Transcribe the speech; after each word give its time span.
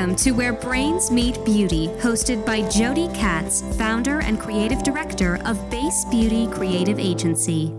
Welcome 0.00 0.16
to 0.16 0.30
Where 0.30 0.54
Brains 0.54 1.10
Meet 1.10 1.44
Beauty, 1.44 1.88
hosted 1.98 2.46
by 2.46 2.66
Jody 2.70 3.06
Katz, 3.08 3.60
founder 3.76 4.22
and 4.22 4.40
creative 4.40 4.82
director 4.82 5.38
of 5.44 5.70
Base 5.70 6.06
Beauty 6.06 6.46
Creative 6.46 6.98
Agency. 6.98 7.70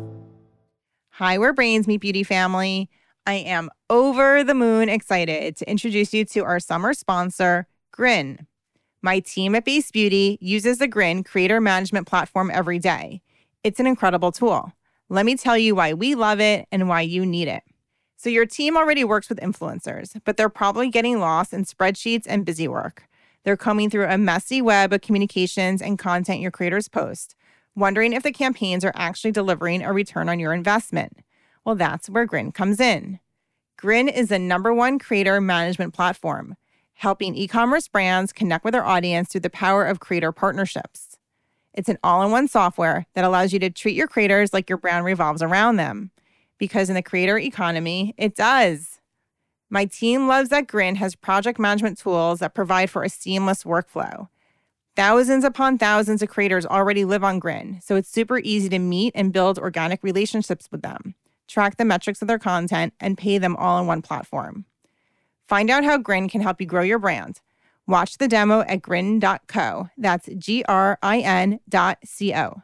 Hi, 1.13 1.39
Where 1.39 1.51
Brains 1.51 1.87
Meet 1.87 1.99
Beauty 1.99 2.21
family. 2.21 2.91
I 3.25 3.33
am 3.33 3.71
over 3.89 4.43
the 4.43 4.53
moon 4.53 4.87
excited 4.87 5.57
to 5.57 5.67
introduce 5.67 6.13
you 6.13 6.23
to 6.25 6.43
our 6.43 6.59
summer 6.59 6.93
sponsor, 6.93 7.65
Grin. 7.89 8.45
My 9.01 9.19
team 9.19 9.55
at 9.55 9.65
Base 9.65 9.89
Beauty 9.89 10.37
uses 10.39 10.77
the 10.77 10.87
Grin 10.87 11.23
creator 11.23 11.59
management 11.59 12.05
platform 12.05 12.51
every 12.53 12.77
day. 12.77 13.23
It's 13.63 13.79
an 13.79 13.87
incredible 13.87 14.31
tool. 14.31 14.71
Let 15.09 15.25
me 15.25 15.35
tell 15.35 15.57
you 15.57 15.73
why 15.73 15.95
we 15.95 16.13
love 16.13 16.39
it 16.39 16.67
and 16.71 16.87
why 16.87 17.01
you 17.01 17.25
need 17.25 17.47
it. 17.47 17.63
So, 18.23 18.29
your 18.29 18.45
team 18.45 18.77
already 18.77 19.03
works 19.03 19.29
with 19.29 19.39
influencers, 19.39 20.21
but 20.25 20.37
they're 20.37 20.47
probably 20.47 20.89
getting 20.89 21.19
lost 21.19 21.53
in 21.53 21.65
spreadsheets 21.65 22.27
and 22.27 22.45
busy 22.45 22.67
work. 22.67 23.09
They're 23.43 23.57
combing 23.57 23.89
through 23.89 24.05
a 24.05 24.15
messy 24.19 24.61
web 24.61 24.93
of 24.93 25.01
communications 25.01 25.81
and 25.81 25.97
content 25.97 26.39
your 26.39 26.51
creators 26.51 26.87
post, 26.87 27.33
wondering 27.75 28.13
if 28.13 28.21
the 28.21 28.31
campaigns 28.31 28.85
are 28.85 28.93
actually 28.93 29.31
delivering 29.31 29.81
a 29.81 29.91
return 29.91 30.29
on 30.29 30.39
your 30.39 30.53
investment. 30.53 31.17
Well, 31.65 31.73
that's 31.73 32.11
where 32.11 32.27
Grin 32.27 32.51
comes 32.51 32.79
in. 32.79 33.19
Grin 33.75 34.07
is 34.07 34.29
the 34.29 34.37
number 34.37 34.71
one 34.71 34.99
creator 34.99 35.41
management 35.41 35.95
platform, 35.95 36.57
helping 36.93 37.33
e 37.33 37.47
commerce 37.47 37.87
brands 37.87 38.31
connect 38.31 38.63
with 38.63 38.73
their 38.73 38.85
audience 38.85 39.29
through 39.29 39.41
the 39.41 39.49
power 39.49 39.83
of 39.83 39.99
creator 39.99 40.31
partnerships. 40.31 41.17
It's 41.73 41.89
an 41.89 41.97
all 42.03 42.21
in 42.21 42.29
one 42.29 42.47
software 42.47 43.07
that 43.15 43.25
allows 43.25 43.51
you 43.51 43.57
to 43.57 43.71
treat 43.71 43.95
your 43.95 44.07
creators 44.07 44.53
like 44.53 44.69
your 44.69 44.77
brand 44.77 45.05
revolves 45.05 45.41
around 45.41 45.77
them 45.77 46.11
because 46.61 46.89
in 46.89 46.95
the 46.95 47.01
creator 47.01 47.39
economy, 47.39 48.13
it 48.19 48.35
does. 48.35 48.99
My 49.71 49.85
team 49.85 50.27
loves 50.27 50.49
that 50.49 50.67
Grin 50.67 50.93
has 50.97 51.15
project 51.15 51.57
management 51.57 51.97
tools 51.97 52.37
that 52.37 52.53
provide 52.53 52.91
for 52.91 53.01
a 53.03 53.09
seamless 53.09 53.63
workflow. 53.63 54.27
Thousands 54.95 55.43
upon 55.43 55.79
thousands 55.79 56.21
of 56.21 56.29
creators 56.29 56.67
already 56.67 57.03
live 57.03 57.23
on 57.23 57.39
Grin, 57.39 57.79
so 57.81 57.95
it's 57.95 58.11
super 58.11 58.37
easy 58.37 58.69
to 58.69 58.77
meet 58.77 59.11
and 59.15 59.33
build 59.33 59.57
organic 59.57 60.03
relationships 60.03 60.69
with 60.71 60.83
them, 60.83 61.15
track 61.47 61.77
the 61.77 61.85
metrics 61.85 62.21
of 62.21 62.27
their 62.27 62.37
content, 62.37 62.93
and 62.99 63.17
pay 63.17 63.39
them 63.39 63.55
all 63.55 63.81
in 63.81 63.87
one 63.87 64.03
platform. 64.03 64.65
Find 65.47 65.71
out 65.71 65.83
how 65.83 65.97
Grin 65.97 66.29
can 66.29 66.41
help 66.41 66.61
you 66.61 66.67
grow 66.67 66.83
your 66.83 66.99
brand. 66.99 67.41
Watch 67.87 68.19
the 68.19 68.27
demo 68.27 68.61
at 68.61 68.83
grin.co. 68.83 69.89
That's 69.97 70.29
G 70.37 70.63
R 70.67 70.99
I 71.01 71.21
N 71.21 71.59
dot 71.67 71.97
C 72.05 72.35
O. 72.35 72.61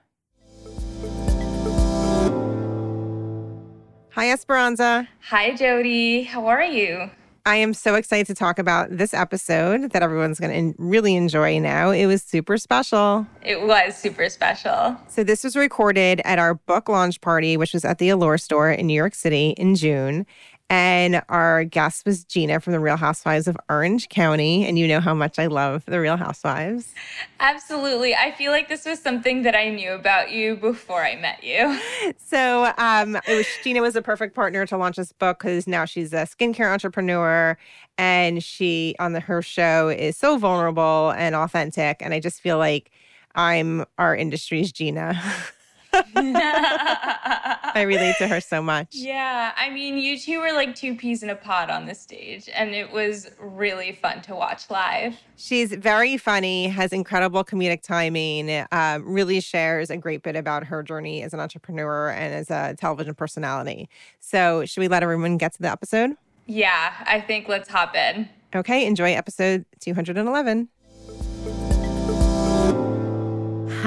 Hi, 4.18 4.32
Esperanza. 4.32 5.08
Hi, 5.30 5.54
Jody. 5.54 6.24
How 6.24 6.48
are 6.48 6.64
you? 6.64 7.12
I 7.46 7.58
am 7.58 7.76
so 7.76 7.94
excited 7.94 8.26
to 8.26 8.34
talk 8.34 8.58
about 8.58 8.90
this 8.90 9.14
episode 9.14 9.92
that 9.92 10.02
everyone's 10.02 10.40
going 10.40 10.74
to 10.74 10.82
really 10.82 11.16
enjoy 11.16 11.60
now. 11.60 11.92
It 11.92 12.08
was 12.08 12.24
super 12.24 12.58
special. 12.58 13.28
It 13.44 13.62
was 13.62 13.96
super 13.96 14.28
special. 14.30 14.98
So, 15.08 15.24
this 15.24 15.44
was 15.44 15.56
recorded 15.56 16.20
at 16.26 16.40
our 16.40 16.56
book 16.56 16.90
launch 16.90 17.22
party, 17.22 17.58
which 17.58 17.74
was 17.74 17.86
at 17.86 18.00
the 18.00 18.10
Allure 18.10 18.40
store 18.40 18.72
in 18.72 18.88
New 18.88 18.96
York 18.96 19.14
City 19.14 19.52
in 19.52 19.76
June. 19.76 20.26
And 20.70 21.22
our 21.30 21.64
guest 21.64 22.06
was 22.06 22.26
Gina 22.26 22.60
from 22.60 22.74
the 22.74 22.80
Real 22.80 22.98
Housewives 22.98 23.48
of 23.48 23.56
Orange 23.70 24.10
County. 24.10 24.66
And 24.66 24.78
you 24.78 24.86
know 24.86 25.00
how 25.00 25.14
much 25.14 25.40
I 25.40 25.48
love 25.48 25.86
the 25.86 26.02
Real 26.02 26.18
Housewives. 26.18 26.94
Absolutely. 27.40 28.14
I 28.14 28.32
feel 28.32 28.52
like 28.52 28.68
this 28.68 28.86
was 28.86 29.00
something 29.00 29.44
that 29.44 29.56
I 29.56 29.70
knew 29.70 29.94
about 29.94 30.32
you 30.32 30.58
before 30.58 31.04
I 31.04 31.16
met 31.16 31.44
you. 31.44 31.80
So 32.20 32.74
um, 32.78 33.16
it 33.16 33.36
was 33.36 33.46
Gina 33.64 33.82
was 33.82 33.96
a 33.96 34.02
perfect 34.02 34.36
partner 34.36 34.66
to 34.66 34.78
launch 34.78 34.98
this 34.98 35.14
book 35.14 35.40
because 35.40 35.66
now 35.66 35.86
she's 35.86 36.12
a 36.12 36.28
skincare 36.28 36.72
entrepreneur 36.72 37.58
and 37.98 38.44
she 38.44 38.96
on 39.00 39.14
the 39.14 39.22
her 39.22 39.42
show 39.42 39.88
is 39.88 40.18
so 40.18 40.38
vulnerable 40.38 41.12
and 41.12 41.36
authentic. 41.36 41.98
And 42.02 42.14
I 42.14 42.20
just 42.20 42.42
feel 42.42 42.58
like 42.58 42.92
I'm 43.36 43.86
our 43.98 44.16
industry's 44.16 44.72
Gina. 44.72 45.22
I 45.94 47.84
relate 47.88 48.16
to 48.18 48.28
her 48.28 48.42
so 48.42 48.62
much. 48.62 48.90
Yeah, 48.92 49.54
I 49.56 49.70
mean, 49.70 49.98
you 49.98 50.20
two 50.20 50.40
were 50.40 50.52
like 50.54 50.76
two 50.76 50.96
peas 50.96 51.24
in 51.24 51.30
a 51.30 51.36
pod 51.36 51.70
on 51.70 51.86
the 51.86 51.96
stage, 51.96 52.50
and 52.54 52.72
it 52.72 52.92
was 52.92 53.30
really 53.40 53.92
fun 53.94 54.22
to 54.24 54.36
watch 54.36 54.70
live. 54.70 55.16
She's 55.36 55.74
very 55.74 56.18
funny, 56.18 56.68
has 56.68 56.92
incredible 56.94 57.44
comedic 57.44 57.82
timing, 57.82 58.66
um, 58.72 59.04
really 59.06 59.40
shares 59.40 59.90
a 59.90 59.98
great 59.98 60.24
bit 60.24 60.36
about 60.36 60.66
her 60.66 60.84
journey 60.84 61.24
as 61.24 61.34
an 61.34 61.40
entrepreneur 61.40 62.10
and 62.10 62.34
as 62.34 62.50
a 62.50 62.76
television 62.80 63.14
personality. 63.16 63.90
So, 64.20 64.66
should 64.66 64.82
we 64.82 64.88
let 64.88 65.04
everyone 65.04 65.38
get 65.38 65.54
to 65.54 65.62
the 65.62 65.72
episode? 65.72 66.16
Yeah, 66.46 66.94
I 67.06 67.22
think 67.22 67.48
let's 67.48 67.70
hop 67.70 67.96
in. 67.96 68.30
Okay, 68.56 68.86
enjoy 68.86 69.12
episode 69.12 69.66
211. 69.82 70.70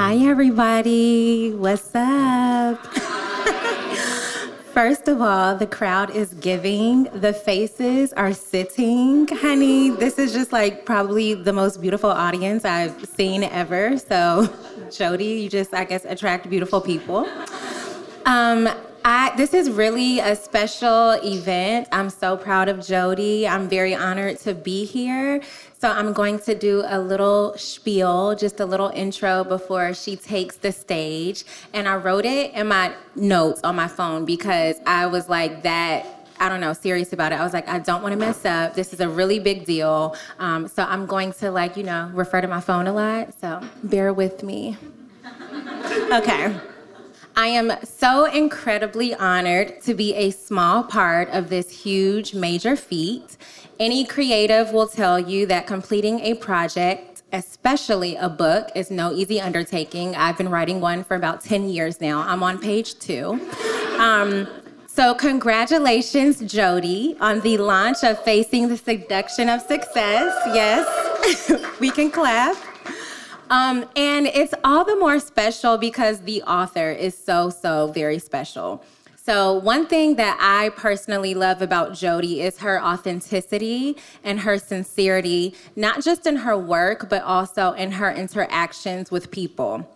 Hi, 0.02 0.16
everybody. 0.16 1.52
What's 1.52 1.94
up? 1.94 2.82
First 4.72 5.08
of 5.08 5.20
all, 5.20 5.54
the 5.56 5.66
crowd 5.66 6.16
is 6.16 6.32
giving. 6.32 7.02
The 7.12 7.34
faces 7.34 8.14
are 8.14 8.32
sitting. 8.32 9.28
Honey, 9.28 9.90
this 9.90 10.18
is 10.18 10.32
just 10.32 10.54
like 10.54 10.86
probably 10.86 11.34
the 11.34 11.52
most 11.52 11.82
beautiful 11.82 12.08
audience 12.08 12.64
I've 12.64 13.04
seen 13.04 13.42
ever. 13.42 13.98
So, 13.98 14.48
Jody, 14.90 15.42
you 15.42 15.50
just, 15.50 15.74
I 15.74 15.84
guess, 15.84 16.06
attract 16.06 16.48
beautiful 16.48 16.80
people. 16.80 17.28
Um, 18.24 18.70
I, 19.04 19.34
this 19.36 19.52
is 19.54 19.70
really 19.70 20.20
a 20.20 20.34
special 20.34 21.12
event. 21.24 21.88
I'm 21.92 22.08
so 22.08 22.38
proud 22.38 22.68
of 22.68 22.86
Jody. 22.86 23.46
I'm 23.46 23.68
very 23.68 23.94
honored 23.94 24.38
to 24.40 24.54
be 24.54 24.84
here. 24.84 25.42
So 25.80 25.90
I'm 25.90 26.12
going 26.12 26.38
to 26.40 26.54
do 26.54 26.82
a 26.86 27.00
little 27.00 27.56
spiel, 27.56 28.36
just 28.36 28.60
a 28.60 28.66
little 28.66 28.90
intro 28.90 29.44
before 29.44 29.94
she 29.94 30.14
takes 30.14 30.56
the 30.56 30.72
stage. 30.72 31.44
And 31.72 31.88
I 31.88 31.96
wrote 31.96 32.26
it 32.26 32.52
in 32.52 32.68
my 32.68 32.92
notes 33.16 33.62
on 33.64 33.76
my 33.76 33.88
phone 33.88 34.26
because 34.26 34.76
I 34.86 35.06
was 35.06 35.30
like 35.30 35.62
that 35.62 36.20
I 36.38 36.48
don't 36.48 36.60
know, 36.60 36.72
serious 36.72 37.12
about 37.12 37.32
it. 37.32 37.34
I 37.38 37.44
was 37.44 37.52
like, 37.52 37.68
I 37.68 37.78
don't 37.78 38.02
want 38.02 38.14
to 38.14 38.18
mess 38.18 38.46
up. 38.46 38.74
This 38.74 38.94
is 38.94 39.00
a 39.00 39.08
really 39.08 39.38
big 39.38 39.66
deal. 39.66 40.16
Um, 40.38 40.68
so 40.68 40.84
I'm 40.84 41.04
going 41.04 41.34
to, 41.34 41.50
like, 41.50 41.76
you 41.76 41.82
know, 41.82 42.10
refer 42.14 42.40
to 42.40 42.48
my 42.48 42.62
phone 42.62 42.86
a 42.86 42.94
lot. 42.94 43.38
So 43.38 43.60
bear 43.84 44.12
with 44.12 44.42
me. 44.42 44.76
Okay. 46.12 46.58
I 47.36 47.46
am 47.46 47.72
so 47.84 48.24
incredibly 48.24 49.14
honored 49.14 49.80
to 49.82 49.94
be 49.94 50.14
a 50.14 50.30
small 50.30 50.82
part 50.84 51.28
of 51.30 51.48
this 51.48 51.70
huge, 51.70 52.34
major 52.34 52.76
feat. 52.76 53.36
Any 53.78 54.04
creative 54.04 54.72
will 54.72 54.88
tell 54.88 55.18
you 55.18 55.46
that 55.46 55.66
completing 55.66 56.20
a 56.20 56.34
project, 56.34 57.22
especially 57.32 58.16
a 58.16 58.28
book, 58.28 58.68
is 58.74 58.90
no 58.90 59.12
easy 59.12 59.40
undertaking. 59.40 60.16
I've 60.16 60.36
been 60.36 60.50
writing 60.50 60.80
one 60.80 61.04
for 61.04 61.14
about 61.14 61.42
10 61.42 61.68
years 61.68 62.00
now. 62.00 62.20
I'm 62.26 62.42
on 62.42 62.58
page 62.58 62.98
two. 62.98 63.40
Um, 63.98 64.46
so, 64.86 65.14
congratulations, 65.14 66.40
Jody, 66.40 67.16
on 67.20 67.40
the 67.40 67.58
launch 67.58 68.02
of 68.02 68.22
Facing 68.24 68.68
the 68.68 68.76
Seduction 68.76 69.48
of 69.48 69.62
Success. 69.62 70.36
Yes, 70.52 71.50
we 71.80 71.90
can 71.90 72.10
clap. 72.10 72.56
Um, 73.50 73.84
and 73.96 74.26
it's 74.28 74.54
all 74.62 74.84
the 74.84 74.96
more 74.96 75.18
special 75.18 75.76
because 75.76 76.20
the 76.20 76.42
author 76.44 76.90
is 76.92 77.18
so, 77.18 77.50
so 77.50 77.88
very 77.88 78.20
special. 78.20 78.82
So, 79.16 79.54
one 79.54 79.86
thing 79.86 80.16
that 80.16 80.38
I 80.40 80.70
personally 80.70 81.34
love 81.34 81.60
about 81.60 81.92
Jody 81.92 82.40
is 82.40 82.58
her 82.60 82.82
authenticity 82.82 83.96
and 84.24 84.40
her 84.40 84.56
sincerity, 84.58 85.54
not 85.76 86.02
just 86.02 86.26
in 86.26 86.36
her 86.36 86.56
work, 86.56 87.10
but 87.10 87.22
also 87.22 87.72
in 87.72 87.92
her 87.92 88.10
interactions 88.10 89.10
with 89.10 89.30
people 89.30 89.88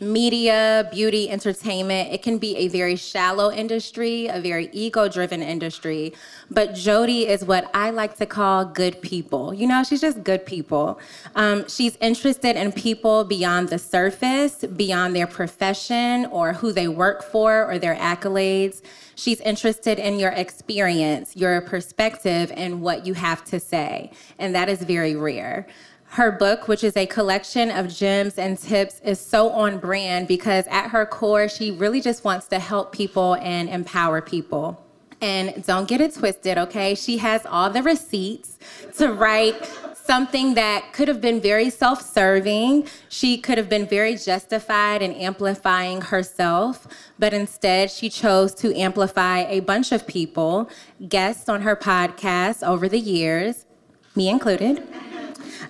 media, 0.00 0.88
beauty, 0.92 1.30
entertainment, 1.30 2.12
it 2.12 2.22
can 2.22 2.38
be 2.38 2.56
a 2.56 2.68
very 2.68 2.96
shallow 2.96 3.50
industry, 3.50 4.26
a 4.26 4.40
very 4.40 4.68
ego 4.72 5.08
driven 5.08 5.42
industry. 5.42 6.12
But 6.50 6.74
Jody 6.74 7.26
is 7.26 7.44
what 7.44 7.70
I 7.74 7.90
like 7.90 8.16
to 8.16 8.26
call 8.26 8.64
good 8.64 9.00
people. 9.02 9.54
You 9.54 9.66
know, 9.66 9.84
she's 9.84 10.00
just 10.00 10.24
good 10.24 10.44
people. 10.44 10.98
Um, 11.36 11.68
she's 11.68 11.96
interested 11.96 12.56
in 12.56 12.72
people 12.72 13.24
beyond 13.24 13.68
the 13.68 13.78
surface, 13.78 14.64
beyond 14.76 15.14
their 15.14 15.28
profession 15.28 16.26
or 16.26 16.52
who 16.52 16.72
they 16.72 16.88
work 16.88 17.22
for 17.22 17.64
or 17.70 17.78
their 17.78 17.94
accolades. 17.94 18.82
She's 19.16 19.40
interested 19.40 20.00
in 20.00 20.18
your 20.18 20.32
experience, 20.32 21.36
your 21.36 21.60
perspective, 21.60 22.52
and 22.56 22.82
what 22.82 23.06
you 23.06 23.14
have 23.14 23.44
to 23.44 23.60
say. 23.60 24.10
And 24.40 24.54
that 24.56 24.68
is 24.68 24.82
very 24.82 25.14
rare. 25.14 25.66
Her 26.14 26.30
book, 26.30 26.68
which 26.68 26.84
is 26.84 26.96
a 26.96 27.06
collection 27.06 27.72
of 27.72 27.92
gems 27.92 28.38
and 28.38 28.56
tips, 28.56 29.00
is 29.00 29.18
so 29.18 29.50
on 29.50 29.78
brand 29.78 30.28
because 30.28 30.64
at 30.68 30.90
her 30.90 31.06
core, 31.06 31.48
she 31.48 31.72
really 31.72 32.00
just 32.00 32.22
wants 32.22 32.46
to 32.48 32.60
help 32.60 32.92
people 32.92 33.34
and 33.34 33.68
empower 33.68 34.20
people. 34.20 34.80
And 35.20 35.66
don't 35.66 35.88
get 35.88 36.00
it 36.00 36.14
twisted, 36.14 36.56
okay? 36.56 36.94
She 36.94 37.18
has 37.18 37.44
all 37.44 37.68
the 37.68 37.82
receipts 37.82 38.60
to 38.96 39.12
write 39.12 39.68
something 39.94 40.54
that 40.54 40.92
could 40.92 41.08
have 41.08 41.20
been 41.20 41.40
very 41.40 41.68
self 41.68 42.00
serving. 42.00 42.86
She 43.08 43.36
could 43.36 43.58
have 43.58 43.68
been 43.68 43.88
very 43.88 44.14
justified 44.14 45.02
in 45.02 45.14
amplifying 45.14 46.00
herself, 46.00 46.86
but 47.18 47.34
instead 47.34 47.90
she 47.90 48.08
chose 48.08 48.54
to 48.56 48.72
amplify 48.78 49.40
a 49.48 49.58
bunch 49.58 49.90
of 49.90 50.06
people, 50.06 50.70
guests 51.08 51.48
on 51.48 51.62
her 51.62 51.74
podcast 51.74 52.64
over 52.64 52.88
the 52.88 53.00
years 53.00 53.66
me 54.14 54.28
included. 54.28 54.82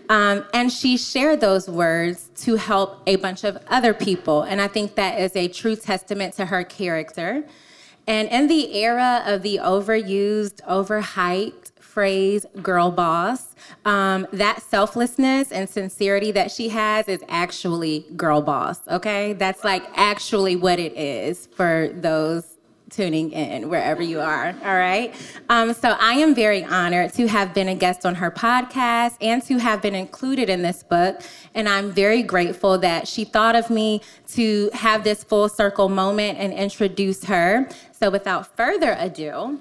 Um, 0.08 0.44
and 0.52 0.70
she 0.70 0.96
shared 0.96 1.40
those 1.40 1.68
words 1.68 2.30
to 2.36 2.56
help 2.56 3.02
a 3.06 3.16
bunch 3.16 3.44
of 3.44 3.58
other 3.68 3.94
people. 3.94 4.42
And 4.42 4.60
I 4.60 4.68
think 4.68 4.96
that 4.96 5.20
is 5.20 5.34
a 5.34 5.48
true 5.48 5.76
testament 5.76 6.34
to 6.34 6.46
her 6.46 6.62
character. 6.62 7.44
And 8.06 8.28
in 8.28 8.48
the 8.48 8.74
era 8.74 9.22
of 9.24 9.42
the 9.42 9.60
overused, 9.62 10.60
overhyped 10.68 11.72
phrase 11.80 12.44
girl 12.60 12.90
boss, 12.90 13.54
um, 13.84 14.26
that 14.32 14.60
selflessness 14.62 15.52
and 15.52 15.68
sincerity 15.70 16.32
that 16.32 16.50
she 16.50 16.68
has 16.68 17.08
is 17.08 17.22
actually 17.28 18.04
girl 18.16 18.42
boss, 18.42 18.86
okay? 18.88 19.32
That's 19.32 19.64
like 19.64 19.84
actually 19.94 20.56
what 20.56 20.78
it 20.78 20.92
is 20.94 21.46
for 21.54 21.90
those 21.94 22.53
tuning 22.94 23.32
in 23.32 23.68
wherever 23.68 24.02
you 24.02 24.20
are. 24.20 24.54
All 24.64 24.74
right. 24.74 25.14
Um, 25.48 25.74
so 25.74 25.96
I 25.98 26.14
am 26.14 26.34
very 26.34 26.64
honored 26.64 27.12
to 27.14 27.26
have 27.26 27.52
been 27.52 27.68
a 27.68 27.74
guest 27.74 28.06
on 28.06 28.14
her 28.16 28.30
podcast 28.30 29.16
and 29.20 29.42
to 29.44 29.58
have 29.58 29.82
been 29.82 29.94
included 29.94 30.48
in 30.48 30.62
this 30.62 30.82
book. 30.82 31.20
And 31.54 31.68
I'm 31.68 31.90
very 31.90 32.22
grateful 32.22 32.78
that 32.78 33.08
she 33.08 33.24
thought 33.24 33.56
of 33.56 33.70
me 33.70 34.00
to 34.28 34.70
have 34.72 35.04
this 35.04 35.24
full 35.24 35.48
circle 35.48 35.88
moment 35.88 36.38
and 36.38 36.52
introduce 36.52 37.24
her. 37.24 37.68
So 37.92 38.10
without 38.10 38.56
further 38.56 38.96
ado, 38.98 39.60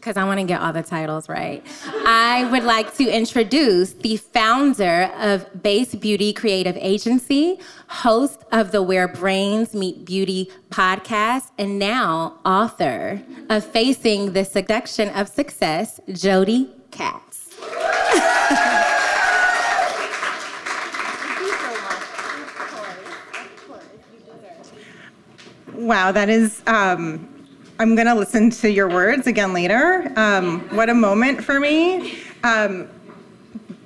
because 0.00 0.16
I 0.16 0.24
want 0.24 0.40
to 0.40 0.46
get 0.46 0.62
all 0.62 0.72
the 0.72 0.82
titles 0.82 1.28
right. 1.28 1.64
I 2.06 2.48
would 2.50 2.64
like 2.64 2.96
to 2.96 3.08
introduce 3.08 3.92
the 3.92 4.16
founder 4.16 5.10
of 5.18 5.62
Base 5.62 5.94
Beauty 5.94 6.32
Creative 6.32 6.76
Agency, 6.78 7.60
host 7.88 8.42
of 8.50 8.72
the 8.72 8.82
Where 8.82 9.08
Brains 9.08 9.74
Meet 9.74 10.06
Beauty 10.06 10.50
podcast, 10.70 11.50
and 11.58 11.78
now 11.78 12.38
author 12.46 13.20
of 13.50 13.62
Facing 13.64 14.32
the 14.32 14.44
Seduction 14.44 15.10
of 15.10 15.28
Success, 15.28 16.00
Jody 16.12 16.70
Katz. 16.90 17.58
Wow, 25.74 26.12
that 26.12 26.28
is 26.28 26.62
um, 26.66 27.39
I'm 27.80 27.94
going 27.94 28.08
to 28.08 28.14
listen 28.14 28.50
to 28.50 28.70
your 28.70 28.90
words 28.90 29.26
again 29.26 29.54
later. 29.54 30.12
Um, 30.14 30.60
what 30.76 30.90
a 30.90 30.94
moment 30.94 31.42
for 31.42 31.58
me. 31.58 32.18
Um, 32.44 32.90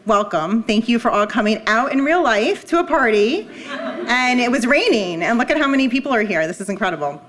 welcome. 0.05 0.65
Thank 0.65 0.89
you 0.89 0.99
for 0.99 1.13
all 1.13 1.29
coming 1.29 1.63
out 1.69 1.93
in 1.93 2.01
real 2.01 2.21
life 2.21 2.65
to 2.71 2.81
a 2.81 2.85
party. 2.85 3.49
And 3.69 4.41
it 4.41 4.51
was 4.51 4.67
raining, 4.67 5.23
and 5.23 5.39
look 5.39 5.49
at 5.49 5.59
how 5.59 5.69
many 5.69 5.89
people 5.89 6.13
are 6.13 6.23
here. 6.23 6.45
This 6.49 6.61
is 6.61 6.69
incredible. 6.69 7.23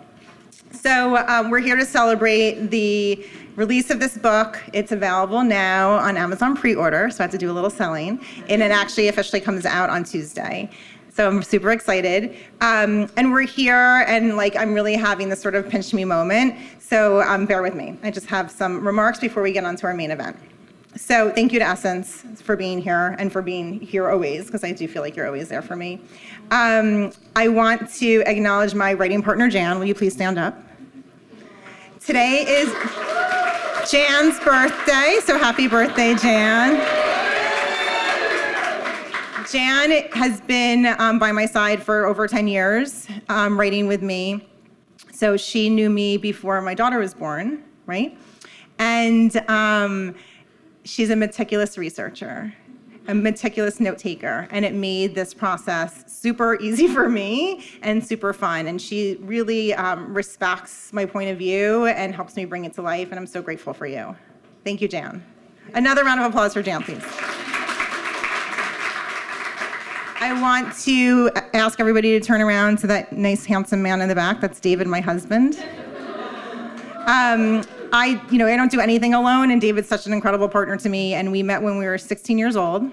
So, 0.72 1.18
um, 1.28 1.52
we're 1.52 1.60
here 1.60 1.76
to 1.76 1.86
celebrate 1.86 2.72
the 2.72 3.24
release 3.56 3.92
of 3.92 4.00
this 4.00 4.18
book. 4.18 4.60
It's 4.74 4.92
available 4.92 5.44
now 5.44 5.92
on 5.92 6.18
Amazon 6.18 6.58
pre 6.58 6.74
order, 6.74 7.12
so 7.12 7.20
I 7.20 7.26
have 7.26 7.32
to 7.32 7.38
do 7.38 7.52
a 7.52 7.54
little 7.54 7.70
selling. 7.70 8.20
And 8.50 8.64
it 8.64 8.72
actually 8.72 9.08
officially 9.08 9.40
comes 9.40 9.68
out 9.68 9.92
on 9.92 10.04
Tuesday. 10.04 10.72
So 11.16 11.26
I'm 11.30 11.42
super 11.44 11.72
excited. 11.72 12.36
Um, 12.60 13.10
and 13.16 13.32
we're 13.32 13.44
here, 13.44 14.04
and 14.06 14.36
like 14.36 14.58
I'm 14.58 14.74
really 14.74 14.96
having 14.96 15.30
this 15.30 15.42
sort 15.42 15.56
of 15.56 15.70
pinch 15.70 15.94
me 15.94 16.04
moment. 16.04 16.56
So 16.80 17.22
um, 17.22 17.46
bear 17.46 17.62
with 17.62 17.74
me. 17.74 17.98
I 18.04 18.12
just 18.12 18.26
have 18.26 18.52
some 18.52 18.86
remarks 18.86 19.20
before 19.20 19.42
we 19.42 19.54
get 19.54 19.64
on 19.64 19.78
to 19.78 19.88
our 19.88 19.94
main 19.94 20.12
event. 20.12 20.36
So 20.98 21.32
thank 21.32 21.54
you 21.54 21.60
to 21.60 21.66
Essence 21.66 22.26
for 22.42 22.58
being 22.58 22.82
here 22.82 23.16
and 23.18 23.32
for 23.32 23.42
being 23.42 23.80
here 23.80 24.10
always, 24.10 24.48
because 24.48 24.66
I 24.66 24.74
do 24.74 24.90
feel 24.90 25.02
like 25.02 25.16
you're 25.16 25.26
always 25.26 25.48
there 25.48 25.62
for 25.62 25.78
me. 25.78 26.02
Um, 26.52 27.14
I 27.36 27.48
want 27.48 27.90
to 27.96 28.22
acknowledge 28.26 28.76
my 28.76 28.94
writing 28.94 29.22
partner, 29.22 29.50
Jan. 29.50 29.80
Will 29.80 29.86
you 29.86 29.96
please 29.96 30.14
stand 30.14 30.38
up? 30.38 30.62
Today 32.02 32.46
is 32.48 32.70
Jan's 33.90 34.38
birthday, 34.42 35.20
so 35.24 35.38
happy 35.38 35.68
birthday, 35.68 36.14
Jan. 36.16 37.15
Jan 39.51 39.92
has 40.13 40.42
been 40.42 40.95
um, 40.97 41.19
by 41.19 41.31
my 41.31 41.45
side 41.45 41.81
for 41.81 42.06
over 42.06 42.27
10 42.27 42.47
years, 42.47 43.07
um, 43.30 43.59
writing 43.59 43.88
with 43.88 44.01
me. 44.01 44.47
So 45.12 45.38
she 45.38 45.69
knew 45.69 45.89
me 45.89 46.18
before 46.18 46.62
my 46.62 46.74
daughter 46.74 46.97
was 46.97 47.13
born, 47.13 47.63
right? 47.86 48.18
And 48.80 49.38
um, 49.50 50.15
she's 50.83 51.09
a 51.09 51.15
meticulous 51.15 51.77
researcher, 51.77 52.53
a 53.07 53.13
meticulous 53.13 53.80
note 53.80 54.00
taker, 54.00 54.47
and 54.51 54.65
it 54.65 54.74
made 54.74 55.13
this 55.13 55.33
process 55.33 56.03
super 56.12 56.56
easy 56.62 56.88
for 56.88 57.07
me 57.07 57.65
and 57.83 58.06
super 58.06 58.33
fun. 58.33 58.68
And 58.68 58.81
she 58.81 59.18
really 59.21 59.74
um, 59.75 60.13
respects 60.13 60.92
my 60.92 61.06
point 61.06 61.30
of 61.30 61.38
view 61.38 61.86
and 61.86 62.15
helps 62.15 62.36
me 62.36 62.45
bring 62.45 62.65
it 62.65 62.74
to 62.74 62.81
life. 62.81 63.09
And 63.12 63.19
I'm 63.19 63.27
so 63.27 63.42
grateful 63.42 63.74
for 63.74 63.86
you. 63.86 64.15
Thank 64.63 64.81
you, 64.81 64.88
Jan. 64.88 65.24
Another 65.74 66.03
round 66.03 66.19
of 66.19 66.25
applause 66.27 66.53
for 66.53 66.63
Jan, 66.63 66.81
please. 66.81 67.03
I 70.25 70.33
want 70.42 70.75
to 70.86 71.30
ask 71.54 71.80
everybody 71.80 72.19
to 72.19 72.25
turn 72.25 72.42
around 72.42 72.80
to 72.80 72.88
that 72.88 73.13
nice, 73.13 73.45
handsome 73.45 73.83
man 73.83 74.01
in 74.01 74.10
the 74.10 74.16
back. 74.16 74.42
That's 74.42 74.60
David, 74.60 74.88
my 74.88 75.00
husband. 75.00 75.56
Um, 77.06 77.62
I, 77.94 78.19
you 78.31 78.39
know, 78.39 78.48
I 78.48 78.56
don't 78.56 78.72
do 78.72 78.80
anything 78.80 79.13
alone, 79.13 79.51
and 79.51 79.62
David's 79.62 79.88
such 79.88 80.07
an 80.07 80.13
incredible 80.13 80.50
partner 80.50 80.77
to 80.77 80.89
me. 80.89 81.13
And 81.13 81.31
we 81.31 81.44
met 81.44 81.62
when 81.62 81.77
we 81.77 81.86
were 81.86 82.00
16 82.00 82.39
years 82.39 82.56
old. 82.56 82.92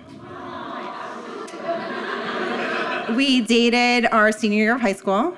We 3.17 3.41
dated 3.41 4.11
our 4.13 4.31
senior 4.31 4.65
year 4.65 4.75
of 4.75 4.83
high 4.83 4.93
school. 4.93 5.35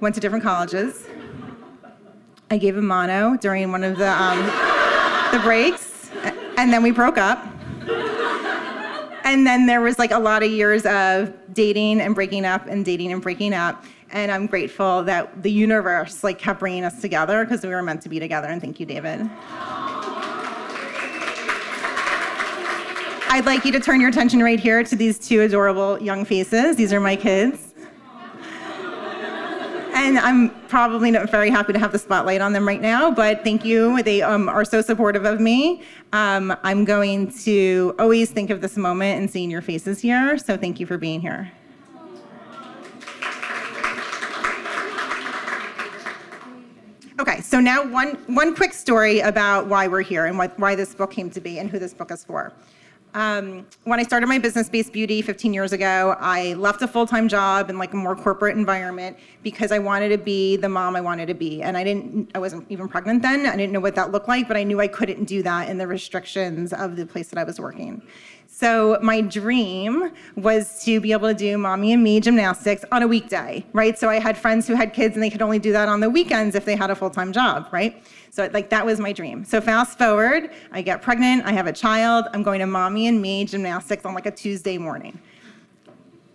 Went 0.00 0.16
to 0.16 0.20
different 0.20 0.42
colleges. 0.42 1.06
I 2.50 2.58
gave 2.58 2.76
him 2.76 2.88
mono 2.88 3.36
during 3.36 3.70
one 3.70 3.84
of 3.84 3.96
the 3.96 4.10
um, 4.10 4.40
the 5.30 5.38
breaks, 5.38 6.10
and 6.58 6.72
then 6.72 6.82
we 6.82 6.90
broke 6.90 7.16
up 7.16 7.53
and 9.24 9.46
then 9.46 9.66
there 9.66 9.80
was 9.80 9.98
like 9.98 10.10
a 10.10 10.18
lot 10.18 10.42
of 10.42 10.50
years 10.50 10.86
of 10.86 11.32
dating 11.52 12.00
and 12.00 12.14
breaking 12.14 12.44
up 12.44 12.66
and 12.66 12.84
dating 12.84 13.12
and 13.12 13.20
breaking 13.22 13.54
up. 13.54 13.84
And 14.12 14.30
i'm 14.30 14.46
grateful 14.46 15.02
that 15.04 15.42
the 15.42 15.50
universe 15.50 16.22
like 16.22 16.38
kept 16.38 16.60
bringing 16.60 16.84
us 16.84 17.00
together 17.00 17.44
because 17.44 17.64
we 17.64 17.70
were 17.70 17.82
meant 17.82 18.02
to 18.02 18.08
be 18.08 18.20
together. 18.20 18.48
And 18.48 18.60
thank 18.60 18.78
you 18.78 18.86
david. 18.86 19.28
I'd 23.26 23.46
like 23.46 23.64
you 23.64 23.72
to 23.72 23.80
turn 23.80 24.00
your 24.00 24.10
attention 24.10 24.40
right 24.40 24.60
here 24.60 24.84
to 24.84 24.94
these 24.94 25.18
two 25.18 25.40
adorable 25.40 26.00
young 26.00 26.24
faces. 26.24 26.76
These 26.76 26.92
are 26.92 27.00
my 27.00 27.16
kids 27.16 27.73
and 29.94 30.18
I'm 30.18 30.50
probably 30.66 31.10
not 31.10 31.30
very 31.30 31.50
happy 31.50 31.72
to 31.72 31.78
have 31.78 31.92
the 31.92 31.98
spotlight 31.98 32.40
on 32.40 32.52
them 32.52 32.66
right 32.66 32.80
now, 32.80 33.10
but 33.10 33.44
thank 33.44 33.64
you. 33.64 34.02
They 34.02 34.22
um, 34.22 34.48
are 34.48 34.64
so 34.64 34.82
supportive 34.82 35.24
of 35.24 35.40
me. 35.40 35.82
Um, 36.12 36.54
I'm 36.64 36.84
going 36.84 37.30
to 37.42 37.94
always 37.98 38.30
think 38.30 38.50
of 38.50 38.60
this 38.60 38.76
moment 38.76 39.20
and 39.20 39.30
seeing 39.30 39.50
your 39.50 39.62
faces 39.62 40.00
here, 40.00 40.36
so 40.36 40.56
thank 40.56 40.80
you 40.80 40.86
for 40.86 40.98
being 40.98 41.20
here. 41.20 41.50
Okay, 47.20 47.40
so 47.40 47.60
now 47.60 47.86
one, 47.86 48.16
one 48.26 48.56
quick 48.56 48.72
story 48.72 49.20
about 49.20 49.68
why 49.68 49.86
we're 49.86 50.02
here 50.02 50.26
and 50.26 50.36
what, 50.36 50.58
why 50.58 50.74
this 50.74 50.92
book 50.94 51.12
came 51.12 51.30
to 51.30 51.40
be 51.40 51.60
and 51.60 51.70
who 51.70 51.78
this 51.78 51.94
book 51.94 52.10
is 52.10 52.24
for. 52.24 52.52
Um, 53.14 53.64
when 53.84 54.00
I 54.00 54.02
started 54.02 54.26
my 54.26 54.38
business 54.38 54.68
Base 54.68 54.90
Beauty 54.90 55.22
15 55.22 55.54
years 55.54 55.72
ago, 55.72 56.16
I 56.18 56.54
left 56.54 56.82
a 56.82 56.88
full 56.88 57.06
time 57.06 57.28
job 57.28 57.70
in 57.70 57.78
like 57.78 57.92
a 57.92 57.96
more 57.96 58.16
corporate 58.16 58.56
environment 58.56 59.16
because 59.44 59.70
I 59.70 59.78
wanted 59.78 60.08
to 60.08 60.18
be 60.18 60.56
the 60.56 60.68
mom 60.68 60.96
I 60.96 61.00
wanted 61.00 61.26
to 61.26 61.34
be. 61.34 61.62
And 61.62 61.76
I 61.76 61.84
didn't, 61.84 62.32
I 62.34 62.40
wasn't 62.40 62.66
even 62.70 62.88
pregnant 62.88 63.22
then. 63.22 63.46
I 63.46 63.56
didn't 63.56 63.72
know 63.72 63.78
what 63.78 63.94
that 63.94 64.10
looked 64.10 64.26
like, 64.26 64.48
but 64.48 64.56
I 64.56 64.64
knew 64.64 64.80
I 64.80 64.88
couldn't 64.88 65.24
do 65.24 65.44
that 65.44 65.68
in 65.68 65.78
the 65.78 65.86
restrictions 65.86 66.72
of 66.72 66.96
the 66.96 67.06
place 67.06 67.28
that 67.28 67.38
I 67.38 67.44
was 67.44 67.60
working. 67.60 68.02
So 68.48 68.98
my 69.00 69.20
dream 69.20 70.12
was 70.36 70.84
to 70.84 71.00
be 71.00 71.12
able 71.12 71.28
to 71.28 71.34
do 71.34 71.56
mommy 71.56 71.92
and 71.92 72.02
me 72.02 72.20
gymnastics 72.20 72.84
on 72.92 73.02
a 73.02 73.06
weekday, 73.06 73.64
right? 73.72 73.98
So 73.98 74.08
I 74.08 74.18
had 74.18 74.36
friends 74.36 74.66
who 74.66 74.74
had 74.74 74.92
kids 74.92 75.14
and 75.14 75.22
they 75.22 75.30
could 75.30 75.42
only 75.42 75.58
do 75.58 75.72
that 75.72 75.88
on 75.88 76.00
the 76.00 76.10
weekends 76.10 76.54
if 76.54 76.64
they 76.64 76.76
had 76.76 76.90
a 76.90 76.94
full 76.94 77.10
time 77.10 77.32
job, 77.32 77.68
right? 77.72 78.02
So 78.34 78.50
like 78.52 78.68
that 78.70 78.84
was 78.84 78.98
my 78.98 79.12
dream. 79.12 79.44
So 79.44 79.60
fast 79.60 79.96
forward, 79.96 80.50
I 80.72 80.82
get 80.82 81.02
pregnant, 81.02 81.46
I 81.46 81.52
have 81.52 81.68
a 81.68 81.72
child, 81.72 82.24
I'm 82.32 82.42
going 82.42 82.58
to 82.58 82.66
mommy 82.66 83.06
and 83.06 83.22
me 83.22 83.44
gymnastics 83.44 84.04
on 84.04 84.12
like 84.12 84.26
a 84.26 84.32
Tuesday 84.32 84.76
morning. 84.76 85.20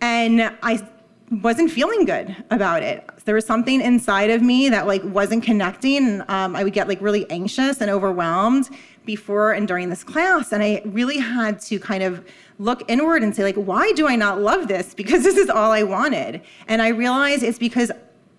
And 0.00 0.50
I 0.62 0.88
wasn't 1.30 1.70
feeling 1.70 2.06
good 2.06 2.34
about 2.50 2.82
it. 2.82 3.06
There 3.26 3.34
was 3.34 3.44
something 3.44 3.82
inside 3.82 4.30
of 4.30 4.40
me 4.40 4.70
that 4.70 4.86
like 4.86 5.04
wasn't 5.04 5.44
connecting. 5.44 6.22
Um, 6.28 6.56
I 6.56 6.64
would 6.64 6.72
get 6.72 6.88
like 6.88 7.02
really 7.02 7.30
anxious 7.30 7.82
and 7.82 7.90
overwhelmed 7.90 8.70
before 9.04 9.52
and 9.52 9.68
during 9.68 9.90
this 9.90 10.02
class, 10.02 10.52
and 10.52 10.62
I 10.62 10.80
really 10.86 11.18
had 11.18 11.60
to 11.62 11.78
kind 11.78 12.02
of 12.02 12.24
look 12.58 12.82
inward 12.88 13.22
and 13.22 13.36
say 13.36 13.42
like, 13.42 13.56
why 13.56 13.92
do 13.92 14.08
I 14.08 14.16
not 14.16 14.40
love 14.40 14.68
this? 14.68 14.94
Because 14.94 15.22
this 15.22 15.36
is 15.36 15.50
all 15.50 15.70
I 15.70 15.82
wanted. 15.82 16.40
And 16.66 16.80
I 16.80 16.88
realized 16.88 17.42
it's 17.42 17.58
because 17.58 17.92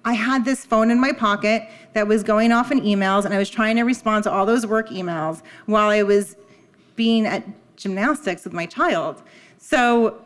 I 0.03 0.13
had 0.13 0.45
this 0.45 0.65
phone 0.65 0.89
in 0.89 0.99
my 0.99 1.11
pocket 1.11 1.69
that 1.93 2.07
was 2.07 2.23
going 2.23 2.51
off 2.51 2.71
in 2.71 2.81
emails, 2.81 3.25
and 3.25 3.33
I 3.33 3.37
was 3.37 3.49
trying 3.49 3.75
to 3.75 3.83
respond 3.83 4.23
to 4.23 4.31
all 4.31 4.45
those 4.45 4.65
work 4.65 4.89
emails 4.89 5.41
while 5.67 5.89
I 5.89 6.03
was 6.03 6.35
being 6.95 7.25
at 7.25 7.43
gymnastics 7.77 8.43
with 8.43 8.53
my 8.53 8.65
child. 8.65 9.21
So, 9.57 10.25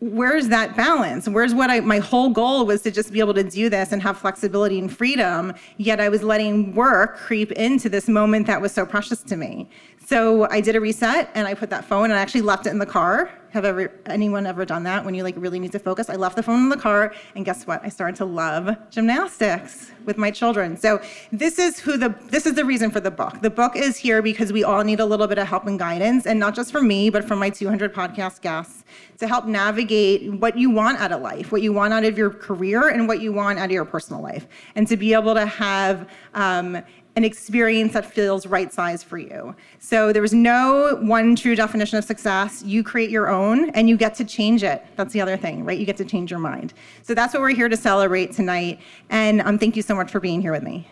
where's 0.00 0.48
that 0.48 0.76
balance? 0.76 1.26
Where's 1.26 1.54
what 1.54 1.70
I, 1.70 1.80
my 1.80 1.98
whole 1.98 2.28
goal 2.28 2.66
was 2.66 2.82
to 2.82 2.90
just 2.90 3.10
be 3.10 3.20
able 3.20 3.32
to 3.34 3.44
do 3.44 3.70
this 3.70 3.92
and 3.92 4.02
have 4.02 4.18
flexibility 4.18 4.78
and 4.78 4.94
freedom, 4.94 5.54
yet 5.78 5.98
I 5.98 6.10
was 6.10 6.22
letting 6.22 6.74
work 6.74 7.16
creep 7.16 7.52
into 7.52 7.88
this 7.88 8.06
moment 8.06 8.46
that 8.48 8.60
was 8.60 8.72
so 8.72 8.84
precious 8.84 9.22
to 9.22 9.36
me. 9.36 9.70
So 10.06 10.46
I 10.50 10.60
did 10.60 10.76
a 10.76 10.80
reset 10.80 11.30
and 11.34 11.46
I 11.46 11.54
put 11.54 11.70
that 11.70 11.84
phone 11.84 12.04
and 12.04 12.14
I 12.14 12.18
actually 12.18 12.42
left 12.42 12.66
it 12.66 12.70
in 12.70 12.78
the 12.78 12.86
car. 12.86 13.30
Have 13.52 13.64
ever 13.64 13.92
anyone 14.06 14.46
ever 14.46 14.64
done 14.64 14.82
that 14.82 15.04
when 15.04 15.14
you 15.14 15.22
like 15.22 15.36
really 15.38 15.60
need 15.60 15.72
to 15.72 15.78
focus? 15.78 16.10
I 16.10 16.16
left 16.16 16.36
the 16.36 16.42
phone 16.42 16.64
in 16.64 16.68
the 16.68 16.76
car 16.76 17.14
and 17.36 17.44
guess 17.44 17.66
what? 17.66 17.80
I 17.84 17.88
started 17.88 18.16
to 18.16 18.24
love 18.24 18.76
gymnastics 18.90 19.92
with 20.04 20.18
my 20.18 20.30
children. 20.30 20.76
So 20.76 21.00
this 21.30 21.58
is 21.58 21.78
who 21.78 21.96
the 21.96 22.14
this 22.26 22.46
is 22.46 22.54
the 22.54 22.64
reason 22.64 22.90
for 22.90 23.00
the 23.00 23.12
book. 23.12 23.40
The 23.40 23.50
book 23.50 23.76
is 23.76 23.96
here 23.96 24.20
because 24.22 24.52
we 24.52 24.64
all 24.64 24.82
need 24.82 25.00
a 25.00 25.06
little 25.06 25.28
bit 25.28 25.38
of 25.38 25.46
help 25.46 25.66
and 25.66 25.78
guidance 25.78 26.26
and 26.26 26.38
not 26.38 26.54
just 26.54 26.72
from 26.72 26.88
me, 26.88 27.10
but 27.10 27.24
from 27.24 27.38
my 27.38 27.48
200 27.48 27.94
podcast 27.94 28.42
guests 28.42 28.84
to 29.18 29.28
help 29.28 29.46
navigate 29.46 30.32
what 30.34 30.58
you 30.58 30.68
want 30.68 30.98
out 30.98 31.12
of 31.12 31.22
life, 31.22 31.52
what 31.52 31.62
you 31.62 31.72
want 31.72 31.94
out 31.94 32.04
of 32.04 32.18
your 32.18 32.30
career 32.30 32.88
and 32.88 33.06
what 33.06 33.20
you 33.20 33.32
want 33.32 33.58
out 33.58 33.66
of 33.66 33.70
your 33.70 33.84
personal 33.84 34.20
life. 34.20 34.48
And 34.74 34.86
to 34.88 34.96
be 34.96 35.14
able 35.14 35.34
to 35.34 35.46
have 35.46 36.08
um, 36.34 36.82
an 37.16 37.24
experience 37.24 37.92
that 37.92 38.04
feels 38.04 38.46
right 38.46 38.72
size 38.72 39.02
for 39.02 39.18
you. 39.18 39.54
So 39.78 40.12
there's 40.12 40.34
no 40.34 40.98
one 41.02 41.36
true 41.36 41.54
definition 41.54 41.96
of 41.96 42.04
success. 42.04 42.62
You 42.64 42.82
create 42.82 43.10
your 43.10 43.28
own 43.28 43.70
and 43.70 43.88
you 43.88 43.96
get 43.96 44.14
to 44.16 44.24
change 44.24 44.64
it. 44.64 44.84
That's 44.96 45.12
the 45.12 45.20
other 45.20 45.36
thing, 45.36 45.64
right? 45.64 45.78
You 45.78 45.86
get 45.86 45.96
to 45.98 46.04
change 46.04 46.30
your 46.30 46.40
mind. 46.40 46.74
So 47.02 47.14
that's 47.14 47.32
what 47.32 47.40
we're 47.40 47.54
here 47.54 47.68
to 47.68 47.76
celebrate 47.76 48.32
tonight. 48.32 48.80
And 49.10 49.40
um, 49.42 49.58
thank 49.58 49.76
you 49.76 49.82
so 49.82 49.94
much 49.94 50.10
for 50.10 50.18
being 50.18 50.40
here 50.40 50.52
with 50.52 50.64
me. 50.64 50.88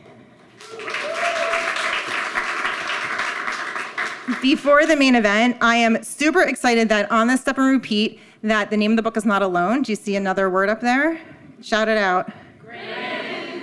Before 4.41 4.87
the 4.87 4.97
main 4.97 5.17
event, 5.17 5.57
I 5.61 5.77
am 5.77 6.03
super 6.05 6.43
excited 6.43 6.89
that 6.89 7.11
on 7.11 7.27
this 7.27 7.41
step 7.41 7.59
and 7.59 7.67
repeat 7.67 8.21
that 8.43 8.71
the 8.71 8.77
name 8.77 8.93
of 8.93 8.97
the 8.97 9.03
book 9.03 9.17
is 9.17 9.25
not 9.25 9.43
alone. 9.43 9.83
Do 9.83 9.93
you 9.93 9.97
see 9.97 10.15
another 10.15 10.49
word 10.49 10.69
up 10.69 10.81
there? 10.81 11.21
Shout 11.61 11.89
it 11.89 11.99
out. 11.99 12.33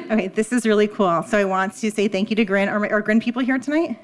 Okay, 0.10 0.28
this 0.28 0.52
is 0.52 0.66
really 0.66 0.88
cool. 0.88 1.22
So 1.22 1.38
I 1.38 1.46
want 1.46 1.76
to 1.76 1.92
say 1.92 2.08
thank 2.08 2.32
you 2.32 2.36
to 2.36 2.44
Grin. 2.44 2.68
Are, 2.68 2.84
are 2.92 3.02
Grin 3.02 3.20
people 3.20 3.44
here 3.44 3.60
tonight? 3.60 4.00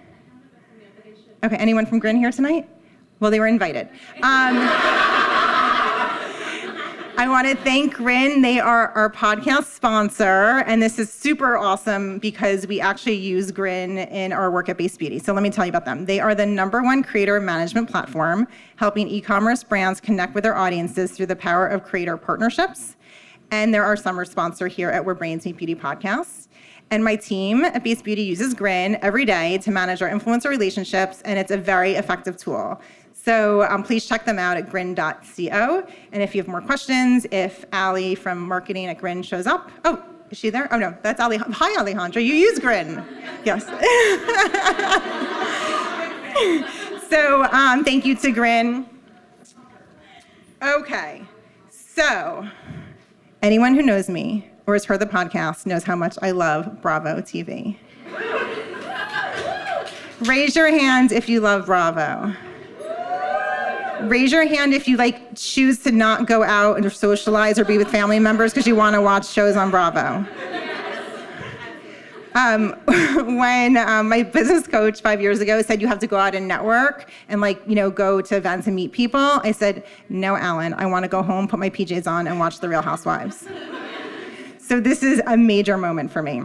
Okay, 1.43 1.55
anyone 1.55 1.87
from 1.87 1.97
Grin 1.97 2.15
here 2.17 2.31
tonight? 2.31 2.69
Well, 3.19 3.31
they 3.31 3.39
were 3.39 3.47
invited. 3.47 3.89
Um, 4.21 4.55
I 7.17 7.27
want 7.27 7.47
to 7.47 7.55
thank 7.55 7.95
Grin. 7.95 8.43
They 8.43 8.59
are 8.59 8.89
our 8.89 9.09
podcast 9.09 9.63
sponsor, 9.73 10.63
and 10.67 10.79
this 10.79 10.99
is 10.99 11.11
super 11.11 11.57
awesome 11.57 12.19
because 12.19 12.67
we 12.67 12.79
actually 12.79 13.15
use 13.15 13.49
Grin 13.51 13.97
in 13.97 14.31
our 14.31 14.51
work 14.51 14.69
at 14.69 14.77
Base 14.77 14.97
Beauty. 14.97 15.17
So 15.17 15.33
let 15.33 15.41
me 15.41 15.49
tell 15.49 15.65
you 15.65 15.69
about 15.69 15.85
them. 15.85 16.05
They 16.05 16.19
are 16.19 16.35
the 16.35 16.45
number 16.45 16.83
one 16.83 17.01
creator 17.01 17.39
management 17.39 17.89
platform, 17.89 18.47
helping 18.75 19.07
e-commerce 19.07 19.63
brands 19.63 19.99
connect 19.99 20.35
with 20.35 20.43
their 20.43 20.55
audiences 20.55 21.13
through 21.13 21.27
the 21.27 21.35
power 21.35 21.65
of 21.65 21.83
creator 21.83 22.15
partnerships 22.15 22.94
and 23.51 23.73
they're 23.73 23.83
our 23.83 23.95
summer 23.95 24.25
sponsor 24.25 24.67
here 24.67 24.89
at 24.89 25.03
Where 25.03 25.15
Brains 25.15 25.45
Meet 25.45 25.57
Beauty 25.57 25.75
podcast. 25.75 26.47
And 26.91 27.03
my 27.03 27.15
team 27.15 27.65
at 27.65 27.83
Base 27.83 28.01
Beauty 28.01 28.21
uses 28.21 28.53
Grin 28.53 28.97
every 29.01 29.25
day 29.25 29.57
to 29.59 29.71
manage 29.71 30.01
our 30.01 30.09
influencer 30.09 30.49
relationships, 30.49 31.21
and 31.23 31.39
it's 31.39 31.51
a 31.51 31.57
very 31.57 31.93
effective 31.93 32.37
tool. 32.37 32.79
So 33.13 33.63
um, 33.63 33.81
please 33.81 34.05
check 34.05 34.25
them 34.25 34.37
out 34.37 34.57
at 34.57 34.69
grin.co. 34.69 35.87
And 36.11 36.23
if 36.23 36.35
you 36.35 36.41
have 36.41 36.47
more 36.47 36.61
questions, 36.61 37.25
if 37.31 37.65
Ali 37.73 38.13
from 38.13 38.39
marketing 38.39 38.85
at 38.85 38.99
Grin 38.99 39.23
shows 39.23 39.47
up, 39.47 39.71
oh, 39.83 40.03
is 40.29 40.37
she 40.37 40.49
there? 40.49 40.71
Oh 40.71 40.77
no, 40.77 40.95
that's 41.01 41.19
Ali. 41.19 41.37
Hi, 41.37 41.75
Alejandra. 41.77 42.23
You 42.23 42.35
use 42.35 42.59
Grin. 42.59 43.03
Yes. 43.43 43.65
so 47.09 47.43
um, 47.45 47.83
thank 47.83 48.05
you 48.05 48.15
to 48.15 48.31
Grin. 48.31 48.87
Okay, 50.61 51.23
so 51.69 52.47
Anyone 53.45 53.75
who 53.75 53.83
knows 53.83 54.09
me 54.09 54.49
or 54.65 54.73
has 54.73 54.85
heard 54.85 55.01
the 55.01 55.05
podcast 55.05 55.67
knows 55.67 55.83
how 55.83 55.95
much 55.95 56.17
I 56.19 56.31
love 56.31 56.81
Bravo 56.81 57.21
TV. 57.21 57.77
Raise 60.21 60.55
your 60.55 60.69
hand 60.69 61.11
if 61.11 61.29
you 61.29 61.41
love 61.41 61.67
Bravo. 61.67 62.33
Raise 64.07 64.31
your 64.31 64.47
hand 64.47 64.73
if 64.73 64.87
you 64.87 64.97
like 64.97 65.35
choose 65.35 65.77
to 65.83 65.91
not 65.91 66.25
go 66.25 66.41
out 66.41 66.77
and 66.79 66.91
socialize 66.91 67.59
or 67.59 67.65
be 67.65 67.77
with 67.77 67.87
family 67.89 68.17
members 68.17 68.51
because 68.51 68.65
you 68.65 68.75
want 68.75 68.95
to 68.95 69.01
watch 69.03 69.27
shows 69.29 69.55
on 69.55 69.69
Bravo. 69.69 70.25
Um, 72.35 72.75
when 73.37 73.77
um, 73.77 74.09
my 74.09 74.21
business 74.21 74.67
coach 74.67 75.01
five 75.01 75.21
years 75.21 75.39
ago 75.39 75.61
said 75.61 75.81
you 75.81 75.87
have 75.87 75.99
to 75.99 76.07
go 76.07 76.17
out 76.17 76.35
and 76.35 76.45
network 76.47 77.09
and 77.29 77.39
like 77.39 77.61
you 77.65 77.75
know 77.75 77.89
go 77.89 78.21
to 78.21 78.35
events 78.35 78.67
and 78.67 78.75
meet 78.75 78.91
people, 78.91 79.19
I 79.19 79.51
said 79.51 79.85
no, 80.09 80.35
Alan. 80.35 80.73
I 80.73 80.85
want 80.85 81.03
to 81.03 81.09
go 81.09 81.23
home, 81.23 81.47
put 81.47 81.59
my 81.59 81.69
PJs 81.69 82.07
on, 82.07 82.27
and 82.27 82.37
watch 82.37 82.59
The 82.59 82.67
Real 82.67 82.81
Housewives. 82.81 83.47
so 84.59 84.81
this 84.81 85.01
is 85.01 85.21
a 85.27 85.37
major 85.37 85.77
moment 85.77 86.11
for 86.11 86.21
me. 86.21 86.43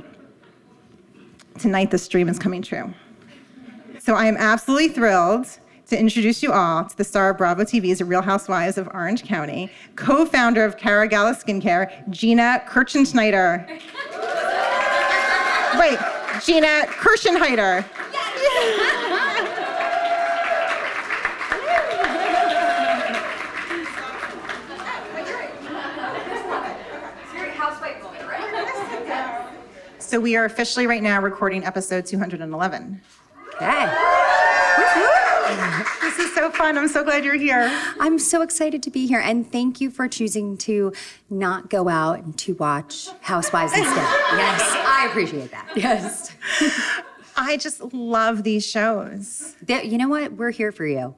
Tonight, 1.58 1.90
this 1.90 2.06
dream 2.06 2.28
is 2.28 2.38
coming 2.38 2.62
true. 2.62 2.94
So 3.98 4.14
I 4.14 4.26
am 4.26 4.36
absolutely 4.38 4.88
thrilled 4.88 5.46
to 5.88 5.98
introduce 5.98 6.40
you 6.40 6.52
all 6.52 6.84
to 6.84 6.96
the 6.96 7.04
star 7.04 7.30
of 7.30 7.36
Bravo 7.36 7.64
TV's 7.64 8.00
Real 8.00 8.22
Housewives 8.22 8.78
of 8.78 8.88
Orange 8.94 9.24
County, 9.24 9.70
co-founder 9.96 10.64
of 10.64 10.76
Cara 10.76 11.08
Gala 11.08 11.34
Skincare, 11.34 12.08
Gina 12.08 12.62
Kirchenschneider. 12.66 13.80
Wait, 15.78 15.98
Gina 16.42 16.84
Kirschenheiter. 16.88 17.84
So 29.98 30.18
we 30.18 30.34
are 30.34 30.44
officially 30.44 30.88
right 30.88 31.02
now 31.02 31.20
recording 31.20 31.64
episode 31.64 32.04
211. 32.04 33.00
Okay. 33.54 33.86
This 36.16 36.26
is 36.26 36.34
so 36.34 36.50
fun. 36.50 36.76
I'm 36.76 36.88
so 36.88 37.04
glad 37.04 37.24
you're 37.24 37.34
here. 37.34 37.68
I'm 38.00 38.18
so 38.18 38.42
excited 38.42 38.82
to 38.82 38.90
be 38.90 39.06
here 39.06 39.20
and 39.20 39.50
thank 39.50 39.80
you 39.80 39.90
for 39.90 40.08
choosing 40.08 40.56
to 40.58 40.92
not 41.28 41.70
go 41.70 41.88
out 41.88 42.18
and 42.20 42.36
to 42.38 42.54
watch 42.54 43.08
Housewives 43.20 43.72
instead. 43.72 43.94
yes, 43.96 44.60
I 44.64 45.06
appreciate 45.08 45.50
that. 45.52 45.68
Yes. 45.76 46.32
I 47.36 47.56
just 47.56 47.80
love 47.94 48.42
these 48.42 48.66
shows. 48.66 49.54
There- 49.62 49.84
You 49.84 49.98
know 49.98 50.08
what? 50.08 50.32
We're 50.32 50.50
here 50.50 50.72
for 50.72 50.84
you. 50.86 51.14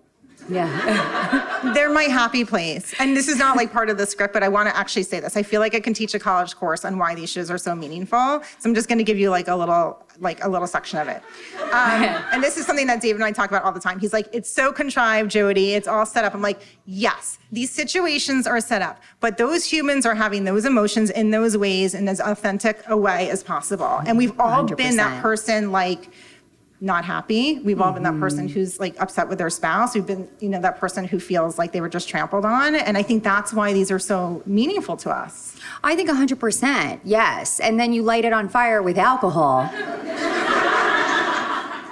Yeah. 0.48 1.60
They're 1.74 1.92
my 1.92 2.02
happy 2.04 2.44
place. 2.44 2.92
And 2.98 3.16
this 3.16 3.28
is 3.28 3.36
not 3.38 3.56
like 3.56 3.72
part 3.72 3.88
of 3.88 3.96
the 3.96 4.06
script, 4.06 4.34
but 4.34 4.42
I 4.42 4.48
want 4.48 4.68
to 4.68 4.76
actually 4.76 5.04
say 5.04 5.20
this. 5.20 5.36
I 5.36 5.44
feel 5.44 5.60
like 5.60 5.74
I 5.76 5.80
can 5.80 5.94
teach 5.94 6.14
a 6.14 6.18
college 6.18 6.56
course 6.56 6.84
on 6.84 6.98
why 6.98 7.14
these 7.14 7.30
shows 7.30 7.48
are 7.48 7.58
so 7.58 7.76
meaningful. 7.76 8.42
So 8.58 8.68
I'm 8.68 8.74
just 8.74 8.88
going 8.88 8.98
to 8.98 9.04
give 9.04 9.18
you 9.18 9.30
like 9.30 9.46
a 9.46 9.54
little 9.54 10.01
like 10.20 10.42
a 10.44 10.48
little 10.48 10.66
section 10.66 10.98
of 10.98 11.08
it. 11.08 11.22
Um, 11.72 12.02
and 12.32 12.44
this 12.44 12.58
is 12.58 12.66
something 12.66 12.86
that 12.88 13.00
David 13.00 13.16
and 13.16 13.24
I 13.24 13.32
talk 13.32 13.48
about 13.48 13.64
all 13.64 13.72
the 13.72 13.80
time. 13.80 13.98
He's 13.98 14.12
like, 14.12 14.28
it's 14.30 14.50
so 14.50 14.72
contrived, 14.72 15.30
Jody. 15.30 15.72
It's 15.72 15.88
all 15.88 16.04
set 16.04 16.22
up. 16.22 16.34
I'm 16.34 16.42
like, 16.42 16.60
yes, 16.84 17.38
these 17.50 17.70
situations 17.70 18.46
are 18.46 18.60
set 18.60 18.82
up, 18.82 19.00
but 19.20 19.38
those 19.38 19.64
humans 19.64 20.04
are 20.04 20.14
having 20.14 20.44
those 20.44 20.66
emotions 20.66 21.08
in 21.08 21.30
those 21.30 21.56
ways 21.56 21.94
in 21.94 22.08
as 22.08 22.20
authentic 22.20 22.82
a 22.88 22.96
way 22.96 23.30
as 23.30 23.42
possible. 23.42 24.02
And 24.04 24.18
we've 24.18 24.38
all 24.38 24.64
been 24.64 24.96
that 24.96 25.22
person 25.22 25.72
like 25.72 26.10
not 26.82 27.04
happy. 27.04 27.60
We've 27.60 27.80
all 27.80 27.92
been 27.92 28.02
that 28.02 28.18
person 28.18 28.48
who's 28.48 28.80
like 28.80 29.00
upset 29.00 29.28
with 29.28 29.38
their 29.38 29.50
spouse. 29.50 29.94
We've 29.94 30.04
been, 30.04 30.28
you 30.40 30.48
know, 30.48 30.60
that 30.60 30.78
person 30.78 31.04
who 31.04 31.20
feels 31.20 31.56
like 31.56 31.70
they 31.70 31.80
were 31.80 31.88
just 31.88 32.08
trampled 32.08 32.44
on. 32.44 32.74
And 32.74 32.98
I 32.98 33.04
think 33.04 33.22
that's 33.22 33.52
why 33.52 33.72
these 33.72 33.92
are 33.92 34.00
so 34.00 34.42
meaningful 34.46 34.96
to 34.98 35.10
us. 35.10 35.56
I 35.84 35.94
think 35.94 36.10
100%. 36.10 37.00
Yes. 37.04 37.60
And 37.60 37.78
then 37.78 37.92
you 37.92 38.02
light 38.02 38.24
it 38.24 38.32
on 38.32 38.48
fire 38.48 38.82
with 38.82 38.98
alcohol. 38.98 39.70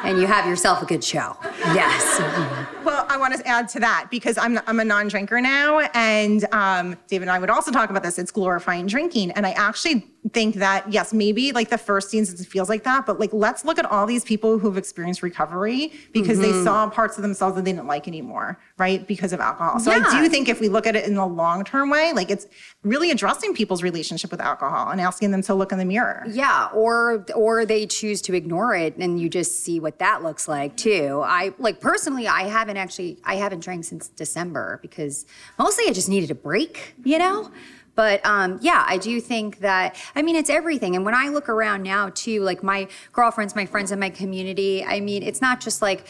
and 0.03 0.19
you 0.19 0.27
have 0.27 0.47
yourself 0.47 0.83
a 0.83 0.87
good 0.87 1.05
show. 1.05 1.37
Yes. 1.73 2.67
Well, 2.83 3.05
I 3.11 3.19
want 3.19 3.37
to 3.37 3.47
add 3.47 3.69
to 3.71 3.81
that 3.81 4.09
because 4.11 4.39
I'm, 4.39 4.59
I'm 4.67 4.81
a 4.81 4.85
non-drinker 4.85 5.39
now, 5.43 5.81
and 5.93 6.47
um, 6.51 6.97
David 7.09 7.25
and 7.25 7.31
I 7.31 7.39
would 7.39 7.51
also 7.51 7.71
talk 7.71 7.91
about 7.91 8.03
this. 8.03 8.19
It's 8.19 8.31
glorifying 8.31 8.87
drinking, 8.87 9.33
and 9.33 9.47
I 9.47 9.51
actually 9.51 10.11
think 10.33 10.57
that 10.57 10.91
yes, 10.93 11.13
maybe 11.13 11.53
like 11.53 11.71
the 11.71 11.79
first 11.79 12.11
scenes 12.11 12.33
it 12.39 12.47
feels 12.47 12.69
like 12.69 12.85
that, 12.85 13.07
but 13.07 13.19
like 13.19 13.33
let's 13.33 13.65
look 13.65 13.79
at 13.79 13.87
all 13.87 14.07
these 14.07 14.25
people 14.25 14.59
who've 14.59 14.77
experienced 14.77 15.23
recovery 15.23 15.93
because 16.13 16.39
they 16.39 16.49
mm-hmm. 16.49 16.65
saw 16.65 16.89
parts 16.91 17.17
of 17.17 17.23
themselves 17.23 17.57
that 17.57 17.65
they 17.65 17.73
didn't 17.73 17.87
like 17.87 18.07
anymore, 18.07 18.61
right? 18.77 19.07
Because 19.07 19.33
of 19.33 19.41
alcohol. 19.41 19.81
So 19.81 19.91
I 19.91 20.21
do 20.21 20.29
think 20.29 20.49
if 20.49 20.61
we 20.61 20.69
look 20.69 20.87
at 20.87 20.95
it 20.95 21.07
in 21.07 21.15
the 21.15 21.27
long-term 21.27 21.89
way, 21.89 22.13
like 22.13 22.31
it's 22.31 22.47
really 22.83 23.11
addressing 23.11 23.55
people's 23.55 23.83
relationship 23.83 24.31
with 24.31 24.41
alcohol 24.41 24.91
and 24.91 25.01
asking 25.01 25.31
them 25.31 25.43
to 25.43 25.55
look 25.55 25.73
in 25.73 25.79
the 25.79 25.85
mirror. 25.85 26.25
Yeah, 26.29 26.69
or 26.75 27.25
or 27.35 27.65
they 27.65 27.87
choose 27.87 28.21
to 28.23 28.35
ignore 28.35 28.75
it 28.75 28.97
and 28.97 29.21
you 29.21 29.29
just 29.29 29.65
see 29.65 29.81
what 29.81 29.99
that 30.01 30.23
looks 30.23 30.47
like 30.47 30.77
too. 30.77 31.23
I 31.25 31.55
like 31.59 31.81
personally 31.81 32.29
I 32.29 32.43
haven't 32.43 32.77
actually 32.77 33.19
I 33.25 33.37
haven't 33.37 33.61
drank 33.61 33.85
since 33.85 34.09
December 34.09 34.79
because 34.83 35.25
mostly 35.59 35.85
I 35.89 35.93
just 35.93 36.09
needed 36.09 36.31
a 36.31 36.35
break, 36.35 36.95
you 37.05 37.19
know? 37.19 37.51
But 37.95 38.25
um, 38.25 38.59
yeah, 38.63 38.85
I 38.87 38.99
do 38.99 39.21
think 39.21 39.59
that 39.61 39.97
I 40.15 40.23
mean 40.23 40.37
it's 40.37 40.51
everything. 40.51 40.97
And 40.97 41.05
when 41.05 41.15
I 41.15 41.29
look 41.29 41.49
around 41.49 41.83
now 41.83 42.11
too, 42.11 42.43
like 42.43 42.63
my 42.63 42.89
girlfriends, 43.13 43.55
my 43.55 43.67
friends 43.67 43.93
in 43.93 43.99
my 43.99 44.11
community, 44.11 44.85
I 44.85 45.01
mean, 45.01 45.23
it's 45.23 45.41
not 45.41 45.61
just 45.61 45.83
like 45.83 46.07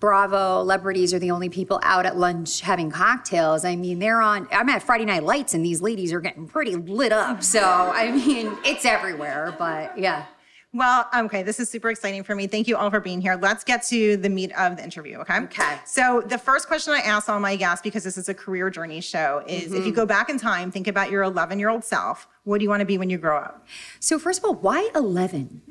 Bravo 0.00 0.60
celebrities 0.60 1.12
are 1.12 1.18
the 1.18 1.32
only 1.32 1.48
people 1.48 1.80
out 1.82 2.06
at 2.06 2.16
lunch 2.16 2.60
having 2.60 2.90
cocktails. 2.90 3.64
I 3.64 3.74
mean, 3.74 3.98
they're 3.98 4.22
on. 4.22 4.46
I'm 4.52 4.68
at 4.68 4.82
Friday 4.82 5.04
Night 5.04 5.24
Lights, 5.24 5.54
and 5.54 5.64
these 5.64 5.82
ladies 5.82 6.12
are 6.12 6.20
getting 6.20 6.46
pretty 6.46 6.76
lit 6.76 7.12
up. 7.12 7.42
So 7.42 7.60
I 7.60 8.12
mean, 8.12 8.56
it's 8.64 8.84
everywhere. 8.84 9.54
But 9.58 9.98
yeah, 9.98 10.26
Well, 10.74 11.08
okay, 11.16 11.42
this 11.42 11.58
is 11.60 11.70
super 11.70 11.88
exciting 11.88 12.22
for 12.24 12.34
me. 12.34 12.46
Thank 12.46 12.68
you 12.68 12.76
all 12.76 12.90
for 12.90 13.00
being 13.00 13.22
here. 13.22 13.38
Let's 13.40 13.64
get 13.64 13.82
to 13.84 14.18
the 14.18 14.28
meat 14.28 14.52
of 14.58 14.76
the 14.76 14.84
interview, 14.84 15.16
okay? 15.20 15.38
Okay. 15.40 15.78
So, 15.86 16.20
the 16.26 16.36
first 16.36 16.66
question 16.68 16.92
I 16.92 16.98
ask 16.98 17.26
all 17.30 17.40
my 17.40 17.56
guests, 17.56 17.80
because 17.82 18.04
this 18.04 18.18
is 18.18 18.28
a 18.28 18.34
career 18.34 18.68
journey 18.68 19.00
show, 19.00 19.42
is 19.46 19.72
if 19.72 19.78
Mm-hmm. 19.78 19.86
you 19.86 19.92
go 19.92 20.04
back 20.04 20.28
in 20.28 20.38
time, 20.38 20.70
think 20.70 20.86
about 20.86 21.10
your 21.10 21.22
11 21.22 21.58
year 21.58 21.70
old 21.70 21.84
self. 21.84 22.28
What 22.44 22.58
do 22.58 22.64
you 22.64 22.70
want 22.70 22.80
to 22.80 22.86
be 22.86 22.98
when 22.98 23.08
you 23.08 23.16
grow 23.18 23.38
up? 23.38 23.66
So 24.00 24.18
first 24.18 24.40
of 24.40 24.44
all, 24.44 24.54
why 24.54 24.90
11? 24.94 25.62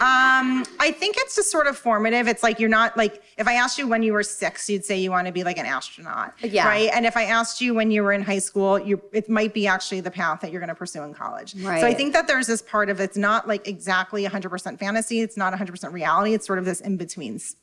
Um, 0.00 0.64
I 0.80 0.90
think 0.90 1.14
it's 1.18 1.36
just 1.36 1.52
sort 1.52 1.68
of 1.68 1.78
formative. 1.78 2.26
It's 2.26 2.42
like 2.42 2.58
you're 2.58 2.68
not 2.68 2.96
like 2.96 3.22
if 3.38 3.46
I 3.46 3.54
asked 3.54 3.78
you 3.78 3.86
when 3.86 4.02
you 4.02 4.12
were 4.12 4.24
six, 4.24 4.68
you'd 4.68 4.84
say 4.84 4.98
you 4.98 5.10
want 5.12 5.28
to 5.28 5.32
be 5.32 5.44
like 5.44 5.56
an 5.56 5.66
astronaut, 5.66 6.34
Yeah. 6.42 6.66
right? 6.66 6.90
And 6.92 7.06
if 7.06 7.16
I 7.16 7.24
asked 7.26 7.60
you 7.60 7.74
when 7.74 7.92
you 7.92 8.02
were 8.02 8.12
in 8.12 8.20
high 8.22 8.40
school, 8.40 8.76
you 8.76 9.00
it 9.12 9.28
might 9.30 9.54
be 9.54 9.68
actually 9.68 10.00
the 10.00 10.10
path 10.10 10.40
that 10.40 10.50
you're 10.50 10.60
going 10.60 10.68
to 10.68 10.74
pursue 10.74 11.02
in 11.04 11.14
college. 11.14 11.54
Right. 11.56 11.80
So 11.80 11.86
I 11.86 11.94
think 11.94 12.12
that 12.12 12.26
there's 12.26 12.48
this 12.48 12.60
part 12.60 12.88
of 12.90 12.98
it's 12.98 13.16
not 13.16 13.46
like 13.46 13.68
exactly 13.68 14.24
100% 14.24 14.43
fantasy. 14.78 15.20
It's 15.20 15.36
not 15.36 15.52
100% 15.52 15.92
reality. 15.92 16.34
It's 16.34 16.46
sort 16.46 16.58
of 16.58 16.64
this 16.64 16.80
in 16.80 16.96
between 16.96 17.38
stage. 17.38 17.58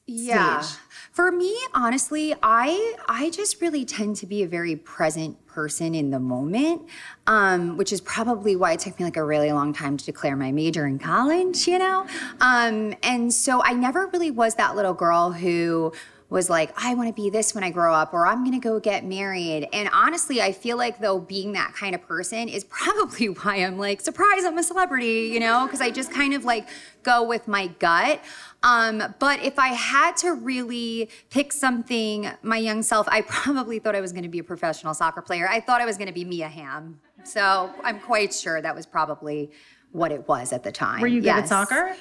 For 1.12 1.32
me, 1.32 1.58
honestly, 1.74 2.36
I 2.42 2.96
I 3.08 3.30
just 3.30 3.62
really 3.62 3.86
tend 3.86 4.16
to 4.18 4.26
be 4.26 4.44
a 4.44 4.48
very 4.48 4.76
present 4.76 5.46
person 5.46 5.94
in 5.94 6.12
the 6.12 6.20
moment, 6.20 6.84
um, 7.28 7.78
which 7.78 7.92
is 7.92 8.00
probably 8.02 8.56
why 8.56 8.74
it 8.74 8.80
took 8.80 8.98
me 8.98 9.06
like 9.06 9.18
a 9.18 9.24
really 9.24 9.52
long 9.52 9.74
time 9.74 9.98
to 9.98 10.06
declare 10.06 10.36
my 10.36 10.52
major 10.52 10.86
in 10.86 11.00
college. 11.00 11.68
You 11.68 11.80
know, 11.80 12.08
um, 12.40 12.96
and 13.04 13.34
so 13.34 13.62
I 13.64 13.74
never 13.74 14.08
really 14.08 14.32
was 14.32 14.56
that 14.56 14.76
little 14.76 14.94
girl 14.94 15.32
who 15.32 15.94
was 16.32 16.50
like, 16.50 16.72
I 16.82 16.96
want 16.96 17.10
to 17.10 17.14
be 17.14 17.30
this 17.30 17.54
when 17.54 17.62
I 17.62 17.70
grow 17.72 17.94
up, 17.94 18.14
or 18.14 18.26
I'm 18.26 18.46
going 18.46 18.60
to 18.60 18.64
go 18.64 18.80
get 18.80 19.04
married. 19.04 19.68
And 19.74 19.90
honestly, 19.94 20.42
I 20.42 20.54
feel 20.54 20.78
like 20.78 21.00
though 21.00 21.20
being 21.20 21.52
that 21.52 21.74
kind 21.76 21.94
of 21.94 22.02
person 22.08 22.48
is 22.48 22.64
probably 22.70 23.28
why 23.28 23.58
I'm 23.58 23.78
like, 23.78 24.00
surprise, 24.00 24.46
I'm 24.46 24.58
a 24.58 24.64
celebrity, 24.64 25.30
you 25.34 25.42
know, 25.42 25.66
because 25.66 25.82
I 25.82 25.92
just 25.92 26.12
kind 26.12 26.34
of 26.34 26.46
like 26.46 26.70
go 27.04 27.22
with 27.22 27.50
my 27.50 27.68
gut. 27.68 28.22
Um, 28.64 29.14
but 29.20 29.44
if 29.44 29.60
I 29.60 29.70
had 29.70 30.16
to 30.18 30.32
really 30.32 31.10
pick 31.30 31.52
something, 31.52 32.30
my 32.42 32.58
young 32.58 32.82
self, 32.82 33.10
I 33.10 33.22
probably 33.22 33.80
thought 33.80 33.96
I 33.96 34.02
was 34.02 34.14
going 34.14 34.24
to 34.24 34.30
be 34.30 34.40
a 34.40 34.44
professional 34.44 34.94
soccer 34.94 35.22
player. 35.22 35.50
I 35.50 35.60
thought 35.60 35.82
I 35.82 35.86
was 35.86 35.98
going 35.98 36.08
to 36.08 36.14
be 36.14 36.24
Mia 36.24 36.48
Hamm. 36.48 37.02
So 37.26 37.70
I'm 37.84 38.00
quite 38.00 38.34
sure 38.34 38.62
that 38.62 38.74
was 38.74 38.86
probably 38.86 39.52
what 39.92 40.14
it 40.14 40.28
was 40.30 40.54
at 40.54 40.64
the 40.64 40.72
time. 40.72 41.02
Were 41.02 41.08
you 41.08 41.22
good 41.22 41.30
at 41.30 41.50
soccer? 41.50 41.96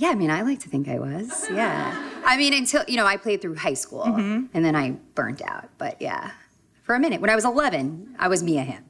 Yeah, 0.00 0.10
I 0.10 0.14
mean, 0.14 0.30
I 0.30 0.42
like 0.42 0.60
to 0.60 0.68
think 0.68 0.88
I 0.88 0.98
was. 0.98 1.48
Yeah. 1.62 2.04
I 2.24 2.36
mean, 2.36 2.52
until, 2.54 2.84
you 2.86 2.96
know, 2.96 3.06
I 3.06 3.16
played 3.16 3.40
through 3.42 3.56
high 3.56 3.74
school 3.84 4.04
Mm-hmm. 4.04 4.46
and 4.54 4.64
then 4.64 4.76
I 4.76 4.90
burnt 5.14 5.42
out. 5.42 5.68
But 5.78 6.00
yeah, 6.00 6.30
for 6.84 6.94
a 6.94 7.00
minute, 7.00 7.20
when 7.20 7.30
I 7.30 7.34
was 7.34 7.44
11, 7.44 8.14
I 8.18 8.28
was 8.28 8.42
Mia 8.42 8.62
Hamm. 8.70 8.84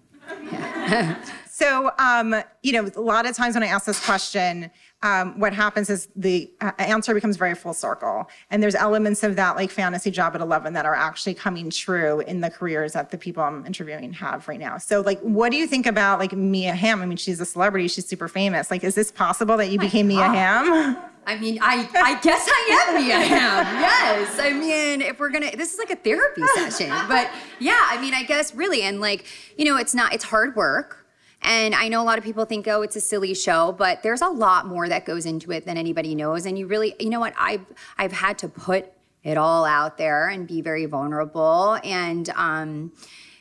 So, 1.58 1.90
um, 1.98 2.36
you 2.62 2.72
know, 2.72 2.88
a 2.94 3.00
lot 3.00 3.26
of 3.26 3.34
times 3.34 3.56
when 3.56 3.64
I 3.64 3.66
ask 3.66 3.84
this 3.86 3.98
question, 4.04 4.70
um, 5.02 5.38
what 5.38 5.52
happens 5.52 5.90
is 5.90 6.08
the 6.16 6.50
uh, 6.60 6.72
answer 6.78 7.14
becomes 7.14 7.36
very 7.36 7.54
full 7.54 7.72
circle. 7.72 8.28
And 8.50 8.60
there's 8.60 8.74
elements 8.74 9.22
of 9.22 9.36
that 9.36 9.54
like 9.54 9.70
fantasy 9.70 10.10
job 10.10 10.34
at 10.34 10.40
11 10.40 10.72
that 10.72 10.86
are 10.86 10.94
actually 10.94 11.34
coming 11.34 11.70
true 11.70 12.20
in 12.20 12.40
the 12.40 12.50
careers 12.50 12.94
that 12.94 13.10
the 13.10 13.18
people 13.18 13.42
I'm 13.42 13.64
interviewing 13.64 14.12
have 14.14 14.48
right 14.48 14.58
now. 14.58 14.76
So, 14.78 15.00
like, 15.00 15.20
what 15.20 15.52
do 15.52 15.56
you 15.56 15.68
think 15.68 15.86
about 15.86 16.18
like 16.18 16.32
Mia 16.32 16.74
Hamm? 16.74 17.00
I 17.00 17.06
mean, 17.06 17.16
she's 17.16 17.40
a 17.40 17.46
celebrity, 17.46 17.86
she's 17.86 18.06
super 18.06 18.26
famous. 18.26 18.70
Like, 18.70 18.82
is 18.82 18.96
this 18.96 19.12
possible 19.12 19.56
that 19.58 19.70
you 19.70 19.78
became 19.78 20.08
Mia 20.08 20.26
Hamm? 20.26 20.96
I 21.26 21.36
mean, 21.36 21.58
I, 21.60 21.86
I 21.94 22.18
guess 22.20 22.48
I 22.50 22.88
am 22.88 23.04
Mia 23.04 23.20
Hamm. 23.20 23.80
Yes. 23.80 24.38
I 24.40 24.50
mean, 24.50 25.02
if 25.02 25.20
we're 25.20 25.28
gonna, 25.28 25.54
this 25.54 25.74
is 25.74 25.78
like 25.78 25.90
a 25.90 25.96
therapy 25.96 26.42
session. 26.54 26.90
But 27.08 27.30
yeah, 27.60 27.78
I 27.84 28.00
mean, 28.00 28.14
I 28.14 28.24
guess 28.24 28.54
really, 28.54 28.82
and 28.82 29.00
like, 29.00 29.26
you 29.56 29.64
know, 29.64 29.76
it's 29.76 29.94
not, 29.94 30.12
it's 30.12 30.24
hard 30.24 30.56
work. 30.56 31.06
And 31.42 31.74
I 31.74 31.88
know 31.88 32.02
a 32.02 32.04
lot 32.04 32.18
of 32.18 32.24
people 32.24 32.44
think, 32.44 32.66
oh, 32.66 32.82
it's 32.82 32.96
a 32.96 33.00
silly 33.00 33.34
show, 33.34 33.72
but 33.72 34.02
there's 34.02 34.22
a 34.22 34.28
lot 34.28 34.66
more 34.66 34.88
that 34.88 35.04
goes 35.04 35.24
into 35.24 35.52
it 35.52 35.64
than 35.64 35.76
anybody 35.76 36.14
knows. 36.14 36.46
And 36.46 36.58
you 36.58 36.66
really, 36.66 36.94
you 36.98 37.10
know 37.10 37.20
what? 37.20 37.34
I've 37.38 37.64
I've 37.96 38.12
had 38.12 38.38
to 38.38 38.48
put 38.48 38.92
it 39.22 39.36
all 39.36 39.64
out 39.64 39.98
there 39.98 40.28
and 40.28 40.46
be 40.46 40.60
very 40.60 40.86
vulnerable. 40.86 41.78
And 41.84 42.28
um, 42.30 42.92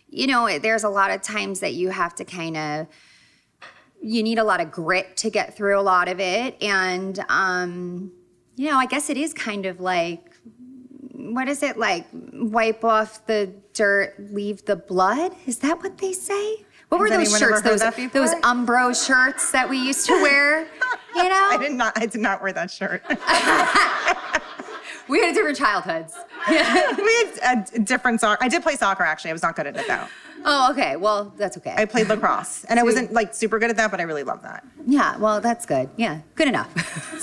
you 0.10 0.28
know, 0.28 0.60
there's 0.60 0.84
a 0.84 0.90
lot 0.90 1.12
of 1.12 1.22
times 1.22 1.60
that 1.60 1.74
you 1.74 1.90
have 1.90 2.16
to 2.16 2.26
kind 2.26 2.56
of 2.56 2.88
you 4.02 4.24
need 4.24 4.38
a 4.38 4.44
lot 4.44 4.62
of 4.62 4.72
grit 4.72 5.18
to 5.18 5.30
get 5.30 5.56
through 5.56 5.80
a 5.80 5.82
lot 5.82 6.08
of 6.08 6.20
it. 6.20 6.62
And, 6.62 7.24
um, 7.30 8.12
you 8.56 8.70
know, 8.70 8.78
I 8.78 8.86
guess 8.86 9.10
it 9.10 9.18
is 9.18 9.34
kind 9.34 9.66
of 9.66 9.80
like, 9.80 10.32
what 11.14 11.48
is 11.48 11.64
it 11.64 11.78
like? 11.78 12.06
Wipe 12.14 12.84
off 12.84 13.26
the 13.26 13.54
dirt, 13.74 14.16
leave 14.32 14.66
the 14.66 14.76
blood? 14.76 15.36
Is 15.46 15.60
that 15.60 15.82
what 15.82 15.98
they 15.98 16.14
say? 16.14 16.66
What 16.90 17.00
were 17.02 17.10
those 17.10 17.38
shirts? 17.38 17.62
Those 17.62 17.82
those 18.12 18.34
Umbro 18.42 18.94
shirts 19.06 19.52
that 19.52 19.70
we 19.70 19.78
used 19.78 20.06
to 20.08 20.14
wear. 20.22 20.62
You 21.16 21.24
know, 21.24 21.48
I 21.52 21.58
did 21.60 21.74
not. 21.74 21.98
I 21.98 22.06
did 22.06 22.22
not 22.22 22.42
wear 22.42 22.54
that 22.54 22.72
shirt. 22.72 23.04
we 25.08 25.20
had 25.24 25.34
different 25.36 25.58
childhoods. 25.58 26.14
we 26.48 26.56
had 26.56 27.70
a 27.76 27.80
different 27.80 28.22
soccer. 28.22 28.44
I 28.44 28.48
did 28.48 28.64
play 28.64 28.76
soccer 28.76 29.04
actually. 29.04 29.32
I 29.32 29.34
was 29.34 29.44
not 29.44 29.56
good 29.56 29.68
at 29.68 29.76
it 29.76 29.88
though. 29.88 30.06
Oh, 30.46 30.72
okay. 30.72 30.96
Well, 30.96 31.34
that's 31.38 31.58
okay. 31.58 31.74
I 31.76 31.86
played 31.86 32.08
lacrosse, 32.08 32.64
and 32.66 32.80
I 32.80 32.84
wasn't 32.84 33.12
like 33.12 33.34
super 33.34 33.60
good 33.60 33.70
at 33.70 33.78
that, 33.78 33.92
but 33.92 34.00
I 34.00 34.04
really 34.04 34.24
love 34.24 34.44
that. 34.44 34.64
yeah. 34.86 35.18
Well, 35.18 35.42
that's 35.42 35.66
good. 35.66 35.90
Yeah. 35.98 36.22
Good 36.36 36.48
enough. 36.48 36.70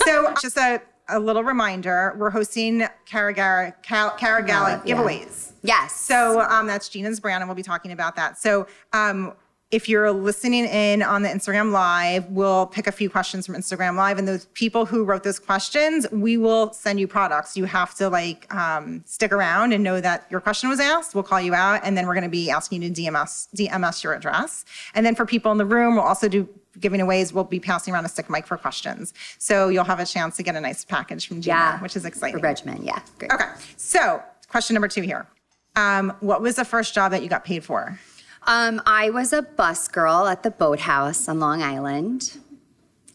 So, 0.05 0.33
just 0.41 0.57
a, 0.57 0.81
a 1.07 1.17
little 1.19 1.43
reminder 1.43 2.13
we're 2.19 2.29
hosting 2.29 2.85
Caragala, 3.09 3.73
Cal, 3.81 4.11
Caragala 4.11 4.85
Yeah. 4.85 4.95
giveaways. 4.95 5.53
yes. 5.63 5.95
So, 5.95 6.41
um, 6.41 6.67
that's 6.67 6.89
Gina's 6.89 7.19
brand, 7.19 7.41
and 7.41 7.49
we'll 7.49 7.55
be 7.55 7.63
talking 7.63 7.91
about 7.93 8.15
that. 8.17 8.37
So, 8.37 8.67
um, 8.93 9.33
if 9.75 9.89
you're 9.89 10.09
listening 10.13 10.63
in 10.63 11.03
on 11.03 11.21
the 11.21 11.27
Instagram 11.27 11.73
Live, 11.73 12.25
we'll 12.29 12.65
pick 12.65 12.87
a 12.87 12.93
few 12.93 13.09
questions 13.09 13.45
from 13.45 13.55
Instagram 13.55 13.97
Live, 13.97 14.17
and 14.17 14.25
those 14.25 14.45
people 14.53 14.85
who 14.85 15.03
wrote 15.03 15.23
those 15.23 15.37
questions, 15.37 16.07
we 16.13 16.37
will 16.37 16.71
send 16.71 16.97
you 16.97 17.09
products. 17.09 17.57
You 17.57 17.65
have 17.65 17.93
to 17.95 18.07
like 18.07 18.51
um, 18.55 19.03
stick 19.05 19.33
around 19.33 19.73
and 19.73 19.83
know 19.83 19.99
that 19.99 20.27
your 20.29 20.39
question 20.39 20.69
was 20.69 20.79
asked. 20.79 21.13
We'll 21.13 21.25
call 21.25 21.41
you 21.41 21.53
out, 21.53 21.81
and 21.83 21.97
then 21.97 22.07
we're 22.07 22.13
going 22.13 22.23
to 22.23 22.29
be 22.29 22.49
asking 22.49 22.83
you 22.83 22.89
to 22.89 23.01
DMS 23.01 23.49
DMS 23.53 24.01
your 24.01 24.13
address. 24.13 24.63
And 24.93 25.05
then 25.05 25.13
for 25.13 25.25
people 25.25 25.51
in 25.51 25.57
the 25.57 25.65
room, 25.65 25.95
we'll 25.95 26.05
also 26.05 26.29
do 26.29 26.47
giving 26.79 27.01
aways. 27.01 27.33
We'll 27.33 27.43
be 27.43 27.59
passing 27.59 27.93
around 27.93 28.05
a 28.05 28.09
stick 28.09 28.29
mic 28.29 28.47
for 28.47 28.55
questions, 28.55 29.13
so 29.39 29.67
you'll 29.67 29.83
have 29.83 29.99
a 29.99 30.05
chance 30.05 30.37
to 30.37 30.43
get 30.43 30.55
a 30.55 30.61
nice 30.61 30.85
package 30.85 31.27
from 31.27 31.41
Gina, 31.41 31.53
yeah. 31.53 31.81
which 31.81 31.97
is 31.97 32.05
exciting. 32.05 32.39
For 32.39 32.41
regimen. 32.41 32.81
Yeah. 32.81 32.99
Great. 33.19 33.33
Okay, 33.33 33.49
so 33.75 34.23
question 34.47 34.73
number 34.73 34.87
two 34.87 35.01
here. 35.01 35.27
Um, 35.75 36.13
what 36.21 36.41
was 36.41 36.55
the 36.55 36.63
first 36.63 36.93
job 36.95 37.11
that 37.11 37.23
you 37.23 37.27
got 37.27 37.43
paid 37.43 37.65
for? 37.65 37.99
Um, 38.47 38.79
I 38.85 39.09
was 39.09 39.33
a 39.33 39.41
bus 39.41 39.87
girl 39.87 40.27
at 40.27 40.43
the 40.43 40.51
boathouse 40.51 41.27
on 41.27 41.39
Long 41.39 41.63
Island. 41.63 42.37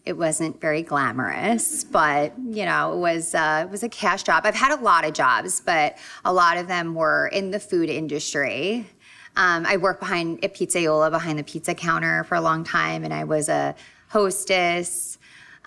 It 0.04 0.14
wasn't 0.14 0.60
very 0.60 0.82
glamorous, 0.82 1.84
but 1.84 2.32
you 2.38 2.64
know, 2.64 2.94
it 2.94 2.96
was 2.96 3.34
uh, 3.34 3.64
it 3.64 3.70
was 3.70 3.84
a 3.84 3.88
cash 3.88 4.24
job. 4.24 4.44
I've 4.44 4.56
had 4.56 4.76
a 4.76 4.82
lot 4.82 5.04
of 5.04 5.12
jobs, 5.12 5.60
but 5.60 5.98
a 6.24 6.32
lot 6.32 6.56
of 6.56 6.66
them 6.66 6.94
were 6.94 7.28
in 7.28 7.52
the 7.52 7.60
food 7.60 7.88
industry. 7.88 8.88
Um, 9.36 9.64
I 9.66 9.76
worked 9.76 10.00
behind 10.00 10.44
at 10.44 10.54
Pizzaiola 10.54 11.10
behind 11.12 11.38
the 11.38 11.44
pizza 11.44 11.74
counter 11.74 12.24
for 12.24 12.34
a 12.34 12.40
long 12.40 12.64
time, 12.64 13.04
and 13.04 13.14
I 13.14 13.22
was 13.22 13.48
a 13.48 13.76
hostess. 14.08 15.18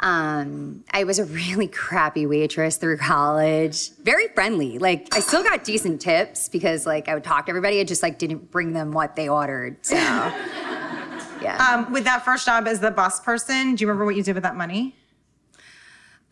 Um, 0.03 0.83
I 0.91 1.05
was 1.05 1.17
a 1.17 1.23
really 1.23 1.67
crappy 1.67 2.27
waitress 2.27 2.75
through 2.75 2.97
college. 2.97 3.91
Very 4.03 4.27
friendly. 4.27 4.77
Like 4.77 5.07
I 5.15 5.21
still 5.21 5.41
got 5.41 5.63
decent 5.63 6.01
tips 6.01 6.49
because 6.49 6.85
like 6.85 7.07
I 7.07 7.13
would 7.13 7.23
talk 7.23 7.45
to 7.45 7.51
everybody. 7.51 7.79
I 7.79 7.85
just 7.85 8.03
like 8.03 8.19
didn't 8.19 8.51
bring 8.51 8.73
them 8.73 8.91
what 8.91 9.15
they 9.15 9.29
ordered. 9.29 9.77
So 9.85 9.95
yeah. 11.41 11.57
Um, 11.57 11.93
with 11.93 12.03
that 12.03 12.25
first 12.25 12.45
job 12.45 12.67
as 12.67 12.81
the 12.81 12.91
bus 12.91 13.21
person, 13.21 13.75
do 13.75 13.81
you 13.81 13.87
remember 13.87 14.03
what 14.03 14.17
you 14.17 14.23
did 14.23 14.35
with 14.35 14.43
that 14.43 14.57
money? 14.57 14.93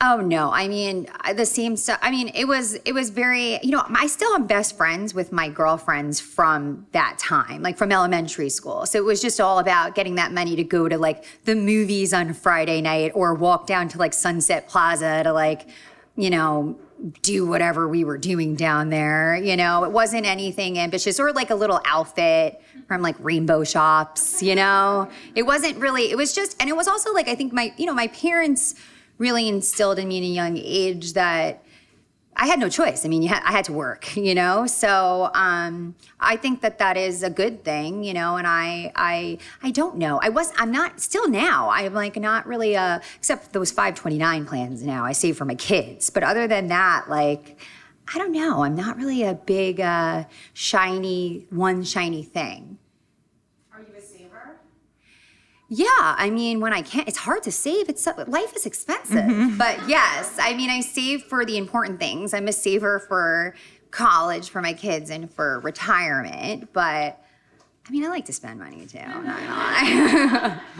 Oh 0.04 0.18
no! 0.20 0.52
I 0.52 0.68
mean, 0.68 1.08
uh, 1.24 1.34
the 1.34 1.46
same 1.46 1.78
stuff. 1.78 2.00
I 2.02 2.10
mean, 2.10 2.32
it 2.34 2.46
was 2.46 2.74
it 2.86 2.94
was 2.94 3.12
very. 3.12 3.60
You 3.62 3.70
know, 3.70 3.84
I 3.88 4.08
still 4.08 4.34
am 4.34 4.48
best 4.48 4.76
friends 4.76 5.14
with 5.14 5.32
my 5.32 5.48
girlfriends 5.48 6.20
from 6.20 6.88
that 6.92 7.20
time, 7.20 7.62
like 7.62 7.78
from 7.78 7.92
elementary 7.92 8.50
school. 8.50 8.88
So 8.88 8.98
it 8.98 9.06
was 9.06 9.22
just 9.22 9.40
all 9.40 9.60
about 9.60 9.94
getting 9.94 10.16
that 10.16 10.34
money 10.34 10.56
to 10.56 10.64
go 10.64 10.90
to 10.90 10.98
like 10.98 11.24
the 11.46 11.54
movies 11.54 12.14
on 12.16 12.34
Friday 12.34 12.82
night, 12.82 13.12
or 13.14 13.36
walk 13.36 13.68
down 13.68 13.90
to 13.90 14.00
like 14.00 14.14
Sunset 14.14 14.68
Plaza 14.68 15.22
to 15.22 15.34
like, 15.34 15.68
you 16.16 16.32
know, 16.32 16.80
do 17.22 17.46
whatever 17.46 17.88
we 17.88 18.04
were 18.04 18.18
doing 18.18 18.56
down 18.56 18.90
there. 18.90 19.36
You 19.36 19.56
know, 19.56 19.84
it 19.84 19.92
wasn't 19.92 20.26
anything 20.26 20.80
ambitious, 20.80 21.20
or 21.20 21.32
like 21.32 21.52
a 21.52 21.56
little 21.56 21.80
outfit 21.86 22.60
from 22.88 23.04
like 23.04 23.18
rainbow 23.20 23.64
shops. 23.64 24.42
You 24.42 24.56
know, 24.56 25.12
it 25.36 25.44
wasn't 25.44 25.78
really. 25.78 26.10
It 26.10 26.18
was 26.18 26.34
just, 26.34 26.60
and 26.60 26.72
it 26.72 26.76
was 26.76 26.88
also 26.88 27.14
like 27.14 27.28
I 27.28 27.36
think 27.36 27.54
my, 27.54 27.72
you 27.78 27.86
know, 27.86 27.94
my 27.94 28.08
parents 28.08 28.74
really 29.22 29.48
instilled 29.48 30.00
in 30.00 30.08
me 30.08 30.18
at 30.18 30.24
a 30.24 30.28
young 30.28 30.58
age 30.58 31.14
that 31.14 31.64
I 32.36 32.48
had 32.48 32.60
no 32.60 32.70
choice. 32.70 33.06
I 33.06 33.08
mean, 33.08 33.22
had, 33.22 33.44
I 33.46 33.52
had 33.52 33.66
to 33.66 33.74
work, 33.74 34.18
you 34.28 34.34
know. 34.34 34.66
So 34.66 35.30
um, 35.36 35.96
I 36.20 36.36
think 36.38 36.62
that 36.62 36.80
that 36.80 36.98
is 36.98 37.22
a 37.22 37.30
good 37.30 37.64
thing, 37.64 38.04
you 38.04 38.14
know. 38.14 38.38
And 38.38 38.48
I, 38.48 38.92
I, 38.96 39.38
I 39.62 39.70
don't 39.72 39.98
know. 39.98 40.20
I 40.24 40.30
was, 40.30 40.52
I'm 40.58 40.72
not 40.72 41.00
still 41.00 41.30
now. 41.30 41.70
I'm 41.70 41.94
like 41.94 42.16
not 42.16 42.48
really 42.48 42.76
uh 42.76 43.00
except 43.16 43.54
those 43.54 43.72
529 43.72 44.46
plans 44.46 44.84
now. 44.84 45.06
I 45.06 45.12
save 45.12 45.38
for 45.38 45.46
my 45.46 45.56
kids, 45.56 46.10
but 46.10 46.24
other 46.24 46.48
than 46.48 46.68
that, 46.68 47.06
like. 47.08 47.60
I 48.14 48.18
don't 48.18 48.34
know. 48.34 48.64
I'm 48.64 48.76
not 48.76 48.98
really 48.98 49.24
a 49.24 49.36
big, 49.36 49.80
uh, 49.80 50.26
shiny, 50.54 51.46
one 51.50 51.82
shiny 51.84 52.24
thing. 52.24 52.78
Are 53.74 53.80
you 53.80 53.94
a 53.98 54.02
saver? 54.02 54.60
Yeah, 55.74 55.88
I 55.96 56.30
mean, 56.30 56.60
when 56.60 56.74
I 56.74 56.82
can't, 56.82 57.08
it's 57.08 57.18
hard 57.18 57.44
to 57.44 57.52
save. 57.52 57.88
It's 57.88 58.06
life 58.28 58.54
is 58.58 58.66
expensive. 58.66 59.58
But 59.58 59.88
yes, 59.88 60.38
I 60.38 60.54
mean, 60.54 60.70
I 60.70 60.82
save 60.82 61.24
for 61.24 61.46
the 61.46 61.58
important 61.58 61.98
things. 61.98 62.34
I'm 62.34 62.50
a 62.50 62.52
saver 62.52 63.00
for 63.00 63.56
college 63.90 64.50
for 64.50 64.62
my 64.62 64.74
kids 64.74 65.10
and 65.10 65.34
for 65.34 65.62
retirement. 65.62 66.74
But 66.74 67.24
I 67.88 67.90
mean, 67.90 68.04
I 68.04 68.10
like 68.10 68.26
to 68.26 68.34
spend 68.34 68.60
money 68.60 68.86
too. 68.86 69.00
Not 69.00 69.24
gonna 69.24 69.48
lie. 69.48 70.60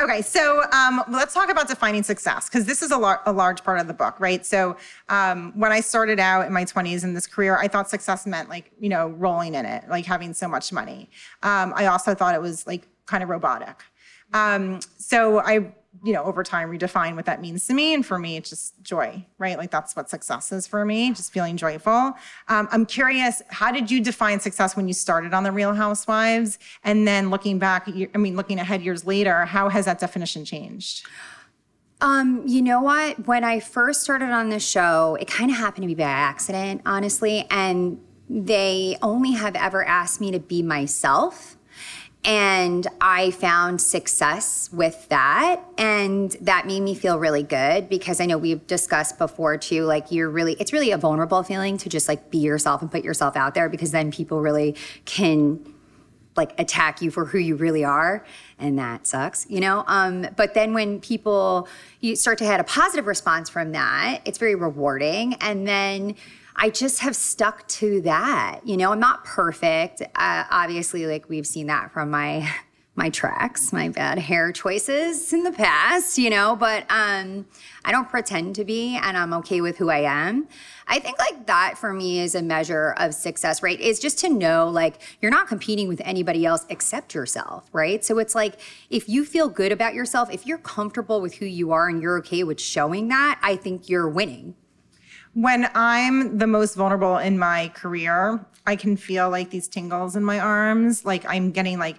Okay, 0.00 0.22
so 0.22 0.62
um, 0.70 1.02
let's 1.10 1.34
talk 1.34 1.50
about 1.50 1.66
defining 1.66 2.04
success 2.04 2.48
because 2.48 2.66
this 2.66 2.82
is 2.82 2.92
a, 2.92 2.96
lar- 2.96 3.20
a 3.26 3.32
large 3.32 3.64
part 3.64 3.80
of 3.80 3.88
the 3.88 3.92
book, 3.92 4.20
right? 4.20 4.46
So 4.46 4.76
um, 5.08 5.52
when 5.56 5.72
I 5.72 5.80
started 5.80 6.20
out 6.20 6.46
in 6.46 6.52
my 6.52 6.64
20s 6.64 7.02
in 7.02 7.14
this 7.14 7.26
career, 7.26 7.56
I 7.56 7.66
thought 7.66 7.90
success 7.90 8.24
meant 8.24 8.48
like, 8.48 8.70
you 8.78 8.88
know, 8.88 9.08
rolling 9.08 9.56
in 9.56 9.66
it, 9.66 9.88
like 9.88 10.06
having 10.06 10.34
so 10.34 10.46
much 10.46 10.72
money. 10.72 11.10
Um, 11.42 11.72
I 11.74 11.86
also 11.86 12.14
thought 12.14 12.36
it 12.36 12.40
was 12.40 12.64
like 12.64 12.86
kind 13.06 13.24
of 13.24 13.28
robotic. 13.28 13.82
Um, 14.32 14.80
so 14.98 15.40
I, 15.40 15.72
you 16.04 16.12
know, 16.12 16.22
over 16.24 16.42
time 16.42 16.70
redefine 16.70 17.16
what 17.16 17.24
that 17.24 17.40
means 17.40 17.66
to 17.66 17.74
me. 17.74 17.94
And 17.94 18.04
for 18.04 18.18
me, 18.18 18.36
it's 18.36 18.50
just 18.50 18.80
joy, 18.82 19.24
right? 19.38 19.58
Like 19.58 19.70
that's 19.70 19.96
what 19.96 20.08
success 20.08 20.52
is 20.52 20.66
for 20.66 20.84
me, 20.84 21.12
just 21.12 21.32
feeling 21.32 21.56
joyful. 21.56 22.14
Um, 22.48 22.68
I'm 22.70 22.86
curious, 22.86 23.42
how 23.48 23.72
did 23.72 23.90
you 23.90 24.00
define 24.00 24.38
success 24.38 24.76
when 24.76 24.86
you 24.86 24.94
started 24.94 25.34
on 25.34 25.42
The 25.42 25.52
Real 25.52 25.74
Housewives? 25.74 26.58
And 26.84 27.08
then 27.08 27.30
looking 27.30 27.58
back, 27.58 27.88
I 27.88 28.18
mean, 28.18 28.36
looking 28.36 28.58
ahead 28.58 28.82
years 28.82 29.06
later, 29.06 29.44
how 29.46 29.68
has 29.68 29.86
that 29.86 29.98
definition 29.98 30.44
changed? 30.44 31.06
Um, 32.00 32.44
you 32.46 32.62
know 32.62 32.80
what? 32.80 33.26
When 33.26 33.42
I 33.42 33.58
first 33.58 34.02
started 34.02 34.30
on 34.30 34.50
the 34.50 34.60
show, 34.60 35.16
it 35.20 35.26
kind 35.26 35.50
of 35.50 35.56
happened 35.56 35.82
to 35.82 35.88
be 35.88 35.96
by 35.96 36.04
accident, 36.04 36.82
honestly. 36.86 37.44
And 37.50 38.00
they 38.30 38.96
only 39.02 39.32
have 39.32 39.56
ever 39.56 39.84
asked 39.84 40.20
me 40.20 40.30
to 40.30 40.38
be 40.38 40.62
myself. 40.62 41.56
And 42.24 42.86
I 43.00 43.30
found 43.30 43.80
success 43.80 44.70
with 44.72 45.08
that. 45.08 45.62
And 45.78 46.32
that 46.40 46.66
made 46.66 46.80
me 46.80 46.94
feel 46.94 47.18
really 47.18 47.42
good 47.42 47.88
because 47.88 48.20
I 48.20 48.26
know 48.26 48.36
we've 48.36 48.66
discussed 48.66 49.18
before 49.18 49.56
too, 49.56 49.84
like 49.84 50.10
you're 50.10 50.28
really, 50.28 50.54
it's 50.54 50.72
really 50.72 50.90
a 50.90 50.98
vulnerable 50.98 51.42
feeling 51.42 51.78
to 51.78 51.88
just 51.88 52.08
like 52.08 52.30
be 52.30 52.38
yourself 52.38 52.82
and 52.82 52.90
put 52.90 53.04
yourself 53.04 53.36
out 53.36 53.54
there 53.54 53.68
because 53.68 53.92
then 53.92 54.10
people 54.10 54.40
really 54.40 54.76
can 55.04 55.74
like 56.36 56.58
attack 56.58 57.02
you 57.02 57.10
for 57.10 57.24
who 57.24 57.38
you 57.38 57.56
really 57.56 57.84
are 57.84 58.24
and 58.58 58.78
that 58.78 59.06
sucks 59.06 59.46
you 59.48 59.60
know? 59.60 59.84
Um, 59.86 60.26
but 60.36 60.54
then 60.54 60.74
when 60.74 61.00
people 61.00 61.68
you 62.00 62.16
start 62.16 62.38
to 62.38 62.44
have 62.44 62.60
a 62.60 62.64
positive 62.64 63.06
response 63.06 63.48
from 63.48 63.72
that 63.72 64.20
it's 64.24 64.38
very 64.38 64.54
rewarding. 64.54 65.34
And 65.34 65.66
then 65.66 66.14
i 66.56 66.70
just 66.70 67.00
have 67.00 67.14
stuck 67.14 67.66
to 67.68 68.00
that 68.02 68.60
you 68.64 68.76
know? 68.76 68.92
I'm 68.92 69.00
not 69.00 69.24
perfect 69.24 70.02
uh, 70.14 70.44
obviously 70.50 71.06
like 71.06 71.28
we've 71.28 71.46
seen 71.46 71.66
that 71.68 71.92
from 71.92 72.10
my 72.10 72.48
my 72.98 73.08
tracks 73.08 73.72
my 73.72 73.88
bad 73.88 74.18
hair 74.18 74.50
choices 74.50 75.32
in 75.32 75.44
the 75.44 75.52
past 75.52 76.18
you 76.18 76.28
know 76.28 76.56
but 76.56 76.84
um 76.90 77.46
i 77.84 77.92
don't 77.92 78.10
pretend 78.10 78.56
to 78.56 78.64
be 78.64 78.96
and 78.96 79.16
i'm 79.16 79.32
okay 79.32 79.60
with 79.60 79.78
who 79.78 79.88
i 79.88 80.00
am. 80.00 80.46
I 80.90 80.98
think 81.00 81.18
like 81.18 81.46
that 81.46 81.76
for 81.76 81.92
me 81.92 82.18
is 82.20 82.34
a 82.34 82.40
measure 82.40 82.94
of 82.96 83.14
success 83.14 83.62
right? 83.62 83.78
Is 83.78 84.00
just 84.00 84.18
to 84.20 84.28
know 84.30 84.68
like 84.68 85.02
you're 85.20 85.30
not 85.30 85.46
competing 85.46 85.86
with 85.86 86.00
anybody 86.02 86.46
else 86.46 86.64
except 86.70 87.14
yourself 87.14 87.68
right? 87.72 88.02
So 88.02 88.18
it's 88.18 88.34
like 88.34 88.58
if 88.88 89.06
you 89.06 89.24
feel 89.24 89.48
good 89.48 89.70
about 89.70 89.92
yourself 89.92 90.30
if 90.32 90.46
you're 90.46 90.58
comfortable 90.58 91.20
with 91.20 91.34
who 91.34 91.44
you 91.46 91.72
are 91.72 91.88
and 91.88 92.00
you're 92.00 92.18
okay 92.18 92.42
with 92.42 92.58
showing 92.60 93.08
that 93.08 93.38
i 93.42 93.54
think 93.54 93.88
you're 93.88 94.08
winning. 94.08 94.54
When 95.34 95.68
I'm 95.74 96.38
the 96.38 96.46
most 96.46 96.74
vulnerable 96.74 97.18
in 97.18 97.38
my 97.38 97.68
career, 97.68 98.44
I 98.66 98.74
can 98.74 98.96
feel 98.96 99.30
like 99.30 99.50
these 99.50 99.68
tingles 99.68 100.16
in 100.16 100.24
my 100.24 100.40
arms. 100.40 101.04
Like 101.04 101.24
I'm 101.28 101.52
getting 101.52 101.78
like, 101.78 101.98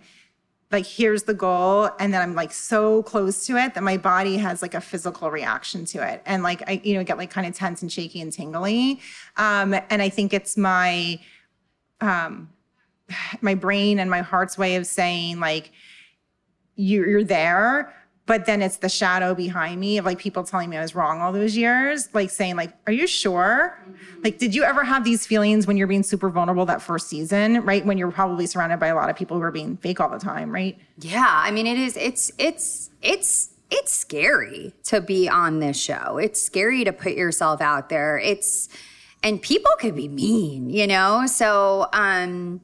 like 0.71 0.85
here's 0.85 1.23
the 1.23 1.33
goal, 1.33 1.89
and 1.99 2.13
then 2.13 2.21
I'm 2.21 2.35
like 2.35 2.51
so 2.51 3.01
close 3.03 3.45
to 3.47 3.57
it 3.57 3.73
that 3.73 3.83
my 3.83 3.97
body 3.97 4.37
has 4.37 4.61
like 4.61 4.73
a 4.75 4.81
physical 4.81 5.31
reaction 5.31 5.85
to 5.85 6.07
it, 6.07 6.21
and 6.25 6.43
like 6.43 6.61
I, 6.67 6.79
you 6.83 6.93
know, 6.95 7.03
get 7.03 7.17
like 7.17 7.31
kind 7.31 7.47
of 7.47 7.55
tense 7.55 7.81
and 7.81 7.91
shaky 7.91 8.21
and 8.21 8.31
tingly. 8.31 8.99
Um, 9.37 9.73
and 9.89 10.01
I 10.01 10.09
think 10.09 10.33
it's 10.33 10.57
my, 10.57 11.19
um, 12.01 12.49
my 13.41 13.55
brain 13.55 13.99
and 13.99 14.09
my 14.09 14.21
heart's 14.21 14.57
way 14.57 14.75
of 14.75 14.85
saying 14.85 15.39
like, 15.39 15.71
you- 16.75 17.05
you're 17.05 17.23
there 17.23 17.93
but 18.29 18.45
then 18.45 18.61
it's 18.61 18.77
the 18.77 18.87
shadow 18.87 19.33
behind 19.33 19.79
me 19.81 19.97
of 19.97 20.05
like 20.05 20.19
people 20.19 20.43
telling 20.43 20.69
me 20.69 20.77
I 20.77 20.81
was 20.81 20.93
wrong 20.93 21.19
all 21.19 21.33
those 21.33 21.57
years, 21.57 22.09
like 22.13 22.29
saying 22.29 22.57
like, 22.57 22.71
"Are 22.85 22.93
you 22.93 23.07
sure?" 23.07 23.83
Like, 24.23 24.37
did 24.37 24.53
you 24.53 24.63
ever 24.63 24.83
have 24.83 25.03
these 25.03 25.25
feelings 25.25 25.65
when 25.65 25.77
you're 25.77 25.87
being 25.87 26.03
super 26.03 26.29
vulnerable 26.29 26.63
that 26.67 26.79
first 26.79 27.07
season, 27.09 27.65
right? 27.65 27.83
When 27.83 27.97
you're 27.97 28.11
probably 28.11 28.45
surrounded 28.45 28.79
by 28.79 28.85
a 28.85 28.95
lot 28.95 29.09
of 29.09 29.15
people 29.15 29.37
who 29.37 29.41
are 29.41 29.51
being 29.51 29.77
fake 29.77 29.99
all 29.99 30.11
the 30.11 30.19
time, 30.19 30.51
right? 30.51 30.77
Yeah, 30.99 31.25
I 31.27 31.49
mean 31.49 31.65
it 31.65 31.79
is 31.79 31.97
it's 31.97 32.31
it's 32.37 32.91
it's 33.01 33.49
it's 33.71 33.91
scary 33.91 34.75
to 34.83 35.01
be 35.01 35.27
on 35.27 35.59
this 35.59 35.81
show. 35.81 36.19
It's 36.19 36.39
scary 36.39 36.83
to 36.83 36.93
put 36.93 37.13
yourself 37.13 37.61
out 37.61 37.89
there. 37.89 38.19
It's 38.19 38.69
and 39.23 39.41
people 39.41 39.71
could 39.79 39.95
be 39.95 40.07
mean, 40.07 40.69
you 40.69 40.85
know? 40.85 41.25
So 41.25 41.87
um 41.93 42.61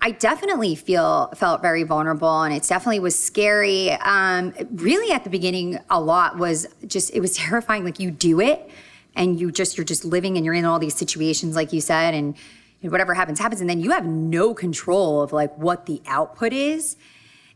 I 0.00 0.12
definitely 0.12 0.74
feel 0.76 1.28
felt 1.34 1.60
very 1.60 1.82
vulnerable 1.82 2.42
and 2.42 2.54
it 2.54 2.62
definitely 2.62 3.00
was 3.00 3.18
scary. 3.18 3.90
Um 3.92 4.54
really 4.72 5.12
at 5.12 5.24
the 5.24 5.30
beginning 5.30 5.78
a 5.90 6.00
lot 6.00 6.38
was 6.38 6.66
just 6.86 7.12
it 7.14 7.20
was 7.20 7.36
terrifying 7.36 7.84
like 7.84 7.98
you 7.98 8.10
do 8.10 8.40
it 8.40 8.70
and 9.14 9.38
you 9.40 9.50
just 9.50 9.76
you're 9.76 9.84
just 9.84 10.04
living 10.04 10.36
and 10.36 10.44
you're 10.44 10.54
in 10.54 10.64
all 10.64 10.78
these 10.78 10.94
situations 10.94 11.56
like 11.56 11.72
you 11.72 11.80
said 11.80 12.14
and 12.14 12.36
whatever 12.82 13.14
happens 13.14 13.40
happens 13.40 13.60
and 13.60 13.68
then 13.68 13.80
you 13.80 13.90
have 13.90 14.06
no 14.06 14.54
control 14.54 15.22
of 15.22 15.32
like 15.32 15.56
what 15.58 15.86
the 15.86 16.00
output 16.06 16.52
is. 16.52 16.96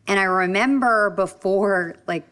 And 0.07 0.18
I 0.18 0.24
remember 0.24 1.11
before, 1.11 1.96
like, 2.07 2.26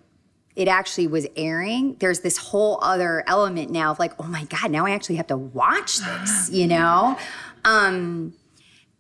it 0.56 0.68
actually 0.68 1.06
was 1.06 1.26
airing, 1.36 1.96
there's 2.00 2.20
this 2.20 2.36
whole 2.36 2.78
other 2.82 3.22
element 3.26 3.70
now 3.70 3.92
of 3.92 3.98
like, 3.98 4.12
oh 4.18 4.26
my 4.26 4.44
God, 4.44 4.70
now 4.70 4.84
I 4.84 4.90
actually 4.90 5.16
have 5.16 5.28
to 5.28 5.36
watch 5.36 5.98
this, 5.98 6.50
you 6.50 6.66
know? 6.66 7.18
Um, 7.62 8.32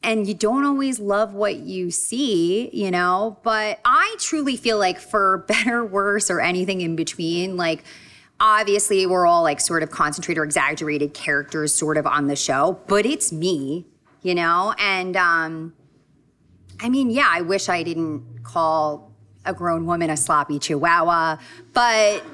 and 0.02 0.26
you 0.26 0.34
don't 0.34 0.64
always 0.64 0.98
love 0.98 1.34
what 1.34 1.56
you 1.56 1.90
see, 1.90 2.70
you 2.72 2.90
know? 2.90 3.38
But 3.42 3.80
I 3.84 4.16
truly 4.18 4.56
feel 4.56 4.78
like 4.78 4.98
for 4.98 5.38
better, 5.48 5.84
worse, 5.84 6.30
or 6.30 6.40
anything 6.40 6.80
in 6.80 6.96
between, 6.96 7.56
like, 7.56 7.84
obviously 8.38 9.04
we're 9.04 9.26
all 9.26 9.42
like 9.42 9.60
sort 9.60 9.82
of 9.82 9.90
concentrated 9.90 10.38
or 10.38 10.44
exaggerated 10.44 11.12
characters 11.12 11.74
sort 11.74 11.98
of 11.98 12.06
on 12.06 12.26
the 12.26 12.36
show, 12.36 12.80
but 12.86 13.04
it's 13.04 13.32
me, 13.32 13.86
you 14.22 14.34
know? 14.34 14.74
And, 14.78 15.16
um, 15.16 15.74
I 16.80 16.88
mean, 16.88 17.10
yeah, 17.10 17.28
I 17.30 17.42
wish 17.42 17.68
I 17.68 17.82
didn't 17.82 18.42
call 18.42 19.12
a 19.44 19.52
grown 19.52 19.84
woman 19.84 20.08
a 20.08 20.16
sloppy 20.16 20.58
chihuahua, 20.58 21.36
but 21.74 22.24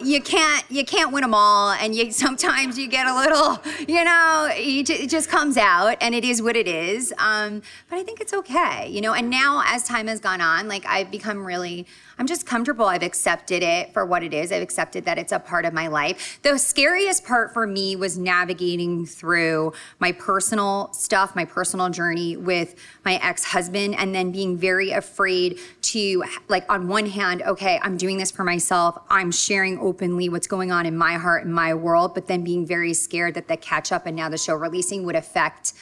you 0.00 0.20
can't 0.20 0.64
you 0.70 0.84
can't 0.84 1.12
win 1.12 1.22
them 1.22 1.34
all 1.34 1.70
and 1.72 1.94
you 1.94 2.10
sometimes 2.24 2.78
you 2.78 2.88
get 2.88 3.06
a 3.06 3.14
little 3.14 3.60
you 3.88 4.04
know 4.04 4.48
it 4.52 5.08
just 5.08 5.28
comes 5.28 5.56
out 5.56 5.96
and 6.00 6.14
it 6.14 6.24
is 6.24 6.42
what 6.42 6.56
it 6.56 6.68
is 6.68 7.12
um, 7.18 7.62
but 7.88 7.98
i 7.98 8.02
think 8.02 8.20
it's 8.20 8.32
okay 8.32 8.88
you 8.88 9.00
know 9.00 9.12
and 9.12 9.30
now 9.30 9.62
as 9.66 9.84
time 9.84 10.06
has 10.06 10.20
gone 10.20 10.40
on 10.40 10.68
like 10.68 10.84
i've 10.86 11.10
become 11.10 11.44
really 11.44 11.86
i'm 12.18 12.26
just 12.26 12.46
comfortable 12.46 12.86
i've 12.86 13.02
accepted 13.02 13.62
it 13.62 13.92
for 13.92 14.04
what 14.04 14.22
it 14.22 14.34
is. 14.34 14.52
I've 14.52 14.62
accepted 14.62 15.04
that 15.04 15.18
it's 15.18 15.32
a 15.32 15.38
part 15.38 15.64
of 15.64 15.72
my 15.72 15.88
life. 15.88 16.38
The 16.42 16.58
scariest 16.58 17.24
part 17.24 17.52
for 17.52 17.66
me 17.66 17.96
was 17.96 18.18
navigating 18.18 19.06
through 19.06 19.72
my 19.98 20.12
personal 20.12 20.92
stuff 20.92 21.36
my 21.36 21.44
personal 21.44 21.90
journey 21.90 22.36
with 22.36 22.74
my 23.04 23.14
ex-husband 23.16 23.94
and 23.96 24.14
then 24.14 24.32
being 24.32 24.56
very 24.56 24.90
afraid 24.90 25.58
to 25.82 26.24
like 26.48 26.70
on 26.70 26.88
one 26.88 27.06
hand 27.06 27.42
okay 27.42 27.78
i'm 27.82 27.96
doing 27.96 28.18
this 28.18 28.30
for 28.30 28.44
myself. 28.44 28.98
I'm 29.08 29.30
sharing 29.30 29.78
openly 29.78 30.28
what's 30.28 30.46
going 30.46 30.72
on 30.72 30.86
in 30.86 30.96
my 30.96 31.14
heart 31.14 31.44
and 31.44 31.54
my 31.54 31.74
world 31.74 32.14
but 32.14 32.26
then 32.26 32.44
being 32.44 32.66
very 32.66 32.94
scared 32.94 33.34
that 33.34 33.48
the 33.48 33.56
catch 33.56 33.92
up 33.92 34.06
and 34.06 34.16
now 34.16 34.28
the 34.28 34.38
show 34.38 34.54
releasing 34.54 35.04
would 35.04 35.16
affect 35.16 35.72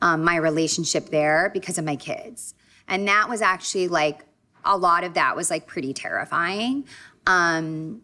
um, 0.00 0.22
my 0.24 0.36
relationship 0.36 1.08
there 1.10 1.50
because 1.52 1.78
of 1.78 1.84
my 1.84 1.96
kids. 1.96 2.54
And 2.88 3.08
that 3.08 3.28
was 3.28 3.40
actually 3.40 3.88
like 3.88 4.24
a 4.64 4.76
lot 4.76 5.04
of 5.04 5.14
that 5.14 5.36
was 5.36 5.50
like 5.50 5.66
pretty 5.66 5.92
terrifying. 5.92 6.84
Um, 7.26 8.02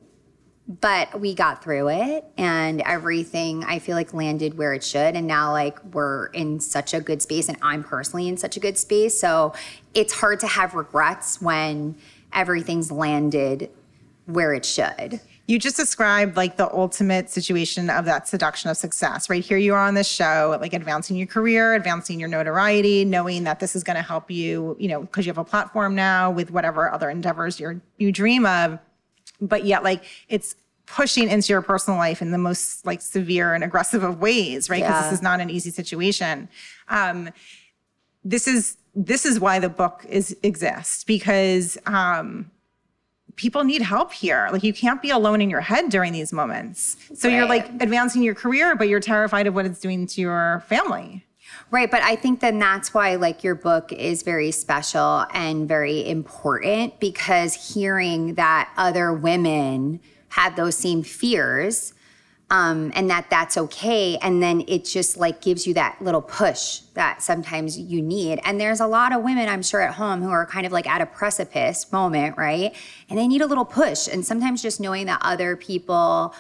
but 0.81 1.21
we 1.21 1.35
got 1.35 1.65
through 1.65 1.89
it 1.89 2.25
and 2.37 2.81
everything 2.83 3.65
i 3.65 3.81
feel 3.81 3.97
like 3.97 4.15
landed 4.15 4.57
where 4.57 4.73
it 4.73 4.85
should. 4.85 5.17
And 5.17 5.27
now 5.27 5.51
like 5.51 5.83
we're 5.87 6.27
in 6.27 6.61
such 6.61 6.95
a 6.95 7.01
good 7.01 7.21
space 7.23 7.49
and 7.49 7.59
i'm 7.61 7.83
personally 7.83 8.29
in 8.29 8.37
such 8.37 8.57
a 8.57 8.61
good 8.61 8.79
space. 8.79 9.19
So 9.19 9.53
it's 9.95 10.13
hard 10.13 10.39
to 10.41 10.47
have 10.47 10.75
regrets 10.75 11.43
when 11.43 11.97
everything's 12.33 12.93
landed 12.93 13.71
where 14.27 14.55
it 14.55 14.65
should 14.65 15.21
You 15.51 15.59
just 15.59 15.77
described 15.77 16.37
like 16.37 16.57
the 16.57 16.73
ultimate 16.73 17.29
situation 17.29 17.91
of 17.91 18.05
that 18.05 18.29
seduction 18.29 18.71
of 18.71 18.77
success, 18.77 19.29
right? 19.29 19.45
Here 19.45 19.59
you 19.59 19.75
are 19.75 19.85
on 19.85 19.95
this 19.95 20.07
show, 20.07 20.57
like 20.61 20.73
advancing 20.73 21.17
your 21.17 21.27
career, 21.27 21.75
advancing 21.75 22.21
your 22.21 22.29
notoriety, 22.29 23.05
knowing 23.05 23.43
that 23.43 23.59
this 23.59 23.75
is 23.75 23.83
going 23.83 23.97
to 23.97 24.03
help 24.03 24.31
you, 24.31 24.77
you 24.79 24.87
know, 24.87 25.01
because 25.01 25.27
you 25.27 25.31
have 25.31 25.39
a 25.39 25.45
platform 25.45 25.97
now 25.97 26.31
with 26.31 26.53
whatever 26.53 26.89
other 26.93 27.11
endeavors 27.11 27.59
you 27.59 27.81
you 27.99 28.13
dream 28.13 28.47
of. 28.47 28.79
But 29.41 29.65
yet, 29.65 29.83
like, 29.83 30.05
it's 30.29 30.55
pushing 30.87 31.29
into 31.29 31.53
your 31.53 31.63
personal 31.63 31.99
life 31.99 32.23
in 32.23 32.31
the 32.31 32.39
most 32.39 32.87
like 32.87 33.03
severe 33.03 33.53
and 33.53 33.65
aggressive 33.65 34.05
of 34.05 34.21
ways, 34.21 34.71
right? 34.71 34.83
Because 34.83 34.99
Yeah. 34.99 35.03
this 35.03 35.13
is 35.15 35.23
not 35.23 35.41
an 35.41 35.51
easy 35.51 35.71
situation. 35.71 36.49
Um, 36.89 37.29
this 38.23 38.47
is 38.47 38.77
this 38.95 39.27
is 39.27 39.41
why 39.41 39.59
the 39.59 39.69
book 39.69 40.07
is 40.09 40.37
exists 40.45 41.03
because 41.03 41.77
um, 41.87 42.53
people 43.41 43.65
need 43.65 43.81
help 43.81 44.13
here. 44.13 44.51
Like 44.53 44.63
you 44.63 44.75
can't 44.75 45.01
be 45.01 45.09
alone 45.09 45.41
in 45.41 45.49
your 45.49 45.63
head 45.63 45.89
during 45.89 46.13
these 46.13 46.31
moments. 46.31 46.99
So 47.15 47.27
right. 47.27 47.37
you're 47.37 47.47
like 47.47 47.69
advancing 47.81 48.23
your 48.23 48.35
career, 48.35 48.77
but 48.77 48.87
you're 48.87 49.01
terrified 49.01 49.47
of 49.47 49.55
what 49.55 49.65
it's 49.65 49.81
doing 49.81 50.07
to 50.09 50.21
your 50.21 50.63
family. 50.69 51.25
Right, 51.71 51.91
but 51.91 52.03
I 52.03 52.17
think 52.17 52.41
then 52.41 52.59
that's 52.59 52.93
why 52.93 53.15
like 53.15 53.43
your 53.43 53.55
book 53.55 53.93
is 53.93 54.23
very 54.23 54.51
special 54.51 55.25
and 55.33 55.67
very 55.67 56.07
important 56.07 57.01
because 57.01 57.73
hearing 57.73 58.35
that 58.35 58.71
other 58.77 59.13
women 59.13 60.01
had 60.29 60.57
those 60.57 60.77
same 60.77 61.03
fears 61.03 61.95
um, 62.51 62.91
and 62.97 63.09
that 63.09 63.31
that's 63.31 63.57
okay. 63.57 64.19
And 64.19 64.43
then 64.43 64.65
it 64.67 64.85
just 64.85 65.17
like 65.17 65.41
gives 65.41 65.67
you 65.67 65.75
that 65.75 66.03
little 66.03 66.21
push 66.21 66.81
that 66.95 67.23
sometimes 67.23 67.79
you 67.79 68.03
need. 68.03 68.41
And 68.45 68.61
there's 68.61 68.81
a 68.81 68.87
lot 68.87 69.13
of 69.13 69.23
women 69.23 69.49
i'm 69.49 69.63
sure 69.63 69.81
at 69.81 69.95
home 69.95 70.21
who 70.21 70.31
are 70.31 70.45
kind 70.45 70.67
of 70.67 70.73
like 70.73 70.89
at 70.89 71.01
a 71.01 71.07
precipice 71.07 71.91
moment 71.93 72.37
right? 72.37 72.75
And 73.09 73.19
they 73.19 73.29
need 73.29 73.41
a 73.41 73.47
little 73.47 73.65
push. 73.65 74.09
And 74.09 74.27
sometimes 74.27 74.63
just 74.63 74.81
knowing 74.81 75.07
that 75.07 75.21
other 75.23 75.57
people 75.57 76.35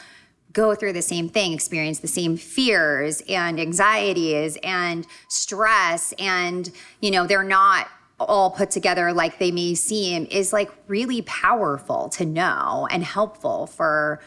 go 0.53 0.75
through 0.75 0.93
the 0.93 1.03
same 1.03 1.29
thing, 1.29 1.53
experience 1.53 2.01
the 2.01 2.09
same 2.09 2.37
fears 2.37 3.23
and 3.29 3.61
anxieties 3.61 4.59
and 4.65 5.07
stress 5.29 6.13
and 6.19 6.73
you 7.01 7.13
know, 7.13 7.27
they're 7.27 7.45
not 7.45 7.87
all 8.19 8.51
put 8.51 8.71
together 8.71 9.13
like 9.13 9.39
they 9.39 9.51
may 9.51 9.75
seem 9.75 10.27
is 10.31 10.53
like 10.53 10.71
really 10.89 11.23
powerful 11.23 12.09
to 12.11 12.27
know 12.27 12.87
and 12.91 13.03
helpful 13.03 13.67
for 13.67 14.21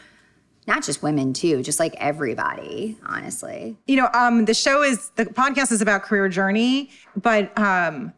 not 0.66 0.82
just 0.84 1.02
women 1.02 1.32
too, 1.32 1.62
just 1.62 1.78
like 1.78 1.94
everybody, 1.98 2.96
honestly. 3.06 3.76
You 3.86 3.96
know, 3.96 4.08
um 4.14 4.44
the 4.44 4.54
show 4.54 4.82
is 4.82 5.10
the 5.16 5.26
podcast 5.26 5.72
is 5.72 5.80
about 5.80 6.02
career 6.02 6.28
journey, 6.28 6.90
but 7.16 7.56
um 7.58 8.12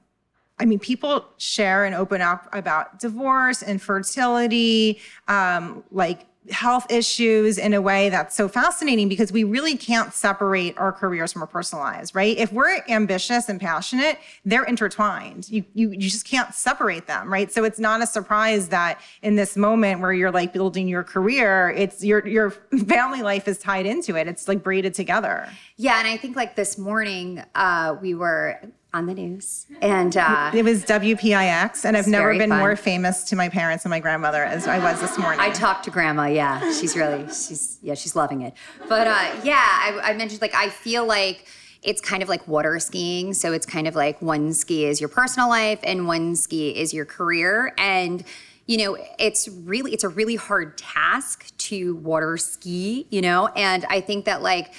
I 0.59 0.64
mean, 0.64 0.78
people 0.78 1.26
share 1.37 1.85
and 1.85 1.94
open 1.94 2.22
up 2.22 2.48
about 2.52 2.98
divorce, 2.98 3.62
infertility, 3.62 5.00
um, 5.28 5.85
like 5.90 6.26
health 6.50 6.87
issues 6.90 7.59
in 7.59 7.74
a 7.74 7.80
way 7.80 8.09
that's 8.09 8.37
so 8.37 8.48
fascinating 8.48 9.09
because 9.09 9.32
we 9.32 9.44
really 9.44 9.76
can't 9.76 10.12
separate 10.12 10.76
our 10.78 10.92
careers 10.92 11.32
from 11.32 11.42
our 11.42 11.48
personal 11.48 11.82
lives, 11.82 12.14
right? 12.14 12.37
If 12.37 12.52
we're 12.52 12.82
ambitious 12.88 13.48
and 13.48 13.61
passionate, 13.61 14.18
they're 14.44 14.64
intertwined. 14.64 15.50
You, 15.50 15.64
you, 15.74 15.90
you 15.90 16.11
just 16.11 16.24
can't 16.24 16.54
separate 16.54 17.06
them, 17.06 17.32
right? 17.32 17.50
So 17.52 17.64
it's 17.64 17.78
not 17.78 18.02
a 18.02 18.06
surprise 18.06 18.68
that 18.68 19.00
in 19.22 19.37
this 19.37 19.56
moment 19.56 20.00
where 20.00 20.12
you're 20.12 20.30
like 20.30 20.52
building 20.52 20.88
your 20.88 21.04
career, 21.04 21.70
it's 21.70 22.04
your, 22.04 22.26
your 22.26 22.50
family 22.87 23.22
life 23.22 23.48
is 23.48 23.59
tied 23.59 23.87
into 23.87 24.16
it. 24.16 24.28
It's 24.28 24.48
like 24.48 24.62
braided 24.62 24.94
together. 24.94 25.48
Yeah. 25.76 25.98
And 25.98 26.09
I 26.09 26.16
think 26.16 26.37
like 26.37 26.56
this 26.56 26.78
morning, 26.78 27.42
uh, 27.54 27.96
we 28.00 28.14
were 28.14 28.61
on 28.94 29.07
the 29.07 29.14
news. 29.14 29.66
And 29.83 30.16
uh, 30.16 30.51
it 30.55 30.64
was 30.64 30.85
WPIX, 30.85 31.85
and 31.85 31.96
I've 31.96 32.07
never 32.07 32.37
been 32.37 32.51
fun. 32.51 32.59
more 32.59 32.77
famous 32.77 33.25
to 33.25 33.37
my 33.37 33.49
parents 33.49 33.85
and 33.85 33.90
my 33.90 34.01
grandmother 34.01 34.44
as 34.44 34.66
I 34.66 34.79
was 34.79 35.01
this 35.01 35.18
morning. 35.18 35.40
I 35.40 35.51
talked 35.51 35.85
to 35.85 35.90
grandma. 35.90 36.27
Yeah, 36.27 36.61
she's 36.72 36.96
really 36.96 37.25
she's 37.27 37.79
yeah 37.83 37.94
she's 37.94 38.16
loving 38.16 38.42
it. 38.42 38.55
But 38.88 39.07
uh, 39.07 39.40
yeah, 39.44 39.57
I, 39.57 40.01
I 40.03 40.12
mentioned 40.14 40.40
like 40.40 40.55
I 40.55 40.70
feel 40.70 41.07
like 41.07 41.46
it's 41.83 42.01
kind 42.01 42.22
of 42.22 42.29
like 42.29 42.46
water 42.49 42.79
skiing. 42.79 43.33
So 43.33 43.53
it's 43.53 43.66
kind 43.66 43.87
of 43.87 43.94
like 43.94 44.20
one 44.20 44.53
ski 44.53 44.87
is 44.87 45.01
your 45.01 45.09
personal 45.09 45.49
life 45.49 45.79
and 45.85 46.07
one 46.07 46.35
ski 46.35 46.70
is 46.70 46.92
your 46.92 47.05
career. 47.05 47.72
And 47.79 48.25
you 48.66 48.79
know, 48.79 48.96
it's 49.18 49.49
really 49.49 49.92
it's 49.92 50.05
a 50.05 50.09
really 50.09 50.37
hard 50.37 50.77
task 50.77 51.57
to 51.59 51.96
water 51.96 52.37
ski, 52.37 53.07
you 53.11 53.20
know, 53.20 53.49
and 53.49 53.85
I 53.88 54.01
think 54.01 54.25
that 54.25 54.42
like 54.42 54.72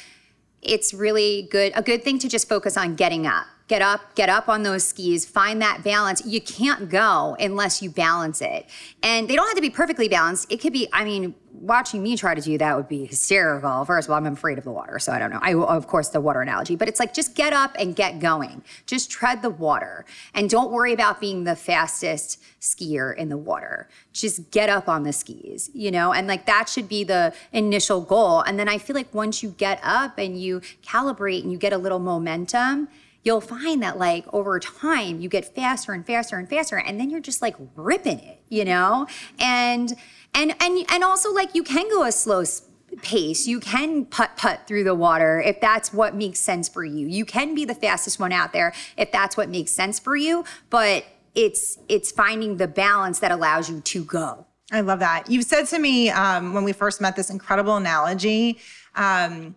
it's 0.62 0.94
really 0.94 1.48
good 1.52 1.72
a 1.76 1.82
good 1.82 2.04
thing 2.04 2.20
to 2.20 2.28
just 2.28 2.50
focus 2.50 2.76
on 2.76 2.96
getting 2.96 3.26
up 3.26 3.46
get 3.68 3.82
up, 3.82 4.16
get 4.16 4.30
up 4.30 4.48
on 4.48 4.64
those 4.64 4.88
skis, 4.88 5.26
find 5.26 5.62
that 5.62 5.84
balance. 5.84 6.26
You 6.26 6.42
can't 6.42 6.90
go 6.90 7.36
unless 7.40 7.82
you 7.82 7.90
balance 7.90 8.42
it. 8.42 8.66
And 9.04 9.28
they 9.28 9.36
don't 9.36 9.48
have 9.48 9.56
to 9.56 9.62
be 9.62 9.70
perfectly 9.70 10.08
balanced. 10.08 10.52
It 10.52 10.62
could 10.62 10.74
be, 10.74 10.88
I 10.94 11.04
mean, 11.04 11.36
watching 11.52 12.04
me 12.04 12.16
try 12.16 12.36
to 12.36 12.42
do 12.42 12.58
that 12.58 12.76
would 12.78 12.88
be 12.88 13.06
hysterical. 13.06 13.84
First 13.86 14.08
of 14.08 14.12
all, 14.12 14.18
I'm 14.18 14.26
afraid 14.28 14.58
of 14.58 14.64
the 14.64 14.72
water, 14.72 15.00
so 15.00 15.12
I 15.12 15.20
don't 15.20 15.32
know. 15.32 15.40
I 15.42 15.54
of 15.54 15.88
course 15.88 16.10
the 16.10 16.22
water 16.22 16.42
analogy, 16.42 16.76
but 16.76 16.88
it's 16.88 17.00
like 17.00 17.14
just 17.14 17.36
get 17.36 17.52
up 17.52 17.76
and 17.80 17.96
get 17.96 18.20
going. 18.20 18.64
Just 18.86 19.10
tread 19.10 19.42
the 19.42 19.50
water 19.50 20.06
and 20.34 20.50
don't 20.50 20.72
worry 20.72 20.94
about 20.94 21.20
being 21.20 21.44
the 21.44 21.56
fastest 21.56 22.42
skier 22.62 23.16
in 23.16 23.30
the 23.30 23.38
water. 23.38 23.90
Just 24.14 24.52
get 24.52 24.70
up 24.70 24.88
on 24.88 25.04
the 25.04 25.14
skis, 25.14 25.70
you 25.74 25.92
know? 25.92 26.14
And 26.14 26.28
like 26.28 26.46
that 26.46 26.70
should 26.70 26.88
be 26.88 27.04
the 27.04 27.34
initial 27.52 28.02
goal. 28.02 28.42
And 28.42 28.60
then 28.60 28.70
I 28.70 28.78
feel 28.78 28.96
like 28.96 29.14
once 29.14 29.42
you 29.44 29.50
get 29.50 29.80
up 29.84 30.18
and 30.18 30.40
you 30.40 30.62
calibrate 30.86 31.42
and 31.44 31.52
you 31.52 31.58
get 31.58 31.74
a 31.74 31.78
little 31.78 32.00
momentum, 32.00 32.88
you'll 33.24 33.42
find 33.42 33.84
that 33.84 33.98
like 33.98 34.26
over 34.34 34.60
time 34.60 35.20
you 35.20 35.30
get 35.30 35.54
faster 35.56 35.94
and 35.94 36.06
faster 36.06 36.38
and 36.38 36.50
faster 36.50 36.78
and 36.78 37.00
then 37.00 37.10
you're 37.10 37.20
just 37.20 37.42
like 37.42 37.56
ripping 37.76 38.20
it 38.20 38.38
you 38.50 38.66
know? 38.66 39.08
And 39.40 39.94
and 40.34 40.56
and 40.62 40.86
and 40.90 41.04
also 41.04 41.32
like 41.32 41.56
you 41.56 41.64
can 41.64 41.90
go 41.90 42.04
a 42.04 42.12
slow 42.12 42.44
pace. 43.02 43.48
You 43.48 43.60
can 43.60 44.06
putt 44.06 44.38
putt 44.38 44.62
through 44.68 44.84
the 44.84 44.96
water 44.96 45.42
if 45.42 45.60
that's 45.62 45.94
what 45.94 46.16
makes 46.16 46.40
sense 46.40 46.70
for 46.70 46.84
you. 46.84 47.08
You 47.08 47.26
can 47.26 47.54
be 47.56 47.66
the 47.66 47.76
fastest 47.76 48.20
one 48.20 48.32
out 48.32 48.54
there 48.54 48.74
if 48.98 49.12
that's 49.12 49.38
what 49.38 49.50
makes 49.50 49.72
sense 49.72 50.00
for 50.00 50.16
you 50.16 50.46
but 50.70 51.06
it's 51.36 51.78
it's 51.88 52.12
finding 52.12 52.58
the 52.58 52.68
balance 52.68 53.20
that 53.20 53.32
allows 53.32 53.70
you 53.70 53.82
to 53.82 54.04
go. 54.04 54.46
I 54.72 54.82
love 54.82 55.00
that. 55.00 55.30
You 55.30 55.44
said 55.44 55.66
to 55.68 55.80
me 55.80 56.10
um, 56.10 56.54
when 56.54 56.66
we 56.66 56.74
first 56.74 57.00
met 57.00 57.16
this 57.16 57.30
incredible 57.30 57.78
analogy 57.78 58.60
um, 58.96 59.56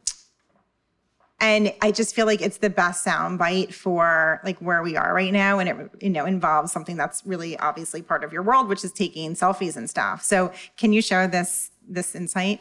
and 1.40 1.72
I 1.80 1.90
just 1.90 2.14
feel 2.14 2.26
like 2.26 2.42
it's 2.42 2.58
the 2.58 2.68
best 2.68 3.02
sound 3.02 3.38
bite 3.38 3.72
for 3.72 4.40
like 4.44 4.58
where 4.58 4.82
we 4.82 4.96
are 4.96 5.14
right 5.14 5.32
now. 5.32 5.58
And 5.58 5.68
it, 5.68 5.90
you 6.00 6.10
know, 6.10 6.26
involves 6.26 6.70
something 6.70 6.96
that's 6.96 7.24
really 7.24 7.58
obviously 7.58 8.02
part 8.02 8.24
of 8.24 8.32
your 8.32 8.42
world, 8.42 8.68
which 8.68 8.84
is 8.84 8.92
taking 8.92 9.34
selfies 9.34 9.76
and 9.76 9.88
stuff. 9.88 10.22
So 10.22 10.52
can 10.76 10.92
you 10.92 11.00
share 11.00 11.26
this, 11.26 11.70
this 11.88 12.14
insight? 12.14 12.60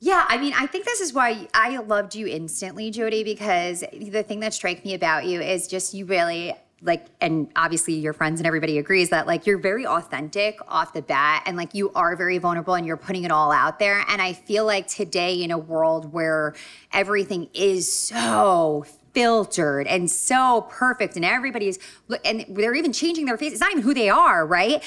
Yeah, 0.00 0.24
I 0.28 0.38
mean, 0.38 0.54
I 0.56 0.66
think 0.66 0.86
this 0.86 1.00
is 1.00 1.12
why 1.12 1.48
I 1.54 1.76
loved 1.78 2.14
you 2.14 2.26
instantly, 2.26 2.90
Jody, 2.90 3.24
because 3.24 3.84
the 3.92 4.22
thing 4.22 4.40
that 4.40 4.52
strikes 4.52 4.84
me 4.84 4.94
about 4.94 5.26
you 5.26 5.40
is 5.40 5.68
just 5.68 5.94
you 5.94 6.06
really 6.06 6.54
like 6.84 7.06
and 7.20 7.48
obviously 7.56 7.94
your 7.94 8.12
friends 8.12 8.38
and 8.40 8.46
everybody 8.46 8.78
agrees 8.78 9.10
that 9.10 9.26
like 9.26 9.46
you're 9.46 9.58
very 9.58 9.86
authentic 9.86 10.58
off 10.68 10.92
the 10.92 11.02
bat 11.02 11.42
and 11.46 11.56
like 11.56 11.74
you 11.74 11.90
are 11.94 12.14
very 12.14 12.38
vulnerable 12.38 12.74
and 12.74 12.86
you're 12.86 12.96
putting 12.96 13.24
it 13.24 13.30
all 13.30 13.50
out 13.50 13.78
there. 13.78 14.04
And 14.08 14.20
i 14.20 14.32
feel 14.32 14.64
like 14.66 14.86
today 14.86 15.42
in 15.42 15.50
a 15.50 15.58
world 15.58 16.12
where 16.12 16.54
everything 16.92 17.48
is 17.54 17.92
so 17.92 18.84
filtered 19.14 19.86
and 19.86 20.10
so 20.10 20.66
perfect 20.70 21.16
and 21.16 21.24
everybody's 21.24 21.78
and 22.24 22.44
they're 22.48 22.74
even 22.74 22.92
changing 22.92 23.26
their 23.26 23.38
face 23.38 23.52
it's 23.52 23.60
not 23.60 23.70
even 23.70 23.82
who 23.82 23.94
they 23.94 24.08
are 24.08 24.46
right? 24.46 24.82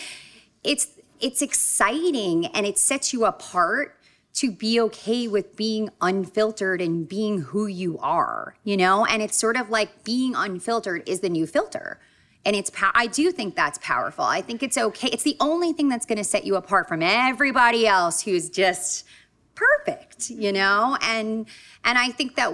It's 0.63 0.87
it's 1.19 1.41
exciting 1.41 2.45
and 2.47 2.65
it 2.65 2.77
sets 2.77 3.11
you 3.11 3.25
apart 3.25 3.96
to 4.37 4.51
be 4.51 4.79
okay 4.79 5.27
with 5.27 5.55
being 5.55 5.89
unfiltered 5.99 6.79
and 6.79 7.09
being 7.09 7.41
who 7.41 7.65
you 7.65 7.97
are, 7.97 8.55
you 8.63 8.77
know? 8.77 9.03
And 9.03 9.23
it's 9.23 9.35
sort 9.35 9.57
of 9.57 9.71
like 9.71 10.03
being 10.03 10.35
unfiltered 10.35 11.09
is 11.09 11.21
the 11.21 11.29
new 11.29 11.47
filter. 11.47 11.99
And 12.45 12.55
it's 12.55 12.71
I 12.93 13.07
do 13.07 13.31
think 13.31 13.55
that's 13.55 13.79
powerful. 13.79 14.23
I 14.23 14.41
think 14.41 14.61
it's 14.61 14.77
okay. 14.77 15.09
It's 15.11 15.23
the 15.23 15.37
only 15.39 15.73
thing 15.73 15.89
that's 15.89 16.05
to 16.05 16.23
set 16.23 16.45
you 16.45 16.55
apart 16.55 16.87
from 16.87 17.01
everybody 17.01 17.87
else 17.87 18.21
who's 18.21 18.51
just 18.51 19.05
perfect, 19.55 20.29
you 20.29 20.53
know? 20.53 20.99
And 21.01 21.47
and 21.83 21.97
I 21.97 22.09
think 22.09 22.35
that 22.35 22.53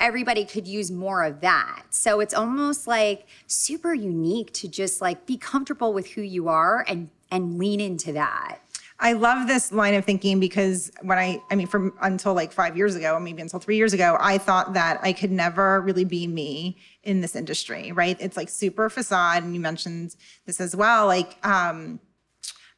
everybody 0.00 0.46
could 0.46 0.66
use 0.66 0.90
more 0.90 1.24
of 1.24 1.42
that. 1.42 1.82
So 1.90 2.20
it's 2.20 2.32
almost 2.32 2.86
like 2.86 3.26
super 3.46 3.92
unique 3.92 4.54
to 4.54 4.68
just 4.68 5.02
like 5.02 5.26
be 5.26 5.36
comfortable 5.36 5.92
with 5.92 6.08
who 6.12 6.22
you 6.22 6.48
are 6.48 6.86
and 6.88 7.10
and 7.30 7.58
lean 7.58 7.80
into 7.80 8.14
that. 8.14 8.60
I 9.00 9.12
love 9.12 9.46
this 9.46 9.70
line 9.70 9.94
of 9.94 10.04
thinking 10.04 10.40
because 10.40 10.90
when 11.02 11.18
I, 11.18 11.40
I 11.50 11.54
mean, 11.54 11.68
from 11.68 11.92
until 12.00 12.34
like 12.34 12.52
five 12.52 12.76
years 12.76 12.96
ago, 12.96 13.18
maybe 13.20 13.40
until 13.40 13.60
three 13.60 13.76
years 13.76 13.92
ago, 13.92 14.16
I 14.18 14.38
thought 14.38 14.72
that 14.72 14.98
I 15.02 15.12
could 15.12 15.30
never 15.30 15.80
really 15.82 16.04
be 16.04 16.26
me 16.26 16.78
in 17.04 17.20
this 17.20 17.36
industry, 17.36 17.92
right? 17.92 18.16
It's 18.18 18.36
like 18.36 18.48
super 18.48 18.90
facade. 18.90 19.44
And 19.44 19.54
you 19.54 19.60
mentioned 19.60 20.16
this 20.46 20.60
as 20.60 20.74
well. 20.74 21.06
Like, 21.06 21.38
um, 21.46 22.00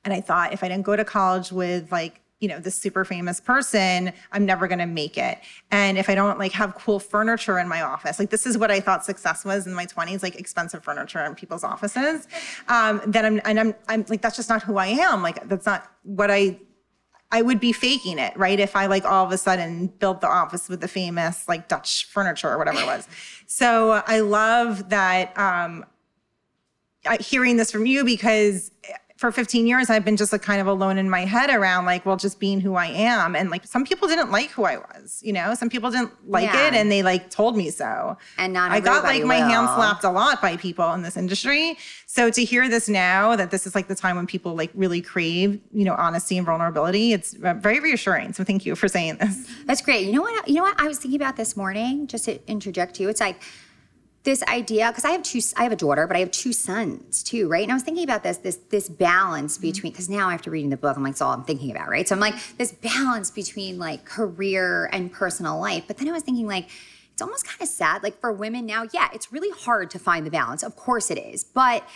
and 0.05 0.13
I 0.13 0.21
thought 0.21 0.53
if 0.53 0.63
I 0.63 0.69
didn't 0.69 0.85
go 0.85 0.95
to 0.95 1.05
college 1.05 1.53
with 1.53 1.91
like 1.91 2.21
you 2.41 2.49
know 2.49 2.59
this 2.59 2.75
super 2.75 3.05
famous 3.05 3.39
person 3.41 4.13
i'm 4.33 4.45
never 4.45 4.67
going 4.67 4.79
to 4.79 4.87
make 4.87 5.17
it 5.17 5.39
and 5.71 5.99
if 5.99 6.09
i 6.09 6.15
don't 6.15 6.39
like 6.39 6.53
have 6.53 6.75
cool 6.75 6.99
furniture 6.99 7.59
in 7.59 7.69
my 7.69 7.83
office 7.83 8.19
like 8.19 8.31
this 8.31 8.47
is 8.47 8.59
what 8.59 8.71
i 8.71 8.81
thought 8.81 9.05
success 9.05 9.45
was 9.45 9.67
in 9.67 9.75
my 9.75 9.87
20s 9.87 10.23
like 10.23 10.37
expensive 10.37 10.83
furniture 10.83 11.25
in 11.25 11.35
people's 11.35 11.65
offices 11.65 12.27
um 12.69 13.01
then 13.07 13.25
i'm 13.25 13.41
and 13.45 13.61
i'm 13.61 13.75
i'm 13.89 14.05
like 14.09 14.23
that's 14.23 14.37
just 14.37 14.49
not 14.49 14.63
who 14.63 14.79
i 14.79 14.87
am 14.87 15.23
like 15.23 15.47
that's 15.49 15.67
not 15.67 15.91
what 16.03 16.31
i 16.31 16.59
I 17.33 17.43
would 17.43 17.61
be 17.61 17.73
faking 17.73 18.19
it, 18.19 18.37
right? 18.37 18.59
If 18.59 18.75
I 18.75 18.87
like 18.87 19.05
all 19.05 19.25
of 19.25 19.31
a 19.31 19.39
sudden 19.39 19.87
built 19.87 20.21
the 20.21 20.29
office 20.29 20.69
with 20.69 20.81
the 20.81 20.89
famous 20.89 21.47
like 21.49 21.69
Dutch 21.69 22.07
furniture 22.07 22.49
or 22.49 22.59
whatever 22.59 22.81
it 22.81 22.87
was. 22.87 23.09
So 23.53 24.01
I 24.07 24.21
love 24.21 24.91
that 24.91 25.37
um, 25.37 25.85
hearing 27.21 27.57
this 27.57 27.73
from 27.73 27.85
you 27.85 28.05
because 28.05 28.71
for 29.21 29.31
15 29.31 29.67
years 29.67 29.91
I've 29.91 30.03
been 30.03 30.17
just 30.17 30.33
like 30.33 30.41
kind 30.41 30.63
of 30.63 30.67
alone 30.67 30.97
in 30.97 31.11
my 31.11 31.27
head 31.27 31.51
around 31.51 31.85
like, 31.85 32.07
well, 32.07 32.17
just 32.17 32.41
being 32.41 32.59
who 32.59 32.75
I 32.75 32.87
am. 32.87 33.37
And 33.37 33.51
like 33.51 33.67
some 33.67 33.85
people 33.85 34.09
didn't 34.09 34.31
like 34.31 34.49
who 34.49 34.65
I 34.65 34.79
was, 34.79 35.21
you 35.23 35.35
know? 35.35 35.55
Some 35.55 35.69
people 35.69 35.91
didn't 35.91 36.11
like 36.27 36.45
Yeah. 36.51 36.69
it 36.69 36.73
and 36.75 36.91
they 36.91 37.03
like 37.03 37.29
told 37.29 37.55
me 37.55 37.69
so. 37.69 38.17
And 38.39 38.55
not 38.55 38.73
I 38.73 38.81
got 38.81 39.05
like 39.05 39.23
my 39.25 39.35
hand 39.37 39.69
slapped 39.77 40.05
a 40.05 40.11
lot 40.11 40.41
by 40.41 40.57
people 40.57 40.91
in 40.95 41.03
this 41.03 41.19
industry. 41.19 41.77
So 42.07 42.31
to 42.31 42.43
hear 42.43 42.71
this 42.71 42.89
now 42.89 43.37
that 43.37 43.51
this 43.51 43.67
is 43.67 43.75
like 43.75 43.89
the 43.89 43.95
time 43.95 44.17
when 44.17 44.27
people 44.27 44.55
like 44.55 44.71
really 44.75 45.03
crave, 45.03 45.61
you 45.71 45.85
know, 45.85 45.95
honesty 45.97 46.39
and 46.39 46.47
vulnerability, 46.47 47.13
it's 47.13 47.35
uh, 47.45 47.53
very 47.55 47.79
reassuring. 47.79 48.33
So 48.33 48.43
thank 48.43 48.65
you 48.65 48.75
for 48.75 48.89
saying 48.89 49.19
this. 49.19 49.47
That's 49.67 49.83
great. 49.83 50.07
You 50.07 50.13
know 50.13 50.23
what? 50.23 50.49
You 50.49 50.55
know 50.55 50.63
what 50.63 50.81
I 50.81 50.89
was 50.89 50.99
thinking 50.99 51.21
about 51.21 51.37
this 51.37 51.59
morning. 51.59 52.07
Just 52.07 52.25
to 52.25 52.41
interject 52.51 52.95
to 52.95 53.03
you, 53.03 53.11
it's 53.11 53.21
like 53.21 53.43
this 54.23 54.43
idea 54.45 54.89
because 54.89 55.05
I 55.05 55.11
have 55.13 55.23
two. 55.23 55.41
I 55.57 55.63
have 55.63 55.73
a 55.73 55.77
daughter, 55.77 56.07
but 56.07 56.17
I 56.17 56.21
have 56.21 56.31
two 56.31 56.53
sons 56.53 57.23
too, 57.23 57.49
right? 57.49 57.63
And 57.63 57.73
I 57.73 57.75
was 57.75 57.83
thinking 57.83 58.05
about 58.05 58.23
this 58.23 58.39
this 58.39 58.57
this 58.69 58.89
balance 58.89 59.57
mm-hmm. 59.57 59.69
between 59.69 59.93
because 59.93 60.09
now 60.09 60.31
after 60.31 60.51
reading 60.51 60.71
the 60.71 60.77
book, 60.77 60.97
I'm 60.97 61.03
like, 61.03 61.13
it's 61.13 61.23
all 61.23 61.33
I'm 61.33 61.45
thinking 61.45 61.71
about, 61.71 61.89
right? 61.89 62.07
So 62.07 62.15
I'm 62.15 62.21
like 62.21 62.35
this 62.59 62.73
balance 62.73 63.31
between 63.31 63.79
like 63.79 64.05
career 64.05 64.91
and 64.93 65.11
personal 65.11 65.59
life. 65.59 65.85
But 65.87 65.97
then 65.99 66.09
I 66.09 66.13
was 66.13 66.23
thinking 66.23 66.47
like. 66.47 66.69
It's 67.13 67.23
almost 67.23 67.47
kind 67.47 67.61
of 67.61 67.69
sad. 67.69 68.03
Like 68.03 68.19
for 68.19 68.33
women 68.33 68.65
now, 68.65 68.87
yeah, 68.95 69.11
it's 69.13 69.31
really 69.31 69.51
hard 69.51 69.91
to 69.91 69.99
find 69.99 70.25
the 70.25 70.31
balance. 70.31 70.63
Of 70.63 70.75
course 70.75 71.11
it 71.11 71.19
is. 71.19 71.45
But 71.45 71.87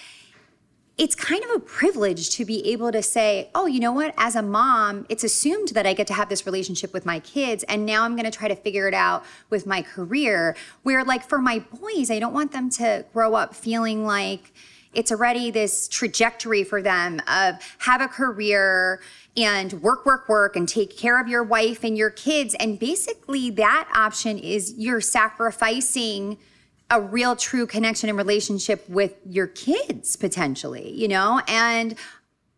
it's 0.96 1.16
kind 1.16 1.42
of 1.42 1.50
a 1.50 1.58
privilege 1.58 2.30
to 2.30 2.44
be 2.44 2.70
able 2.70 2.92
to 2.92 3.02
say, 3.02 3.50
oh, 3.54 3.66
you 3.66 3.80
know 3.80 3.90
what? 3.90 4.14
As 4.16 4.36
a 4.36 4.42
mom, 4.42 5.06
it's 5.08 5.24
assumed 5.24 5.68
that 5.68 5.86
I 5.86 5.92
get 5.92 6.06
to 6.06 6.14
have 6.14 6.28
this 6.28 6.46
relationship 6.46 6.92
with 6.92 7.04
my 7.04 7.18
kids. 7.18 7.64
And 7.64 7.84
now 7.84 8.04
I'm 8.04 8.14
going 8.14 8.30
to 8.30 8.36
try 8.36 8.46
to 8.46 8.54
figure 8.54 8.86
it 8.86 8.94
out 8.94 9.24
with 9.50 9.66
my 9.66 9.82
career. 9.82 10.56
Where, 10.84 11.04
like, 11.04 11.28
for 11.28 11.38
my 11.38 11.58
boys, 11.80 12.12
I 12.12 12.20
don't 12.20 12.32
want 12.32 12.52
them 12.52 12.70
to 12.70 13.04
grow 13.12 13.34
up 13.34 13.56
feeling 13.56 14.06
like, 14.06 14.52
it's 14.92 15.10
already 15.10 15.50
this 15.50 15.88
trajectory 15.88 16.62
for 16.62 16.80
them 16.80 17.20
of 17.26 17.56
have 17.78 18.00
a 18.00 18.06
career 18.06 19.00
and 19.36 19.72
work, 19.82 20.06
work, 20.06 20.28
work, 20.28 20.54
and 20.54 20.68
take 20.68 20.96
care 20.96 21.20
of 21.20 21.26
your 21.26 21.42
wife 21.42 21.82
and 21.82 21.98
your 21.98 22.10
kids. 22.10 22.54
And 22.60 22.78
basically, 22.78 23.50
that 23.50 23.88
option 23.96 24.38
is 24.38 24.74
you're 24.78 25.00
sacrificing 25.00 26.38
a 26.90 27.00
real 27.00 27.34
true 27.34 27.66
connection 27.66 28.08
and 28.08 28.18
relationship 28.18 28.88
with 28.88 29.14
your 29.28 29.46
kids 29.46 30.16
potentially, 30.16 30.92
you 30.92 31.08
know? 31.08 31.40
And 31.48 31.96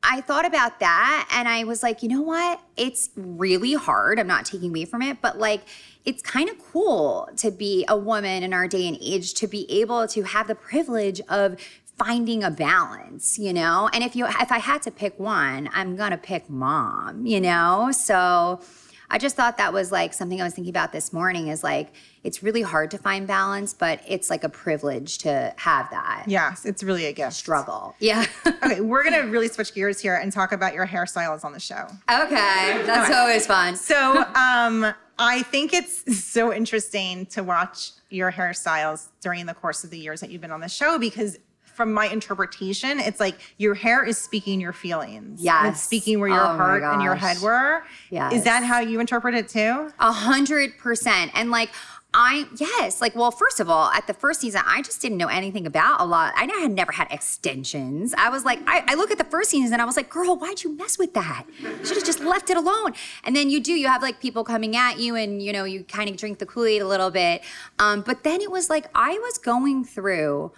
I 0.02 0.20
thought 0.20 0.46
about 0.46 0.80
that 0.80 1.28
and 1.32 1.48
I 1.48 1.64
was 1.64 1.82
like, 1.82 2.02
you 2.02 2.08
know 2.08 2.22
what? 2.22 2.60
It's 2.76 3.10
really 3.16 3.74
hard. 3.74 4.18
I'm 4.18 4.26
not 4.26 4.44
taking 4.44 4.70
away 4.70 4.84
from 4.84 5.02
it, 5.02 5.20
but 5.20 5.38
like, 5.38 5.62
it's 6.04 6.22
kind 6.22 6.48
of 6.48 6.56
cool 6.72 7.28
to 7.36 7.50
be 7.50 7.84
a 7.88 7.96
woman 7.96 8.44
in 8.44 8.52
our 8.52 8.68
day 8.68 8.86
and 8.86 8.96
age 9.00 9.34
to 9.34 9.48
be 9.48 9.70
able 9.70 10.06
to 10.08 10.22
have 10.22 10.46
the 10.46 10.54
privilege 10.54 11.20
of 11.28 11.56
finding 11.98 12.44
a 12.44 12.50
balance, 12.50 13.38
you 13.38 13.52
know? 13.52 13.90
And 13.92 14.04
if 14.04 14.14
you 14.14 14.26
if 14.26 14.52
I 14.52 14.58
had 14.58 14.82
to 14.82 14.90
pick 14.90 15.18
one, 15.18 15.68
I'm 15.72 15.96
going 15.96 16.12
to 16.12 16.18
pick 16.18 16.48
mom, 16.48 17.26
you 17.26 17.40
know? 17.40 17.90
So 17.90 18.60
I 19.08 19.18
just 19.18 19.36
thought 19.36 19.56
that 19.58 19.72
was 19.72 19.92
like 19.92 20.12
something 20.12 20.40
I 20.40 20.44
was 20.44 20.54
thinking 20.54 20.70
about 20.70 20.92
this 20.92 21.12
morning 21.12 21.48
is 21.48 21.62
like 21.62 21.92
it's 22.24 22.42
really 22.42 22.62
hard 22.62 22.90
to 22.90 22.98
find 22.98 23.26
balance, 23.26 23.72
but 23.72 24.00
it's 24.06 24.30
like 24.30 24.42
a 24.44 24.48
privilege 24.48 25.18
to 25.18 25.54
have 25.56 25.88
that 25.90 26.24
Yes, 26.26 26.64
it's 26.64 26.82
really 26.82 27.06
a 27.06 27.12
gift. 27.12 27.34
struggle. 27.34 27.94
Yeah. 28.00 28.24
Okay, 28.64 28.80
we're 28.80 29.04
gonna 29.04 29.26
really 29.28 29.46
switch 29.48 29.74
gears 29.74 30.00
here 30.00 30.16
and 30.16 30.32
talk 30.32 30.50
about 30.50 30.74
your 30.74 30.86
hairstyles 30.86 31.44
on 31.44 31.52
the 31.52 31.60
show. 31.60 31.86
okay. 32.10 32.82
That's 32.84 33.14
always 33.14 33.46
fun. 33.46 33.76
So, 33.76 34.24
um, 34.34 34.92
I 35.18 35.42
think 35.42 35.72
it's 35.72 36.18
so 36.24 36.52
interesting 36.52 37.26
to 37.26 37.42
watch 37.44 37.92
your 38.10 38.32
hairstyles 38.32 39.08
during 39.20 39.46
the 39.46 39.54
course 39.54 39.84
of 39.84 39.90
the 39.90 39.98
years 39.98 40.20
that 40.20 40.30
you've 40.30 40.40
been 40.42 40.50
on 40.50 40.60
the 40.60 40.68
show 40.68 40.98
because 40.98 41.38
from 41.76 41.92
my 41.92 42.06
interpretation, 42.08 42.98
it's 42.98 43.20
like 43.20 43.36
your 43.58 43.74
hair 43.74 44.04
is 44.04 44.16
speaking 44.18 44.60
your 44.60 44.72
feelings. 44.72 45.42
Yes. 45.42 45.74
It's 45.74 45.82
speaking 45.82 46.18
where 46.18 46.28
your 46.28 46.40
Oh 46.40 46.56
heart 46.56 46.82
and 46.82 47.02
your 47.02 47.14
head 47.14 47.38
were. 47.40 47.84
Yes. 48.10 48.32
Is 48.32 48.44
that 48.44 48.64
how 48.64 48.80
you 48.80 48.98
interpret 48.98 49.34
it 49.34 49.48
too? 49.48 49.92
A 49.98 50.12
hundred 50.12 50.78
percent. 50.78 51.30
And 51.34 51.50
like, 51.50 51.70
I, 52.18 52.46
yes, 52.56 53.02
like, 53.02 53.14
well, 53.14 53.30
first 53.30 53.60
of 53.60 53.68
all, 53.68 53.90
at 53.90 54.06
the 54.06 54.14
first 54.14 54.40
season, 54.40 54.62
I 54.64 54.80
just 54.80 55.02
didn't 55.02 55.18
know 55.18 55.26
anything 55.26 55.66
about 55.66 56.00
a 56.00 56.04
lot. 56.06 56.32
I 56.34 56.46
had 56.46 56.70
never 56.70 56.90
had 56.90 57.08
extensions. 57.10 58.14
I 58.16 58.30
was 58.30 58.42
like, 58.42 58.58
I, 58.66 58.84
I 58.86 58.94
look 58.94 59.10
at 59.10 59.18
the 59.18 59.24
first 59.24 59.50
season 59.50 59.74
and 59.74 59.82
I 59.82 59.84
was 59.84 59.98
like, 59.98 60.08
girl, 60.08 60.34
why'd 60.34 60.62
you 60.62 60.74
mess 60.74 60.98
with 60.98 61.12
that? 61.12 61.44
You 61.60 61.84
Should 61.84 61.98
have 61.98 62.06
just 62.06 62.20
left 62.20 62.48
it 62.48 62.56
alone. 62.56 62.94
And 63.24 63.36
then 63.36 63.50
you 63.50 63.60
do, 63.60 63.74
you 63.74 63.88
have 63.88 64.00
like 64.00 64.18
people 64.18 64.44
coming 64.44 64.76
at 64.76 64.98
you 64.98 65.14
and, 65.14 65.42
you 65.42 65.52
know, 65.52 65.64
you 65.64 65.84
kind 65.84 66.08
of 66.08 66.16
drink 66.16 66.38
the 66.38 66.46
Kool 66.46 66.64
Aid 66.64 66.80
a 66.80 66.88
little 66.88 67.10
bit. 67.10 67.42
Um, 67.78 68.00
but 68.00 68.24
then 68.24 68.40
it 68.40 68.50
was 68.50 68.70
like, 68.70 68.86
I 68.94 69.18
was 69.18 69.36
going 69.36 69.84
through 69.84 70.52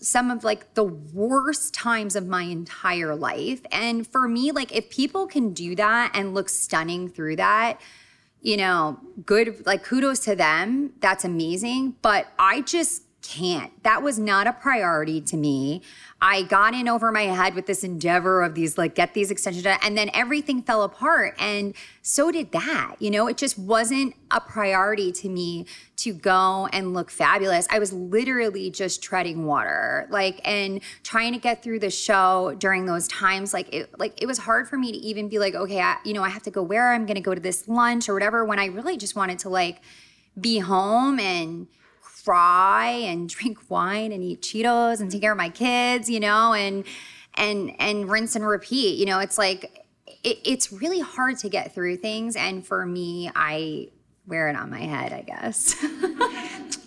some 0.00 0.30
of 0.30 0.44
like 0.44 0.74
the 0.74 0.84
worst 0.84 1.74
times 1.74 2.16
of 2.16 2.26
my 2.26 2.42
entire 2.42 3.14
life. 3.14 3.60
And 3.70 4.06
for 4.06 4.28
me, 4.28 4.52
like 4.52 4.74
if 4.74 4.90
people 4.90 5.26
can 5.26 5.52
do 5.52 5.74
that 5.76 6.12
and 6.14 6.34
look 6.34 6.48
stunning 6.48 7.08
through 7.08 7.36
that, 7.36 7.80
you 8.40 8.56
know, 8.56 9.00
good, 9.24 9.64
like 9.66 9.82
kudos 9.82 10.20
to 10.20 10.36
them. 10.36 10.92
That's 11.00 11.24
amazing. 11.24 11.96
But 12.02 12.28
I 12.38 12.60
just 12.60 13.02
can't. 13.22 13.82
That 13.82 14.02
was 14.02 14.18
not 14.18 14.46
a 14.46 14.52
priority 14.52 15.20
to 15.22 15.36
me. 15.36 15.82
I 16.20 16.42
got 16.42 16.74
in 16.74 16.88
over 16.88 17.10
my 17.10 17.24
head 17.24 17.54
with 17.54 17.66
this 17.66 17.82
endeavor 17.82 18.42
of 18.42 18.54
these, 18.54 18.78
like, 18.78 18.94
get 18.94 19.14
these 19.14 19.30
extensions 19.30 19.66
and 19.66 19.98
then 19.98 20.10
everything 20.14 20.62
fell 20.62 20.82
apart. 20.82 21.34
And 21.38 21.74
so 22.02 22.30
did 22.30 22.52
that. 22.52 22.96
You 23.00 23.10
know, 23.10 23.26
it 23.26 23.36
just 23.36 23.58
wasn't 23.58 24.14
a 24.30 24.40
priority 24.40 25.12
to 25.12 25.28
me 25.28 25.66
to 25.96 26.12
go 26.14 26.68
and 26.72 26.94
look 26.94 27.10
fabulous. 27.10 27.66
I 27.70 27.78
was 27.78 27.92
literally 27.92 28.70
just 28.70 29.02
treading 29.02 29.44
water, 29.44 30.06
like, 30.10 30.40
and 30.44 30.80
trying 31.02 31.32
to 31.32 31.38
get 31.38 31.62
through 31.62 31.80
the 31.80 31.90
show 31.90 32.54
during 32.58 32.86
those 32.86 33.08
times. 33.08 33.52
Like, 33.52 33.74
it, 33.74 33.98
like 33.98 34.20
it 34.22 34.26
was 34.26 34.38
hard 34.38 34.68
for 34.68 34.78
me 34.78 34.92
to 34.92 34.98
even 34.98 35.28
be 35.28 35.38
like, 35.38 35.54
okay, 35.54 35.80
I, 35.80 35.96
you 36.04 36.14
know, 36.14 36.22
I 36.22 36.28
have 36.28 36.44
to 36.44 36.50
go 36.50 36.62
where 36.62 36.92
I'm 36.92 37.06
going 37.06 37.16
to 37.16 37.20
go 37.20 37.34
to 37.34 37.40
this 37.40 37.66
lunch 37.66 38.08
or 38.08 38.14
whatever. 38.14 38.44
When 38.44 38.58
I 38.58 38.66
really 38.66 38.96
just 38.96 39.16
wanted 39.16 39.40
to 39.40 39.48
like 39.48 39.80
be 40.40 40.58
home 40.58 41.18
and 41.18 41.66
cry 42.26 42.88
and 42.88 43.28
drink 43.36 43.58
wine 43.70 44.12
and 44.12 44.22
eat 44.22 44.42
Cheetos 44.42 45.00
and 45.00 45.10
take 45.10 45.20
care 45.22 45.32
of 45.32 45.38
my 45.38 45.48
kids, 45.48 46.10
you 46.10 46.20
know, 46.20 46.52
and 46.52 46.84
and 47.34 47.72
and 47.78 48.10
rinse 48.10 48.36
and 48.36 48.46
repeat. 48.46 48.98
You 48.98 49.06
know, 49.06 49.20
it's 49.20 49.38
like 49.38 49.84
it, 50.24 50.38
it's 50.44 50.72
really 50.72 51.00
hard 51.00 51.38
to 51.38 51.48
get 51.48 51.74
through 51.74 51.96
things, 51.96 52.36
and 52.36 52.66
for 52.66 52.84
me, 52.84 53.30
I 53.34 53.88
wear 54.26 54.48
it 54.48 54.56
on 54.56 54.70
my 54.70 54.80
head, 54.80 55.12
I 55.12 55.22
guess. 55.22 55.74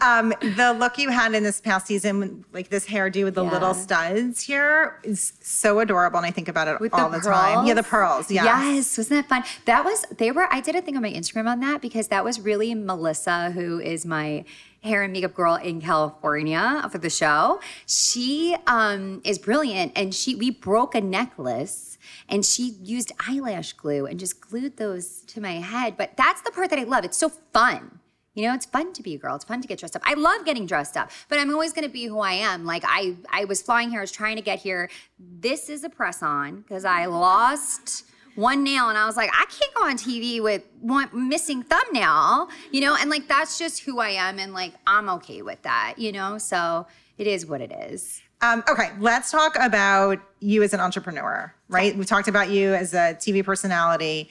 Um, 0.02 0.30
the 0.42 0.74
look 0.80 0.98
you 0.98 1.10
had 1.10 1.34
in 1.34 1.44
this 1.44 1.60
past 1.60 1.88
season, 1.88 2.46
like 2.54 2.70
this 2.70 2.86
hairdo 2.86 3.26
with 3.26 3.36
the 3.36 3.44
Yeah. 3.44 3.52
little 3.52 3.74
studs 3.74 4.42
here, 4.42 4.98
is 5.04 5.34
so 5.42 5.80
adorable, 5.80 6.18
and 6.20 6.26
I 6.26 6.32
think 6.32 6.48
about 6.48 6.70
it 6.70 6.80
With 6.80 6.94
all 6.94 7.10
the, 7.10 7.20
time. 7.20 7.66
Yeah, 7.66 7.74
the 7.74 7.84
pearls. 7.84 8.32
Yeah. 8.32 8.46
Yes, 8.46 8.98
wasn't 8.98 9.28
that 9.28 9.30
fun? 9.30 9.44
That 9.66 9.84
was 9.84 10.06
they 10.18 10.32
were. 10.32 10.48
I 10.50 10.62
did 10.62 10.76
a 10.76 10.82
thing 10.82 10.96
on 10.96 11.02
my 11.02 11.12
Instagram 11.12 11.50
on 11.50 11.60
that 11.62 11.82
because 11.82 12.08
that 12.10 12.24
was 12.24 12.40
really 12.40 12.74
Melissa, 12.76 13.52
who 13.52 13.82
is 13.82 14.06
my 14.06 14.46
hair 14.82 15.04
and 15.04 15.14
makeup 15.14 15.34
girl 15.34 15.56
in 15.56 15.82
California 15.82 16.88
for 16.92 16.98
the 16.98 17.10
show. 17.10 17.60
She 17.86 18.56
um, 18.68 19.22
is 19.24 19.38
brilliant, 19.38 19.94
and 19.96 20.14
she 20.14 20.36
we 20.36 20.50
broke 20.50 20.96
a 20.96 21.02
necklace. 21.02 21.98
And 22.28 22.46
she 22.46 22.76
used 22.82 23.12
eyelash 23.28 23.74
glue 23.74 24.06
and 24.06 24.20
just 24.20 24.40
glued 24.40 24.78
those 24.78 25.22
to 25.28 25.42
my 25.42 25.54
head. 25.54 25.98
But 25.98 26.16
that's 26.16 26.42
the 26.42 26.52
part 26.52 26.70
that 26.70 26.78
I 26.80 26.84
love. 26.84 27.04
It's 27.04 27.18
so 27.18 27.30
fun. 27.30 28.00
You 28.36 28.48
know, 28.48 28.54
it's 28.54 28.66
fun 28.66 28.94
to 28.94 29.04
be 29.04 29.16
a 29.16 29.18
girl. 29.18 29.36
It's 29.36 29.44
fun 29.44 29.62
to 29.62 29.68
get 29.68 29.80
dressed 29.80 29.96
up. 29.96 30.02
I 30.06 30.14
love 30.14 30.46
getting 30.46 30.66
dressed 30.66 30.96
up, 30.96 31.12
but 31.28 31.40
I'm 31.40 31.52
always 31.52 31.74
going 31.74 31.86
to 31.86 31.92
be 31.92 32.06
who 32.06 32.20
I 32.20 32.34
am. 32.34 32.64
Like 32.66 32.84
I, 32.88 33.18
I 33.30 33.46
was 33.46 33.62
flying 33.62 33.90
here. 33.90 34.00
I 34.00 34.04
was 34.04 34.12
trying 34.12 34.38
to 34.38 34.42
get 34.42 34.60
here. 34.60 34.90
This 35.20 35.70
is 35.70 35.84
a 35.84 35.90
press 35.90 36.24
on 36.24 36.62
because 36.62 36.86
I 36.86 37.06
lost 37.06 38.06
one 38.40 38.64
nail, 38.64 38.90
and 38.90 38.98
I 38.98 39.06
was 39.06 39.18
like, 39.18 39.30
I 39.34 39.46
can't 39.46 39.74
go 39.76 39.84
on 39.84 39.98
TV 39.98 40.42
with 40.42 40.64
one 40.82 41.10
missing 41.14 41.64
thumbnail. 41.64 42.50
You 42.72 42.82
know, 42.82 42.96
and 43.00 43.10
like 43.10 43.28
that's 43.28 43.60
just 43.60 43.82
who 43.84 44.00
I 44.00 44.10
am, 44.10 44.40
and 44.40 44.54
like 44.54 44.74
I'm 44.88 45.10
okay 45.10 45.42
with 45.42 45.62
that. 45.64 45.96
You 45.98 46.12
know, 46.12 46.38
so 46.38 46.88
it 47.18 47.28
is 47.28 47.46
what 47.46 47.62
it 47.62 47.72
is. 47.72 48.22
Um, 48.42 48.64
okay, 48.70 48.92
let's 49.00 49.32
talk 49.32 49.58
about 49.60 50.20
you 50.40 50.64
as 50.64 50.74
an 50.74 50.80
entrepreneur, 50.80 51.54
right? 51.68 51.96
We 51.96 52.06
talked 52.06 52.30
about 52.30 52.50
you 52.50 52.74
as 52.74 52.94
a 52.94 53.16
TV 53.20 53.44
personality. 53.44 54.30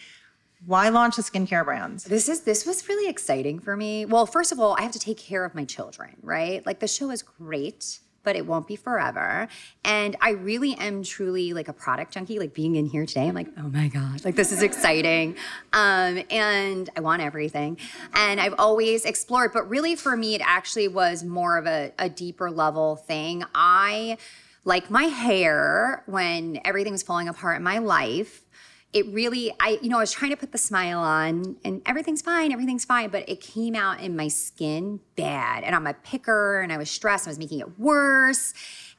Why 0.65 0.89
launch 0.89 1.19
a 1.19 1.21
skincare 1.21 1.65
brand? 1.65 2.01
This 2.01 2.29
is 2.29 2.41
this 2.41 2.67
was 2.67 2.89
really 2.89 3.09
exciting 3.09 3.61
for 3.61 3.77
me. 3.77 4.07
Well, 4.07 4.27
first 4.27 4.51
of 4.51 4.59
all, 4.59 4.75
I 4.79 4.83
have 4.83 4.93
to 4.93 4.99
take 4.99 5.19
care 5.19 5.45
of 5.45 5.55
my 5.55 5.65
children, 5.65 6.17
right? 6.23 6.65
Like 6.65 6.81
the 6.81 6.89
show 6.89 7.11
is 7.11 7.23
great, 7.23 8.01
but 8.29 8.37
it 8.37 8.45
won't 8.45 8.67
be 8.67 8.77
forever. 8.77 9.49
And 9.85 10.15
I 10.21 10.33
really 10.33 10.75
am 10.75 11.03
truly 11.03 11.55
like 11.55 11.69
a 11.69 11.73
product 11.73 12.13
junkie. 12.13 12.39
Like 12.39 12.53
being 12.53 12.77
in 12.77 12.85
here 12.85 13.07
today, 13.07 13.27
I'm 13.27 13.35
like, 13.35 13.49
oh 13.57 13.71
my 13.71 13.89
god, 13.89 14.23
like 14.23 14.37
this 14.37 14.53
is 14.53 14.61
exciting. 14.61 15.35
Um, 15.73 16.23
and 16.29 16.91
I 16.95 17.01
want 17.01 17.23
everything. 17.23 17.79
And 18.13 18.39
I've 18.39 18.55
always 18.59 19.07
explored, 19.07 19.53
but 19.55 19.67
really 19.71 19.97
for 19.97 20.15
me, 20.15 20.35
it 20.35 20.43
actually 20.45 20.89
was 20.89 21.25
more 21.25 21.57
of 21.57 21.67
a, 21.67 21.91
a 21.99 22.11
deeper 22.11 22.51
level 22.51 22.97
thing. 22.97 23.45
I 23.55 24.19
like 24.67 24.91
my 24.91 25.05
hair 25.05 26.03
when 26.05 26.61
everything 26.67 26.93
was 26.93 27.03
falling 27.03 27.29
apart 27.29 27.57
in 27.57 27.63
my 27.63 27.79
life 27.79 28.43
it 28.93 29.07
really 29.07 29.53
i 29.61 29.79
you 29.83 29.89
know 29.89 29.99
i 29.99 30.01
was 30.01 30.13
trying 30.13 30.31
to 30.31 30.37
put 30.37 30.53
the 30.53 30.59
smile 30.59 31.01
on 31.01 31.57
and 31.65 31.83
everything's 31.85 32.23
fine 32.23 32.53
everything's 32.53 32.85
fine 32.85 33.11
but 33.11 33.29
it 33.29 33.41
came 33.41 33.75
out 33.75 34.01
in 34.01 34.17
my 34.17 34.29
skin 34.29 34.99
bad 35.17 35.63
and 35.63 35.75
i'm 35.75 35.87
a 35.87 35.95
picker 35.95 36.61
and 36.61 36.73
i 36.73 36.77
was 36.79 36.91
stressed 36.91 37.27
i 37.27 37.31
was 37.31 37.39
making 37.39 37.61
it 37.61 37.79
worse. 37.79 38.55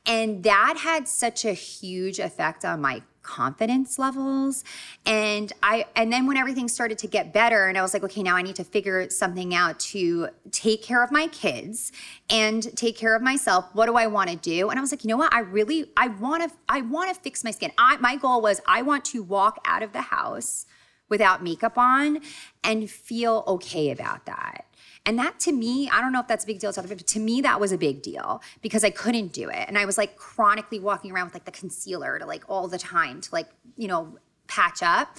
And 0.05 0.43
that 0.43 0.77
had 0.77 1.07
such 1.07 1.45
a 1.45 1.53
huge 1.53 2.19
effect 2.19 2.65
on 2.65 2.81
my 2.81 3.03
confidence 3.22 3.99
levels. 3.99 4.63
And 5.05 5.51
i 5.61 5.86
and 5.95 6.11
then 6.11 6.26
when 6.26 6.38
everything 6.38 6.67
started 6.67 6.97
to 6.99 7.07
get 7.07 7.34
better 7.34 7.67
and 7.67 7.78
i 7.78 7.82
was 7.82 7.93
like 7.93 8.03
okay 8.03 8.24
now 8.24 8.36
i 8.36 8.41
need 8.41 8.55
to 8.55 8.63
figure 8.63 9.09
something 9.09 9.53
out 9.53 9.80
to 9.80 10.30
take 10.51 10.84
care 10.84 11.03
of 11.03 11.11
my 11.11 11.28
kids 11.28 11.91
and 12.30 12.76
take 12.76 12.97
care 12.97 13.15
of 13.15 13.22
myself. 13.22 13.65
What 13.74 13.86
do 13.88 13.95
i 13.95 14.07
want 14.07 14.30
to 14.30 14.36
do? 14.36 14.70
And 14.70 14.80
i 14.80 14.82
was 14.82 14.91
like 14.91 15.03
you 15.03 15.09
know 15.09 15.17
what? 15.17 15.34
I 15.34 15.39
really 15.39 15.91
i 15.97 16.07
want 16.07 16.49
to 16.49 16.55
i 16.67 16.82
want 16.82 17.13
to 17.13 17.20
fix 17.20 17.43
my 17.43 17.51
skin. 17.51 17.72
I 17.78 17.97
my 17.97 18.15
goal 18.15 18.41
was 18.41 18.61
i 18.67 18.82
want 18.82 19.05
to 19.05 19.24
walk 19.24 19.59
out 19.65 19.84
of 19.84 19.93
the 19.93 20.01
house 20.01 20.65
without 21.09 21.43
makeup 21.43 21.78
on 21.78 22.20
and 22.63 22.89
feel 22.89 23.43
okay 23.47 23.89
about 23.91 24.26
that 24.28 24.68
and 25.06 25.18
that 25.18 25.39
to 25.41 25.52
me, 25.52 25.89
I 25.89 26.02
don't 26.02 26.12
know 26.12 26.20
if 26.20 26.28
that's 26.28 26.43
a 26.43 26.47
big 26.47 26.60
deal 26.60 26.72
to 26.72 26.80
other 26.80 26.88
people, 26.88 27.00
but 27.00 27.08
to 27.08 27.20
me, 27.20 27.41
that 27.41 27.60
was 27.60 27.72
a 27.72 27.78
big 27.78 28.02
deal 28.02 28.41
because 28.62 28.84
I 28.84 28.89
couldn't 28.89 29.34
do 29.34 29.50
it. 29.50 29.66
And 29.68 29.78
I 29.78 29.86
was 29.86 29.97
like 29.97 30.18
chronically 30.18 30.80
walking 30.80 31.12
around 31.12 31.26
with 31.26 31.34
like 31.34 31.45
the 31.45 31.52
concealer 31.52 32.20
to 32.20 32.26
like 32.26 32.43
all 32.47 32.68
the 32.68 32.78
time 32.78 33.22
to 33.22 33.30
like, 33.32 33.47
you 33.76 33.88
know, 33.88 34.18
patch 34.47 34.84
up. 34.84 35.18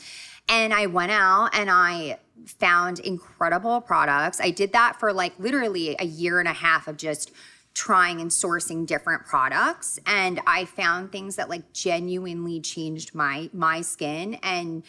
And 0.48 0.74
I 0.74 0.86
went 0.86 1.12
out 1.12 1.50
and 1.54 1.70
I 1.70 2.18
found 2.46 2.98
incredible 3.00 3.80
products. 3.80 4.40
I 4.40 4.50
did 4.50 4.72
that 4.72 4.98
for 4.98 5.12
like 5.12 5.32
literally 5.38 5.96
a 5.98 6.04
year 6.04 6.40
and 6.40 6.48
a 6.48 6.52
half 6.52 6.88
of 6.88 6.96
just 6.96 7.32
trying 7.72 8.20
and 8.20 8.30
sourcing 8.30 8.84
different 8.84 9.24
products 9.24 9.98
and 10.04 10.40
I 10.44 10.64
found 10.64 11.12
things 11.12 11.36
that 11.36 11.48
like 11.48 11.72
genuinely 11.72 12.60
changed 12.60 13.14
my 13.14 13.48
my 13.52 13.80
skin 13.80 14.34
and 14.42 14.82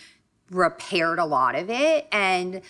repaired 0.49 1.19
a 1.19 1.25
lot 1.25 1.53
of 1.53 1.69
it 1.69 2.07
and 2.11 2.61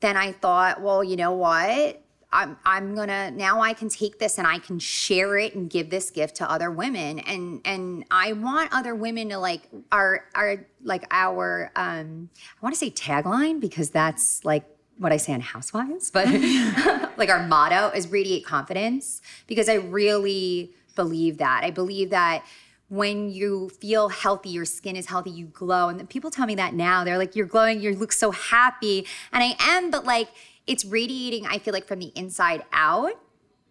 then 0.00 0.16
I 0.16 0.32
thought, 0.32 0.82
well, 0.82 1.02
you 1.02 1.16
know 1.16 1.32
what? 1.32 2.02
I'm 2.32 2.56
I'm 2.64 2.94
gonna 2.94 3.30
now 3.30 3.60
I 3.60 3.72
can 3.72 3.88
take 3.88 4.18
this 4.18 4.36
and 4.36 4.46
I 4.46 4.58
can 4.58 4.78
share 4.78 5.38
it 5.38 5.54
and 5.54 5.70
give 5.70 5.90
this 5.90 6.10
gift 6.10 6.36
to 6.36 6.50
other 6.50 6.70
women 6.70 7.20
and 7.20 7.60
and 7.64 8.04
I 8.10 8.32
want 8.32 8.74
other 8.74 8.94
women 8.94 9.28
to 9.30 9.38
like 9.38 9.62
our 9.92 10.24
our 10.34 10.66
like 10.82 11.06
our 11.10 11.70
um 11.76 12.28
I 12.34 12.58
want 12.60 12.74
to 12.74 12.78
say 12.78 12.90
tagline 12.90 13.60
because 13.60 13.90
that's 13.90 14.44
like 14.44 14.64
what 14.98 15.12
I 15.12 15.18
say 15.18 15.32
on 15.34 15.40
Housewives, 15.40 16.10
but 16.10 16.26
like 17.16 17.30
our 17.30 17.46
motto 17.46 17.90
is 17.96 18.08
radiate 18.08 18.44
confidence 18.44 19.22
because 19.46 19.68
I 19.68 19.74
really 19.74 20.72
believe 20.94 21.38
that. 21.38 21.62
I 21.62 21.70
believe 21.70 22.10
that 22.10 22.44
when 22.88 23.30
you 23.30 23.68
feel 23.68 24.08
healthy, 24.08 24.50
your 24.50 24.64
skin 24.64 24.96
is 24.96 25.06
healthy, 25.06 25.30
you 25.30 25.46
glow. 25.46 25.88
And 25.88 26.08
people 26.08 26.30
tell 26.30 26.46
me 26.46 26.54
that 26.54 26.74
now. 26.74 27.04
They're 27.04 27.18
like, 27.18 27.34
you're 27.34 27.46
glowing, 27.46 27.80
you 27.80 27.94
look 27.94 28.12
so 28.12 28.30
happy. 28.30 29.06
And 29.32 29.42
I 29.42 29.56
am, 29.58 29.90
but 29.90 30.04
like, 30.04 30.28
it's 30.66 30.84
radiating, 30.84 31.46
I 31.46 31.58
feel 31.58 31.72
like, 31.72 31.86
from 31.86 31.98
the 31.98 32.12
inside 32.14 32.64
out. 32.72 33.12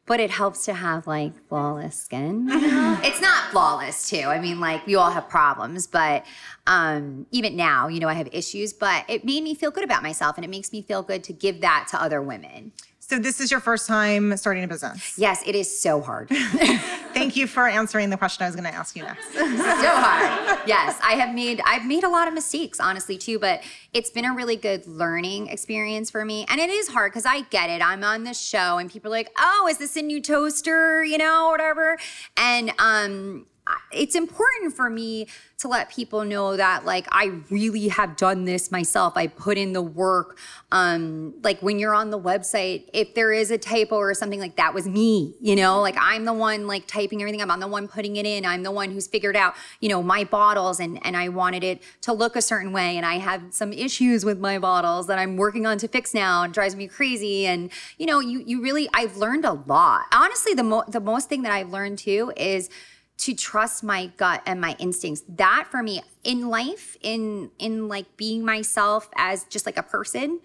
But 0.07 0.20
it 0.20 0.30
helps 0.30 0.66
to 0.66 0.74
have 0.76 1.07
like 1.07 1.34
flawless 1.47 1.99
skin. 1.99 2.45
it's 2.51 3.22
not 3.22 3.49
flawless 3.49 4.07
too. 4.07 4.22
I 4.22 4.39
mean, 4.39 4.59
like 4.59 4.86
we 4.86 4.93
all 4.93 5.09
have 5.09 5.28
problems, 5.28 5.88
but 5.88 6.24
um, 6.68 7.26
even 7.32 7.55
now, 7.55 7.88
you 7.88 7.99
know, 7.99 8.07
I 8.07 8.13
have 8.13 8.30
issues. 8.32 8.72
But 8.72 9.05
it 9.07 9.26
made 9.26 9.43
me 9.43 9.55
feel 9.55 9.72
good 9.72 9.84
about 9.84 10.03
myself, 10.03 10.38
and 10.38 10.45
it 10.45 10.49
makes 10.49 10.72
me 10.72 10.84
feel 10.84 11.01
good 11.01 11.24
to 11.24 11.34
give 11.34 11.59
that 11.61 11.88
to 11.89 11.99
other 11.99 12.22
women. 12.22 12.72
So 13.08 13.20
this 13.20 13.39
is 13.39 13.51
your 13.51 13.60
first 13.60 13.86
time 13.88 14.36
starting 14.36 14.64
a 14.64 14.68
business. 14.68 15.14
Yes, 15.16 15.43
it 15.45 15.53
is 15.53 15.80
so 15.80 16.01
hard. 16.01 16.28
Thank 17.14 17.36
you 17.36 17.45
for 17.45 17.68
answering 17.68 18.10
the 18.10 18.18
question 18.18 18.43
I 18.43 18.47
was 18.47 18.56
going 18.56 18.66
to 18.66 18.74
ask 18.74 18.95
you 18.95 19.03
next. 19.03 19.32
so 19.34 19.41
hard. 19.43 20.60
Yes, 20.68 20.99
I 21.03 21.14
have 21.14 21.36
made 21.36 21.62
I've 21.68 21.86
made 21.86 22.03
a 22.03 22.10
lot 22.10 22.28
of 22.28 22.34
mistakes 22.34 22.80
honestly 22.80 23.16
too, 23.16 23.38
but 23.38 23.62
it's 23.93 24.10
been 24.10 24.26
a 24.26 24.34
really 24.34 24.56
good 24.56 24.88
learning 24.88 25.49
experience 25.49 26.10
for 26.10 26.26
me. 26.26 26.47
And 26.49 26.60
it 26.60 26.72
is 26.72 26.88
hard 26.88 27.14
cuz 27.14 27.28
I 27.28 27.41
get 27.41 27.70
it. 27.70 27.80
I'm 27.80 28.03
on 28.03 28.24
this 28.24 28.41
show 28.41 28.80
and 28.80 28.91
people 28.91 29.12
are 29.12 29.18
like, 29.18 29.30
"Oh, 29.38 29.68
is 29.70 29.78
this 29.78 29.95
a 29.95 30.01
new 30.01 30.20
toaster?" 30.20 31.03
you 31.03 31.20
know, 31.20 31.49
whatever. 31.49 31.99
And 32.36 32.74
um 32.80 33.45
it's 33.91 34.16
important 34.16 34.76
for 34.76 34.89
me 34.89 35.28
to 35.57 35.68
let 35.68 35.89
people 35.89 36.26
know 36.26 36.57
that 36.57 36.86
like 36.86 37.07
I 37.11 37.32
really 37.49 37.88
have 37.88 38.18
done 38.18 38.45
this 38.45 38.72
myself. 38.72 39.13
I 39.16 39.28
put 39.28 39.57
in 39.57 39.74
the 39.74 39.82
work. 39.82 40.38
Um, 40.72 41.34
like 41.43 41.61
when 41.61 41.80
you're 41.80 41.95
on 41.95 42.09
the 42.09 42.20
website, 42.20 42.89
if 42.93 43.16
there 43.16 43.32
is 43.32 43.51
a 43.51 43.57
typo 43.57 43.95
or 43.95 44.13
something 44.13 44.39
like 44.39 44.57
that 44.57 44.74
was 44.74 44.88
me, 44.88 45.34
you 45.39 45.55
know, 45.55 45.82
like 45.82 45.95
I'm 45.97 46.26
the 46.26 46.34
one 46.34 46.68
like 46.68 46.88
typing 46.88 47.22
everything 47.22 47.41
up. 47.41 47.49
I'm 47.49 47.61
the 47.61 47.68
one 47.68 47.88
putting 47.88 48.18
it 48.18 48.26
in. 48.26 48.45
I'm 48.45 48.63
the 48.63 48.72
one 48.72 48.91
who's 48.91 49.07
figured 49.07 49.38
out, 49.38 49.55
you 49.80 49.89
know, 49.89 50.03
my 50.03 50.26
bottles 50.26 50.80
and 50.80 51.03
and 51.05 51.16
I 51.16 51.30
wanted 51.30 51.63
it 51.63 51.82
to 52.01 52.13
look 52.13 52.36
a 52.36 52.41
certain 52.41 52.74
way. 52.74 52.97
And 52.97 53.05
I 53.05 53.18
have 53.18 53.41
some 53.51 53.72
issues 53.72 54.26
with 54.26 54.39
my 54.39 54.59
bottles 54.59 55.07
that 55.07 55.18
I'm 55.18 55.38
working 55.38 55.66
on 55.66 55.78
to 55.80 55.88
fix 55.88 56.13
now. 56.13 56.43
and 56.43 56.53
drives 56.53 56.76
me 56.76 56.88
crazy. 56.88 57.47
And 57.47 57.72
you 57.97 58.05
know, 58.05 58.20
you 58.20 58.43
you 58.45 58.61
really 58.61 58.89
I've 58.93 59.16
learned 59.18 59.45
a 59.45 59.53
lot. 59.53 60.03
Honestly, 60.11 60.53
the 60.53 60.63
mo- 60.63 60.86
the 60.88 60.99
most 60.99 61.30
thing 61.30 61.43
that 61.43 61.53
I've 61.53 61.70
learned 61.72 61.97
too 61.99 62.34
is 62.36 62.70
to 63.18 63.34
trust 63.34 63.84
my 63.84 64.07
gut 64.18 64.41
and 64.45 64.59
my 64.59 64.76
instincts. 64.80 65.24
That 65.30 65.68
for 65.70 65.82
me 65.82 66.01
in 66.26 66.49
life 66.49 66.97
in 67.01 67.51
in 67.59 67.88
like 67.88 68.18
being 68.18 68.43
myself 68.43 69.09
as 69.16 69.45
just 69.45 69.66
like 69.66 69.78
a 69.78 69.84
person 69.84 70.41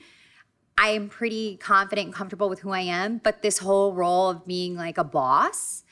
i 0.79 0.89
am 0.89 1.09
pretty 1.09 1.57
confident 1.57 2.07
and 2.07 2.15
comfortable 2.15 2.49
with 2.49 2.61
who 2.61 2.71
i 2.71 2.81
am 2.81 3.19
but 3.19 3.43
this 3.43 3.59
whole 3.59 3.95
role 3.95 4.29
of 4.29 4.47
being 4.47 4.77
like 4.77 4.99
a 4.99 5.05
boss 5.05 5.83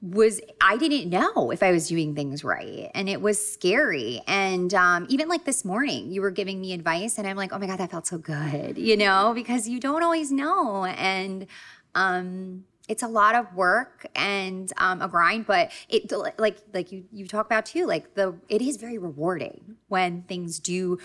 was 0.00 0.40
i 0.60 0.76
didn't 0.76 1.10
know 1.10 1.50
if 1.50 1.64
i 1.64 1.72
was 1.72 1.88
doing 1.88 2.14
things 2.14 2.44
right 2.44 2.90
and 2.94 3.08
it 3.08 3.20
was 3.20 3.44
scary. 3.44 4.22
And 4.28 4.72
um, 4.72 5.06
even 5.08 5.28
like 5.28 5.44
this 5.44 5.64
morning 5.64 6.12
you 6.12 6.22
were 6.22 6.30
giving 6.30 6.60
me 6.60 6.72
advice 6.72 7.18
and 7.18 7.26
i'm 7.26 7.36
like 7.36 7.52
oh 7.52 7.58
my 7.58 7.66
god 7.66 7.78
that 7.80 7.90
felt 7.90 8.06
so 8.06 8.18
good 8.18 8.78
you 8.78 8.96
know 8.96 9.32
because 9.34 9.68
you 9.68 9.80
don't 9.80 10.04
always 10.04 10.30
know. 10.30 10.84
And 10.84 11.48
um 11.96 12.64
it's 12.88 13.02
a 13.02 13.08
lot 13.08 13.34
of 13.34 13.54
work 13.54 14.06
and 14.16 14.72
um, 14.78 15.02
a 15.02 15.08
grind, 15.08 15.46
but 15.46 15.70
it 15.88 16.10
like 16.38 16.58
like 16.72 16.90
you 16.90 17.04
you 17.12 17.26
talk 17.28 17.46
about 17.46 17.66
too, 17.66 17.86
like 17.86 18.14
the 18.14 18.34
it 18.48 18.62
is 18.62 18.76
very 18.76 18.98
rewarding 18.98 19.76
when 19.88 20.22
things 20.22 20.58
do 20.58 20.98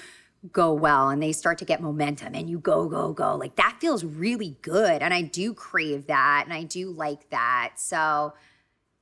go 0.51 0.73
well 0.73 1.09
and 1.09 1.23
they 1.23 1.31
start 1.31 1.57
to 1.57 1.65
get 1.65 1.81
momentum 1.81 2.36
and 2.36 2.49
you 2.49 2.59
go 2.59 2.88
go 2.88 3.13
go. 3.13 3.36
Like 3.36 3.55
that 3.55 3.77
feels 3.79 4.03
really 4.03 4.57
good 4.61 5.01
and 5.01 5.13
i 5.13 5.21
do 5.21 5.53
crave 5.53 6.07
that 6.07 6.43
and 6.45 6.53
i 6.53 6.63
do 6.63 6.89
like 6.89 7.29
that. 7.29 7.73
So 7.75 8.34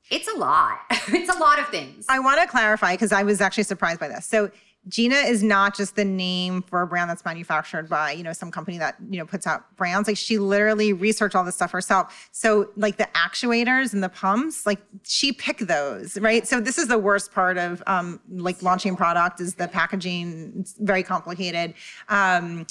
it's 0.10 0.28
a 0.28 0.38
lot. 0.38 0.80
It's 1.08 1.34
a 1.34 1.40
lot 1.40 1.60
of 1.60 1.68
things. 1.70 2.06
I 2.10 2.20
want 2.20 2.42
to 2.42 2.48
clarify 2.48 2.94
because 2.94 3.12
i 3.12 3.24
was 3.24 3.42
actually 3.42 3.64
surprised 3.64 4.00
by 4.00 4.08
this. 4.08 4.26
So 4.26 4.52
Gina 4.88 5.16
is 5.16 5.44
not 5.44 5.76
just 5.76 5.96
the 5.96 6.04
name 6.04 6.64
for 6.64 6.82
a 6.82 6.88
brand 6.88 7.10
that's 7.10 7.24
manufactured 7.24 7.88
by, 7.88 8.14
you 8.14 8.24
know, 8.24 8.34
some 8.34 8.50
company 8.50 8.80
that, 8.80 8.96
you 9.10 9.20
know, 9.20 9.26
puts 9.26 9.46
out 9.46 9.76
brands. 9.78 10.08
Like 10.08 10.18
she 10.18 10.40
literally 10.40 10.92
researched 10.92 11.36
all 11.36 11.44
this 11.44 11.56
stuff 11.56 11.72
herself. 11.72 12.30
So 12.32 12.70
like 12.76 12.98
the 12.98 13.08
actuators 13.14 13.94
and 13.94 14.04
the 14.04 14.10
pumps, 14.10 14.66
like 14.66 14.80
she 15.04 15.34
picked 15.34 15.68
those, 15.68 16.18
right? 16.18 16.48
So 16.48 16.60
this 16.60 16.80
is 16.80 16.88
the 16.88 16.98
worst 16.98 17.32
part 17.32 17.60
of 17.60 17.84
um, 17.86 18.20
like 18.30 18.64
launching 18.64 18.96
product 18.96 19.40
is 19.40 19.54
the 19.54 19.68
packaging. 19.68 20.54
It's 20.60 20.74
very 20.80 21.04
complicated. 21.04 21.76
Um, 22.10 22.66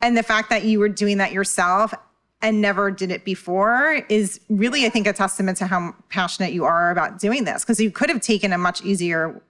and 0.00 0.16
the 0.16 0.24
fact 0.24 0.50
that 0.50 0.64
you 0.64 0.80
were 0.80 0.88
doing 0.88 1.18
that 1.18 1.30
yourself 1.30 1.94
and 2.42 2.60
never 2.60 2.90
did 2.90 3.12
it 3.12 3.24
before 3.24 4.04
is 4.08 4.40
really, 4.48 4.84
I 4.84 4.88
think, 4.88 5.06
a 5.06 5.12
testament 5.12 5.58
to 5.58 5.66
how 5.66 5.94
passionate 6.08 6.52
you 6.52 6.64
are 6.64 6.90
about 6.90 7.20
doing 7.20 7.44
this. 7.44 7.62
Because 7.62 7.80
you 7.80 7.92
could 7.92 8.10
have 8.10 8.20
taken 8.20 8.52
a 8.52 8.58
much 8.58 8.82
easier 8.82 9.40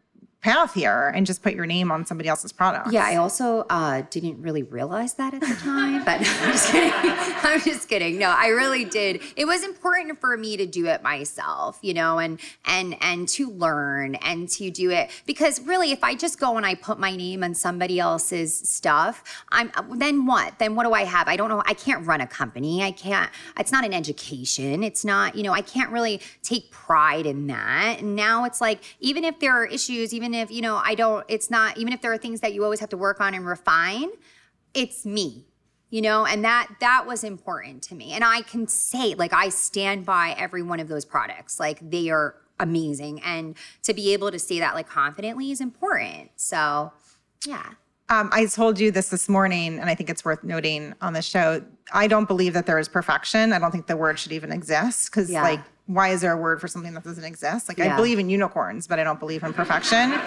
path 0.43 0.75
here 0.75 1.13
and 1.15 1.25
just 1.25 1.41
put 1.41 1.55
your 1.55 1.67
name 1.67 1.93
on 1.93 2.05
somebody 2.05 2.29
else's 2.29 2.53
product. 2.53 2.93
Yeah, 2.93 3.05
I 3.05 3.17
also 3.17 3.65
uh, 3.71 4.03
didn't 4.11 4.43
really 4.43 4.65
realize 4.65 5.15
that 5.15 5.35
at 5.35 5.41
the 5.41 5.55
time, 5.55 6.05
but 6.05 6.17
I'm 6.43 6.53
just 6.53 6.73
kidding. 6.73 6.93
I'm 6.95 7.61
just 7.61 7.89
kidding. 7.89 8.19
No, 8.19 8.29
I 8.29 8.49
really 8.49 8.85
did. 8.85 9.23
It 9.37 9.45
was 9.45 9.63
important 9.63 10.21
for 10.21 10.37
me 10.37 10.57
to 10.57 10.67
do 10.67 10.87
it 10.87 11.03
myself, 11.03 11.79
you 11.81 11.95
know, 11.95 12.19
and 12.19 12.41
and 12.65 12.97
and 13.01 13.29
to 13.29 13.51
learn 13.51 14.17
and 14.17 14.49
to 14.51 14.71
do 14.71 14.91
it 14.91 15.11
because 15.27 15.61
really, 15.61 15.93
if 15.93 16.03
I 16.03 16.17
just 16.17 16.41
go 16.41 16.57
and 16.57 16.67
I 16.67 16.75
put 16.75 16.99
my 16.99 17.15
name 17.15 17.45
on 17.45 17.55
somebody 17.55 18.01
else's 18.01 18.57
stuff, 18.69 19.23
I'm 19.51 19.71
then 19.95 20.27
what? 20.27 20.59
Then 20.59 20.75
what 20.75 20.85
do 20.85 20.93
I 20.93 21.05
have? 21.05 21.29
I 21.29 21.37
don't 21.37 21.51
know. 21.51 21.63
I 21.67 21.75
can't 21.75 22.05
run 22.05 22.21
a 22.21 22.27
company. 22.27 22.83
I 22.83 22.91
can't. 22.91 23.31
It's 23.59 23.71
not 23.71 23.85
an 23.85 23.95
education. 23.95 24.83
It's 24.83 25.05
not. 25.05 25.37
You 25.37 25.45
know, 25.45 25.53
I 25.53 25.63
can't 25.63 25.91
really 25.93 26.21
take 26.43 26.73
pride 26.73 27.27
in 27.27 27.47
that. 27.47 28.01
And 28.01 28.17
now 28.17 28.45
it's 28.45 28.61
like 28.61 28.81
even 28.99 29.23
if 29.23 29.39
there 29.39 29.53
are 29.53 29.67
issues, 29.67 30.13
even 30.13 30.32
even 30.33 30.43
if, 30.43 30.51
you 30.51 30.63
know, 30.63 30.77
I 30.77 30.95
don't, 30.95 31.25
it's 31.29 31.51
not, 31.51 31.77
even 31.79 31.93
if 31.93 32.01
there 32.01 32.13
are 32.13 32.19
things 32.19 32.41
that 32.41 32.53
you 32.55 32.65
always 32.65 32.81
have 32.81 32.89
to 32.91 32.97
work 32.97 33.21
on 33.21 33.35
and 33.35 33.47
refine, 33.47 34.09
it's 34.75 35.05
me 35.05 35.45
you 35.91 36.01
know 36.01 36.25
and 36.25 36.43
that 36.47 36.67
that 36.81 37.07
was 37.07 37.23
important 37.23 37.83
to 37.83 37.95
me 37.95 38.13
and 38.15 38.25
i 38.25 38.41
can 38.41 38.67
say 38.67 39.13
like 39.15 39.35
i 39.35 39.51
stand 39.51 40.07
by 40.07 40.35
every 40.39 40.63
one 40.63 40.81
of 40.81 40.89
those 40.89 41.05
products 41.05 41.61
like 41.61 41.79
they 41.91 42.09
are 42.09 42.37
amazing 42.59 43.21
and 43.23 43.55
to 43.83 43.93
be 43.93 44.15
able 44.15 44.31
to 44.31 44.39
say 44.39 44.59
that 44.61 44.75
like 44.75 44.89
confidently 44.89 45.51
is 45.51 45.61
important 45.61 46.31
so 46.37 46.91
yeah 47.47 47.75
Um, 48.09 48.31
I 48.33 48.47
told 48.47 48.81
you 48.81 48.91
this 48.91 49.09
this 49.11 49.29
morning, 49.29 49.79
and 49.79 49.89
I 49.91 49.95
think 49.95 50.09
it's 50.11 50.25
worth 50.25 50.43
noting 50.43 50.95
on 51.03 51.13
the 51.13 51.23
show. 51.23 51.63
I 51.93 52.07
don't 52.09 52.27
believe 52.27 52.53
that 52.55 52.67
there 52.67 52.79
is 52.79 52.89
perfection. 52.89 53.53
I 53.53 53.59
don't 53.59 53.71
think 53.71 53.87
the 53.87 53.97
word 53.97 54.19
should 54.19 54.33
even 54.33 54.53
exist 54.53 55.11
because, 55.11 55.31
Yeah. 55.31 55.43
like, 55.43 55.61
why 55.87 56.09
is 56.09 56.21
there 56.21 56.33
a 56.33 56.37
word 56.37 56.61
for 56.61 56.69
something 56.69 56.95
that 56.95 57.05
doesn't 57.05 57.25
exist? 57.25 57.69
Like, 57.69 57.81
I 57.81 57.95
believe 57.97 58.19
in 58.19 58.31
unicorns, 58.31 58.87
but 58.87 58.99
I 58.99 59.05
don't 59.05 59.19
believe 59.21 59.43
in 59.43 59.53
perfection. 59.53 60.15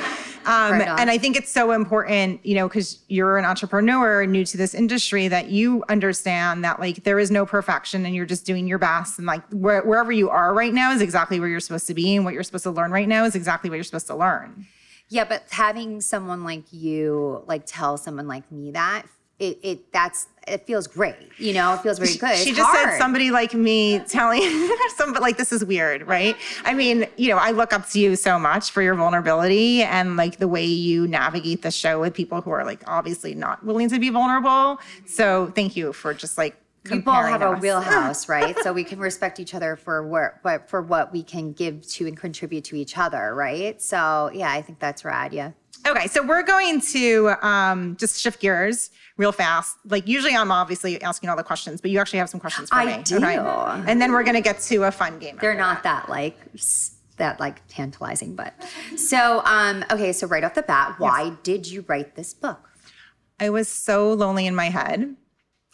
Um, 0.46 0.80
and 0.80 1.10
I 1.10 1.18
think 1.18 1.36
it's 1.36 1.52
so 1.52 1.72
important, 1.72 2.46
you 2.46 2.54
know, 2.54 2.68
because 2.68 3.00
you're 3.08 3.40
an 3.40 3.46
entrepreneur 3.46 4.28
new 4.28 4.46
to 4.46 4.58
this 4.58 4.76
industry, 4.76 5.28
that 5.28 5.50
you 5.50 5.84
understand 5.90 6.64
that 6.64 6.80
like 6.80 7.04
there 7.04 7.18
is 7.18 7.32
no 7.32 7.48
perfection 7.48 8.06
and 8.06 8.14
you're 8.14 8.28
just 8.28 8.46
doing 8.46 8.68
your 8.68 8.78
best. 8.78 9.18
And 9.18 9.26
like 9.26 9.42
where, 9.52 9.82
wherever 9.82 10.12
you 10.12 10.30
are 10.30 10.54
right 10.54 10.72
now 10.72 10.92
is 10.92 11.02
exactly 11.02 11.40
where 11.40 11.50
you're 11.50 11.60
supposed 11.60 11.88
to 11.88 11.96
be. 11.96 12.16
And 12.16 12.26
what 12.26 12.36
you're 12.36 12.44
supposed 12.44 12.66
to 12.66 12.70
learn 12.70 12.92
right 12.92 13.08
now 13.08 13.26
is 13.26 13.34
exactly 13.34 13.72
what 13.72 13.78
you're 13.78 13.84
supposed 13.84 14.06
to 14.06 14.16
learn. 14.16 14.68
Yeah, 15.10 15.24
but 15.24 15.46
having 15.50 16.02
someone 16.02 16.44
like 16.44 16.72
you 16.72 17.44
like 17.48 17.66
tell 17.66 17.98
someone 17.98 18.28
like 18.28 18.52
me 18.52 18.70
that 18.72 19.06
it 19.40 19.60
it 19.64 19.92
that's 19.92 20.28
it 20.48 20.66
feels 20.66 20.88
great. 20.88 21.16
You 21.38 21.54
know, 21.54 21.74
it 21.74 21.82
feels 21.82 21.98
very 22.00 22.16
good. 22.16 22.38
She 22.38 22.54
just 22.54 22.72
said 22.72 22.98
somebody 22.98 23.32
like 23.32 23.54
me 23.54 24.00
telling 24.00 24.42
some, 24.96 25.12
but 25.12 25.22
like 25.22 25.38
this 25.38 25.52
is 25.52 25.66
weird, 25.66 26.04
right? 26.08 26.36
I 26.64 26.74
mean, 26.74 27.08
you 27.18 27.30
know, 27.30 27.38
I 27.38 27.52
look 27.52 27.74
up 27.74 27.90
to 27.90 28.00
you 28.00 28.16
so 28.16 28.38
much 28.38 28.72
for 28.72 28.82
your 28.82 28.96
vulnerability 28.96 29.82
and 29.82 30.16
like 30.16 30.38
the 30.38 30.48
way 30.48 30.66
you 30.66 31.08
navigate 31.08 31.64
the 31.64 31.72
show 31.72 32.00
with 32.00 32.14
people 32.14 32.42
who 32.42 32.52
are 32.52 32.64
like 32.64 32.84
obviously 32.88 33.34
not 33.34 33.64
willing 33.66 33.90
to 33.90 34.00
be 34.00 34.10
vulnerable. 34.10 34.80
So 35.06 35.52
thank 35.56 35.76
you 35.76 35.92
for 35.94 36.14
just 36.14 36.38
like 36.38 36.56
we 36.92 37.00
both 37.00 37.26
have 37.26 37.42
a 37.42 37.54
wheelhouse, 37.54 38.30
right? 38.30 38.56
so 38.60 38.72
we 38.72 38.84
can 38.84 39.00
respect 39.00 39.40
each 39.40 39.56
other 39.56 39.76
for 39.76 40.08
what, 40.08 40.42
but 40.44 40.70
for 40.70 40.82
what 40.82 41.12
we 41.12 41.24
can 41.24 41.52
give 41.52 41.82
to 41.90 42.08
and 42.08 42.16
contribute 42.16 42.64
to 42.66 42.76
each 42.76 42.98
other, 42.98 43.34
right? 43.34 43.82
So 43.82 44.30
yeah, 44.34 44.52
I 44.52 44.62
think 44.62 44.80
that's 44.80 45.04
rad. 45.04 45.34
Yeah. 45.34 45.52
Okay, 45.86 46.08
so 46.08 46.26
we're 46.26 46.44
going 46.44 46.82
to 46.82 47.34
um, 47.42 47.96
just 47.98 48.20
shift 48.20 48.40
gears 48.40 48.90
real 49.18 49.32
fast. 49.32 49.78
Like 49.86 50.08
usually, 50.08 50.36
I'm 50.36 50.52
obviously 50.52 51.02
asking 51.02 51.30
all 51.30 51.36
the 51.36 51.44
questions, 51.44 51.80
but 51.80 51.92
you 51.92 52.00
actually 52.00 52.20
have 52.20 52.30
some 52.30 52.40
questions 52.40 52.70
for 52.70 52.76
I 52.76 52.98
me. 52.98 53.04
do. 53.04 53.18
And 53.24 54.02
then 54.02 54.12
we're 54.12 54.24
going 54.24 54.36
to 54.36 54.42
get 54.42 54.60
to 54.62 54.84
a 54.84 54.92
fun 54.92 55.20
game. 55.20 55.38
They're 55.40 55.56
not 55.56 55.84
that 55.84 56.10
like 56.10 56.38
that 57.18 57.40
like 57.40 57.62
tantalizing, 57.68 58.36
but 58.36 58.54
so 58.98 59.42
um 59.46 59.86
okay. 59.92 60.12
So 60.12 60.28
right 60.28 60.44
off 60.44 60.56
the 60.56 60.64
bat, 60.64 60.96
why 60.98 61.32
did 61.44 61.68
you 61.68 61.86
write 61.88 62.16
this 62.16 62.34
book? 62.34 62.70
I 63.40 63.50
was 63.50 63.70
so 63.70 64.12
lonely 64.14 64.48
in 64.48 64.56
my 64.56 64.70
head 64.70 65.16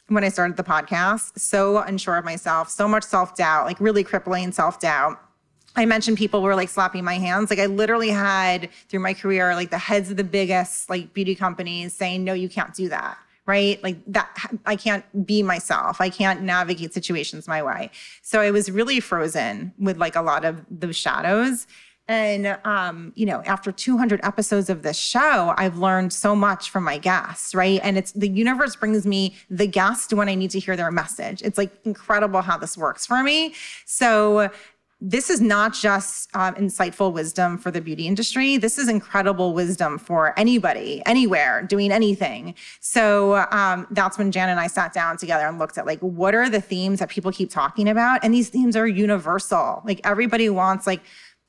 when 0.07 0.23
I 0.23 0.29
started 0.29 0.57
the 0.57 0.63
podcast, 0.63 1.39
so 1.39 1.77
unsure 1.77 2.17
of 2.17 2.25
myself, 2.25 2.69
so 2.69 2.87
much 2.87 3.03
self 3.03 3.35
doubt, 3.35 3.65
like 3.65 3.79
really 3.79 4.03
crippling 4.03 4.51
self 4.51 4.79
doubt. 4.79 5.19
I 5.75 5.85
mentioned 5.85 6.17
people 6.17 6.41
were 6.41 6.55
like 6.55 6.69
slapping 6.69 7.03
my 7.03 7.15
hands. 7.15 7.49
Like 7.49 7.59
I 7.59 7.65
literally 7.65 8.09
had 8.09 8.69
through 8.89 8.99
my 8.99 9.13
career, 9.13 9.55
like 9.55 9.69
the 9.69 9.77
heads 9.77 10.11
of 10.11 10.17
the 10.17 10.23
biggest 10.23 10.89
like 10.89 11.13
beauty 11.13 11.35
companies 11.35 11.93
saying, 11.93 12.23
no, 12.23 12.33
you 12.33 12.49
can't 12.49 12.73
do 12.73 12.89
that. 12.89 13.17
Right. 13.45 13.81
Like 13.83 13.97
that, 14.07 14.29
I 14.65 14.75
can't 14.75 15.25
be 15.25 15.41
myself. 15.41 15.99
I 15.99 16.09
can't 16.09 16.43
navigate 16.43 16.93
situations 16.93 17.47
my 17.47 17.63
way. 17.63 17.89
So 18.21 18.39
I 18.39 18.51
was 18.51 18.69
really 18.69 18.99
frozen 18.99 19.73
with 19.79 19.97
like 19.97 20.15
a 20.15 20.21
lot 20.21 20.45
of 20.45 20.63
those 20.69 20.95
shadows. 20.95 21.67
And, 22.07 22.57
um, 22.65 23.13
you 23.15 23.25
know, 23.25 23.41
after 23.45 23.71
200 23.71 24.19
episodes 24.23 24.69
of 24.69 24.83
this 24.83 24.97
show, 24.97 25.53
I've 25.57 25.77
learned 25.77 26.11
so 26.11 26.35
much 26.35 26.69
from 26.69 26.83
my 26.83 26.97
guests, 26.97 27.55
right? 27.55 27.79
And 27.83 27.97
it's 27.97 28.11
the 28.11 28.27
universe 28.27 28.75
brings 28.75 29.07
me 29.07 29.35
the 29.49 29.67
guest 29.67 30.13
when 30.13 30.27
I 30.27 30.35
need 30.35 30.51
to 30.51 30.59
hear 30.59 30.75
their 30.75 30.91
message. 30.91 31.41
It's 31.41 31.57
like 31.57 31.71
incredible 31.85 32.41
how 32.41 32.57
this 32.57 32.77
works 32.77 33.05
for 33.05 33.23
me. 33.23 33.53
So, 33.85 34.49
this 35.03 35.31
is 35.31 35.41
not 35.41 35.73
just 35.73 36.29
um, 36.35 36.53
insightful 36.53 37.11
wisdom 37.11 37.57
for 37.57 37.71
the 37.71 37.81
beauty 37.81 38.05
industry. 38.05 38.57
This 38.57 38.77
is 38.77 38.87
incredible 38.87 39.53
wisdom 39.53 39.97
for 39.97 40.37
anybody, 40.37 41.01
anywhere, 41.07 41.63
doing 41.63 41.91
anything. 41.91 42.53
So 42.79 43.47
um, 43.51 43.87
that's 43.89 44.19
when 44.19 44.31
Jan 44.31 44.49
and 44.49 44.59
I 44.59 44.67
sat 44.67 44.93
down 44.93 45.17
together 45.17 45.47
and 45.47 45.57
looked 45.57 45.79
at 45.79 45.87
like, 45.87 45.99
what 46.01 46.35
are 46.35 46.49
the 46.49 46.61
themes 46.61 46.99
that 46.99 47.09
people 47.09 47.31
keep 47.31 47.49
talking 47.49 47.89
about? 47.89 48.23
And 48.23 48.31
these 48.31 48.49
themes 48.49 48.75
are 48.75 48.87
universal. 48.87 49.81
Like 49.83 50.01
everybody 50.03 50.49
wants 50.49 50.85
like 50.85 51.01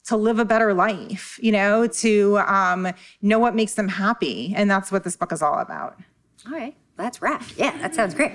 to 0.05 0.17
live 0.17 0.39
a 0.39 0.47
better 0.47 0.73
life, 0.73 1.39
you 1.43 1.53
know, 1.53 1.87
to 1.87 2.39
um, 2.39 2.89
know 3.21 3.39
what 3.39 3.55
makes 3.55 3.75
them 3.75 3.87
happy. 3.87 4.55
And 4.57 4.71
that's 4.71 4.91
what 4.91 5.05
this 5.05 5.15
book 5.15 5.31
is 5.31 5.43
all 5.43 5.59
about. 5.59 5.99
All 6.47 6.53
right, 6.53 6.75
that's 6.97 7.21
rad. 7.21 7.45
Yeah, 7.57 7.77
that 7.79 7.95
sounds 7.95 8.15
great. 8.15 8.33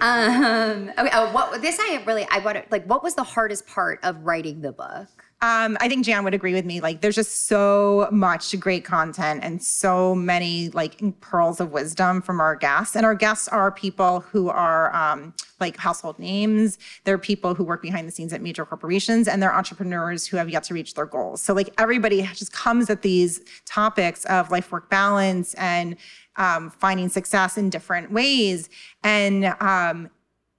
Um, 0.00 0.90
okay, 0.98 1.10
oh, 1.12 1.32
what 1.32 1.60
this 1.60 1.78
I 1.80 2.02
really 2.06 2.26
I 2.30 2.38
want 2.38 2.70
like. 2.70 2.84
What 2.86 3.02
was 3.02 3.14
the 3.14 3.24
hardest 3.24 3.66
part 3.66 4.00
of 4.02 4.16
writing 4.22 4.60
the 4.60 4.72
book? 4.72 5.08
Um, 5.40 5.76
I 5.80 5.88
think 5.88 6.04
Jan 6.04 6.24
would 6.24 6.34
agree 6.34 6.52
with 6.52 6.64
me. 6.64 6.80
Like, 6.80 7.00
there's 7.00 7.14
just 7.14 7.46
so 7.46 8.08
much 8.10 8.58
great 8.58 8.84
content 8.84 9.44
and 9.44 9.62
so 9.62 10.12
many 10.12 10.68
like 10.70 11.00
pearls 11.20 11.60
of 11.60 11.70
wisdom 11.70 12.20
from 12.22 12.40
our 12.40 12.56
guests. 12.56 12.96
And 12.96 13.06
our 13.06 13.14
guests 13.14 13.46
are 13.46 13.70
people 13.70 14.18
who 14.20 14.48
are 14.48 14.92
um, 14.96 15.32
like 15.60 15.76
household 15.76 16.18
names. 16.18 16.76
They're 17.04 17.18
people 17.18 17.54
who 17.54 17.62
work 17.62 17.82
behind 17.82 18.08
the 18.08 18.12
scenes 18.12 18.32
at 18.32 18.42
major 18.42 18.66
corporations, 18.66 19.28
and 19.28 19.40
they're 19.40 19.54
entrepreneurs 19.54 20.26
who 20.26 20.36
have 20.38 20.50
yet 20.50 20.64
to 20.64 20.74
reach 20.74 20.94
their 20.94 21.06
goals. 21.06 21.40
So, 21.40 21.54
like, 21.54 21.72
everybody 21.78 22.22
just 22.34 22.52
comes 22.52 22.90
at 22.90 23.02
these 23.02 23.40
topics 23.64 24.24
of 24.24 24.50
life 24.50 24.72
work 24.72 24.90
balance 24.90 25.54
and 25.54 25.96
um, 26.38 26.70
finding 26.70 27.08
success 27.10 27.58
in 27.58 27.68
different 27.70 28.10
ways. 28.10 28.68
And 29.04 29.44
um, 29.60 30.08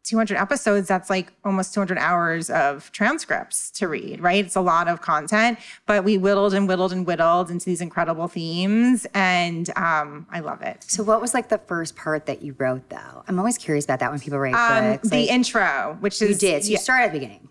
200 0.05 0.37
episodes, 0.37 0.87
that's 0.87 1.09
like 1.09 1.31
almost 1.45 1.73
200 1.73 1.97
hours 1.99 2.49
of 2.49 2.91
transcripts 2.91 3.69
to 3.71 3.87
read, 3.87 4.19
right? 4.21 4.43
It's 4.43 4.55
a 4.55 4.61
lot 4.61 4.87
of 4.87 5.01
content, 5.01 5.59
but 5.85 6.03
we 6.03 6.17
whittled 6.17 6.53
and 6.55 6.67
whittled 6.67 6.91
and 6.93 7.05
whittled 7.05 7.51
into 7.51 7.65
these 7.65 7.79
incredible 7.81 8.27
themes. 8.27 9.05
And 9.13 9.69
um, 9.75 10.25
I 10.31 10.39
love 10.39 10.61
it. 10.61 10.83
So, 10.87 11.03
what 11.03 11.21
was 11.21 11.33
like 11.35 11.49
the 11.49 11.59
first 11.59 11.95
part 11.95 12.25
that 12.25 12.41
you 12.41 12.55
wrote 12.57 12.89
though? 12.89 13.23
I'm 13.27 13.37
always 13.37 13.57
curious 13.57 13.85
about 13.85 13.99
that 13.99 14.09
when 14.09 14.19
people 14.19 14.39
write 14.39 14.55
Um, 14.55 14.93
books. 14.93 15.09
the 15.09 15.17
like, 15.17 15.29
intro, 15.29 15.97
which 15.99 16.21
is. 16.21 16.29
you 16.29 16.49
did. 16.49 16.63
So 16.63 16.69
yeah, 16.69 16.77
you 16.77 16.77
started 16.77 17.03
at 17.05 17.13
the 17.13 17.19
beginning. 17.19 17.47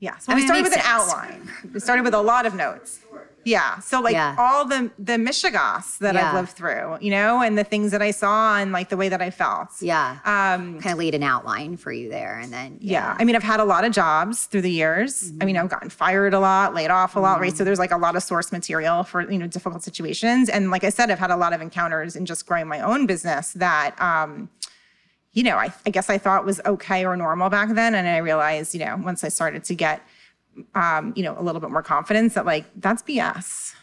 yeah. 0.00 0.18
So 0.18 0.32
I 0.32 0.34
we 0.34 0.42
mean, 0.42 0.44
it 0.44 0.48
started 0.48 0.62
with 0.64 0.72
makes 0.72 0.84
an 0.84 0.92
outline. 0.92 1.50
We 1.72 1.80
started 1.80 2.02
with 2.04 2.14
a 2.14 2.20
lot 2.20 2.44
of 2.46 2.54
notes. 2.54 3.00
Yeah. 3.44 3.78
So 3.78 4.00
like 4.00 4.12
Yeah. 4.12 4.36
all 4.38 4.66
the 4.66 4.90
the 4.98 5.14
mishigas 5.14 5.96
that 5.98 6.14
Yeah. 6.14 6.28
I've 6.28 6.34
lived 6.34 6.50
through, 6.50 6.98
you 7.00 7.10
know, 7.10 7.40
and 7.42 7.56
the 7.56 7.64
things 7.64 7.90
that 7.92 8.02
I 8.02 8.10
saw 8.10 8.58
and 8.58 8.70
like 8.72 8.90
the 8.90 8.96
way 8.98 9.08
that 9.08 9.22
I 9.22 9.30
felt. 9.30 9.70
Yeah. 9.80 10.18
Um, 10.26 10.78
kind 10.80 10.92
of 10.92 10.98
laid 10.98 11.14
an 11.14 11.22
outline 11.22 11.76
for 11.78 11.90
you 11.92 12.10
there, 12.10 12.38
and 12.38 12.52
then 12.52 12.76
Yeah. 12.80 13.16
I 13.18 13.24
mean, 13.24 13.34
I've 13.36 13.42
had 13.42 13.58
a 13.60 13.64
lot 13.64 13.84
of 13.84 13.92
jobs 13.92 14.44
through 14.44 14.60
the 14.62 14.70
years. 14.70 15.32
I 15.40 15.44
mean, 15.46 15.56
I've 15.56 15.70
gotten 15.70 15.88
fired 15.88 16.34
a 16.34 16.40
lot, 16.40 16.74
laid 16.74 16.90
off 16.90 17.16
a 17.16 17.20
lot, 17.20 17.40
right? 17.40 17.56
So 17.56 17.64
there's 17.64 17.78
like 17.78 17.92
a 17.92 17.96
lot 17.96 18.14
of 18.14 18.22
source 18.22 18.52
material 18.52 19.04
for, 19.04 19.30
you 19.30 19.38
know, 19.38 19.46
difficult 19.46 19.82
situations. 19.82 20.48
And 20.48 20.70
like 20.70 20.84
I 20.84 20.90
said, 20.90 21.10
I've 21.10 21.18
had 21.18 21.30
a 21.30 21.36
lot 21.36 21.52
of 21.52 21.60
encounters 21.62 22.16
in 22.16 22.26
just 22.26 22.46
growing 22.46 22.68
my 22.68 22.80
own 22.80 23.06
business 23.06 23.52
that, 23.54 23.98
um, 24.00 24.50
you 25.32 25.44
know, 25.44 25.56
I, 25.56 25.72
I 25.86 25.90
guess 25.90 26.10
I 26.10 26.18
thought 26.18 26.44
was 26.44 26.60
okay 26.66 27.06
or 27.06 27.16
normal 27.16 27.48
back 27.50 27.70
then. 27.70 27.94
And 27.94 28.06
I 28.06 28.18
realized, 28.18 28.74
you 28.74 28.84
know, 28.84 28.96
once 29.02 29.22
I 29.24 29.28
started 29.28 29.62
to 29.64 29.74
get, 29.74 30.02
um, 30.74 31.12
you 31.16 31.22
know, 31.22 31.34
a 31.38 31.42
little 31.42 31.60
bit 31.60 31.70
more 31.70 31.82
confidence 31.82 32.34
that 32.34 32.46
like 32.46 32.66
that's 32.76 33.02
BS. 33.02 33.74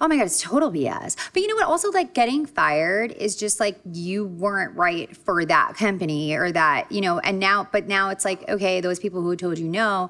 Oh 0.00 0.08
my 0.08 0.16
God, 0.16 0.24
it's 0.24 0.40
total 0.40 0.72
BS. 0.72 1.16
But 1.32 1.42
you 1.42 1.48
know 1.48 1.56
what? 1.56 1.66
Also, 1.66 1.90
like 1.90 2.14
getting 2.14 2.46
fired 2.46 3.12
is 3.12 3.36
just 3.36 3.60
like 3.60 3.78
you 3.92 4.26
weren't 4.26 4.74
right 4.74 5.14
for 5.16 5.44
that 5.44 5.74
company 5.74 6.34
or 6.34 6.50
that, 6.52 6.90
you 6.90 7.00
know, 7.00 7.18
and 7.18 7.38
now, 7.38 7.68
but 7.70 7.86
now 7.86 8.08
it's 8.08 8.24
like, 8.24 8.48
okay, 8.48 8.80
those 8.80 8.98
people 8.98 9.20
who 9.20 9.36
told 9.36 9.58
you 9.58 9.68
no, 9.68 10.08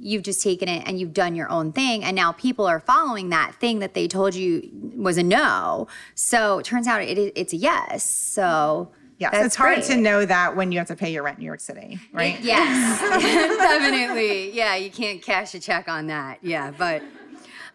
you've 0.00 0.22
just 0.22 0.42
taken 0.42 0.68
it 0.68 0.86
and 0.86 1.00
you've 1.00 1.12
done 1.12 1.34
your 1.34 1.50
own 1.50 1.72
thing. 1.72 2.04
And 2.04 2.14
now 2.14 2.32
people 2.32 2.66
are 2.66 2.80
following 2.80 3.30
that 3.30 3.54
thing 3.54 3.80
that 3.80 3.94
they 3.94 4.06
told 4.06 4.34
you 4.34 4.68
was 4.94 5.18
a 5.18 5.22
no. 5.22 5.88
So 6.14 6.58
it 6.58 6.64
turns 6.64 6.86
out 6.86 7.02
it, 7.02 7.32
it's 7.34 7.52
a 7.52 7.56
yes. 7.56 8.04
So 8.04 8.92
Yes. 9.18 9.32
that's 9.32 9.46
it's 9.46 9.56
hard 9.56 9.76
great. 9.78 9.86
to 9.86 9.96
know 9.96 10.24
that 10.24 10.54
when 10.54 10.70
you 10.70 10.78
have 10.78 10.86
to 10.88 10.96
pay 10.96 11.12
your 11.12 11.24
rent 11.24 11.38
in 11.38 11.42
New 11.42 11.46
York 11.46 11.60
City, 11.60 11.98
right? 12.12 12.38
Yes, 12.40 13.00
definitely. 13.58 14.52
Yeah, 14.52 14.76
you 14.76 14.90
can't 14.90 15.20
cash 15.20 15.54
a 15.54 15.60
check 15.60 15.88
on 15.88 16.06
that. 16.06 16.38
Yeah, 16.42 16.70
but 16.70 17.02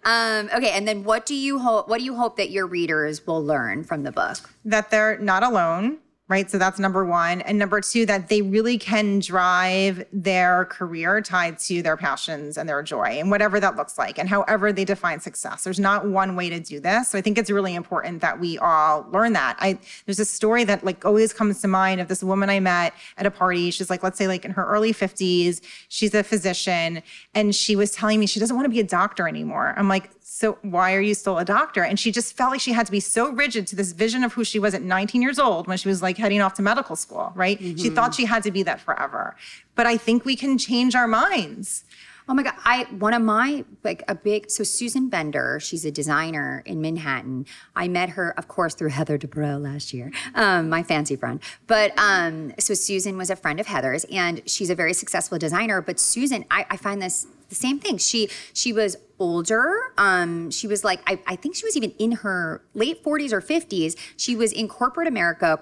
um, 0.05 0.49
okay. 0.53 0.71
And 0.71 0.87
then, 0.87 1.03
what 1.03 1.25
do 1.25 1.35
you 1.35 1.59
hope? 1.59 1.87
What 1.89 1.99
do 1.99 2.05
you 2.05 2.15
hope 2.15 2.37
that 2.37 2.49
your 2.49 2.65
readers 2.67 3.25
will 3.27 3.43
learn 3.43 3.83
from 3.83 4.03
the 4.03 4.11
book? 4.11 4.37
that 4.65 4.89
they're 4.89 5.17
not 5.19 5.43
alone, 5.43 5.97
right? 6.29 6.49
So 6.49 6.57
that's 6.57 6.79
number 6.79 7.03
one. 7.03 7.41
And 7.41 7.59
number 7.59 7.81
two, 7.81 8.05
that 8.05 8.29
they 8.29 8.41
really 8.41 8.77
can 8.77 9.19
drive 9.19 10.05
their 10.13 10.65
career 10.65 11.21
tied 11.21 11.59
to 11.59 11.81
their 11.81 11.97
passions 11.97 12.57
and 12.57 12.67
their 12.67 12.81
joy 12.81 13.19
and 13.19 13.29
whatever 13.29 13.59
that 13.59 13.75
looks 13.75 13.97
like 13.97 14.17
and 14.17 14.29
however 14.29 14.71
they 14.71 14.85
define 14.85 15.19
success. 15.19 15.65
There's 15.65 15.81
not 15.81 16.07
one 16.07 16.37
way 16.37 16.49
to 16.49 16.61
do 16.61 16.79
this. 16.79 17.09
So 17.09 17.17
I 17.17 17.21
think 17.21 17.37
it's 17.37 17.51
really 17.51 17.75
important 17.75 18.21
that 18.21 18.39
we 18.39 18.57
all 18.57 19.05
learn 19.11 19.33
that. 19.33 19.57
I 19.59 19.77
there's 20.05 20.19
a 20.19 20.25
story 20.25 20.63
that 20.63 20.85
like 20.85 21.03
always 21.03 21.33
comes 21.33 21.61
to 21.61 21.67
mind 21.67 21.99
of 21.99 22.07
this 22.07 22.23
woman 22.23 22.49
I 22.49 22.61
met 22.61 22.93
at 23.17 23.25
a 23.25 23.31
party. 23.31 23.69
She's 23.69 23.89
like, 23.89 24.01
let's 24.01 24.17
say 24.17 24.27
like 24.27 24.45
in 24.45 24.51
her 24.51 24.65
early 24.65 24.93
50s, 24.93 25.61
she's 25.89 26.13
a 26.13 26.23
physician, 26.23 27.03
and 27.35 27.53
she 27.53 27.75
was 27.75 27.91
telling 27.91 28.19
me 28.19 28.27
she 28.27 28.39
doesn't 28.39 28.55
want 28.55 28.65
to 28.65 28.69
be 28.69 28.79
a 28.79 28.83
doctor 28.83 29.27
anymore. 29.27 29.73
I'm 29.75 29.89
like, 29.89 30.09
so 30.35 30.57
why 30.63 30.95
are 30.95 30.99
you 30.99 31.13
still 31.13 31.37
a 31.37 31.45
doctor? 31.45 31.83
And 31.83 31.99
she 31.99 32.11
just 32.11 32.35
felt 32.35 32.49
like 32.49 32.59
she 32.59 32.73
had 32.73 32.87
to 32.87 32.91
be 32.91 32.99
so 32.99 33.29
rigid 33.29 33.67
to 33.67 33.75
this 33.75 33.91
vision 33.91 34.23
of 34.23 34.33
who 34.33 34.43
she 34.43 34.57
was 34.57 34.73
at 34.73 34.81
19 34.81 35.21
years 35.21 35.37
old 35.37 35.67
when 35.67 35.77
she 35.77 35.87
was 35.87 36.01
like 36.01 36.17
heading 36.17 36.41
off 36.41 36.55
to 36.55 36.63
medical 36.63 36.95
school, 36.95 37.31
right? 37.35 37.59
She 37.59 37.91
thought 37.91 38.13
mm-hmm. 38.13 38.23
she 38.23 38.25
had 38.25 38.41
to 38.41 38.49
be 38.49 38.63
that 38.63 38.81
forever. 38.81 39.35
But 39.75 39.85
I 39.85 39.95
think 39.95 40.25
we 40.25 40.35
can 40.35 40.57
change 40.57 40.95
our 40.95 41.07
minds. 41.07 41.85
Oh 42.27 42.33
my 42.33 42.43
god! 42.43 42.53
I 42.63 42.85
one 42.99 43.13
of 43.13 43.21
my 43.21 43.65
like 43.83 44.03
a 44.07 44.15
big 44.15 44.49
so 44.49 44.63
Susan 44.63 45.09
Bender. 45.09 45.59
She's 45.59 45.83
a 45.83 45.91
designer 45.91 46.63
in 46.65 46.81
Manhattan. 46.81 47.45
I 47.75 47.87
met 47.89 48.11
her, 48.11 48.33
of 48.37 48.47
course, 48.47 48.75
through 48.75 48.89
Heather 48.99 49.17
Dubrow 49.17 49.61
last 49.61 49.93
year, 49.93 50.11
um, 50.35 50.69
my 50.69 50.83
fancy 50.83 51.15
friend. 51.15 51.41
But 51.67 51.91
um, 51.97 52.53
so 52.59 52.73
Susan 52.73 53.17
was 53.17 53.29
a 53.29 53.35
friend 53.35 53.59
of 53.59 53.67
Heather's, 53.67 54.05
and 54.05 54.41
she's 54.45 54.69
a 54.69 54.75
very 54.75 54.93
successful 54.93 55.37
designer. 55.37 55.81
But 55.81 55.99
Susan, 55.99 56.45
I, 56.49 56.65
I 56.69 56.77
find 56.77 57.01
this 57.01 57.27
the 57.49 57.55
same 57.55 57.79
thing. 57.79 57.97
She 57.97 58.29
she 58.53 58.71
was 58.71 58.95
older. 59.19 59.93
Um, 59.97 60.49
she 60.49 60.65
was 60.67 60.83
like 60.83 61.01
I, 61.05 61.19
I 61.27 61.35
think 61.35 61.55
she 61.55 61.65
was 61.65 61.75
even 61.75 61.91
in 61.99 62.13
her 62.13 62.63
late 62.73 63.03
40s 63.03 63.33
or 63.33 63.41
50s. 63.41 63.97
She 64.15 64.35
was 64.35 64.53
in 64.53 64.69
corporate 64.69 65.07
America, 65.09 65.61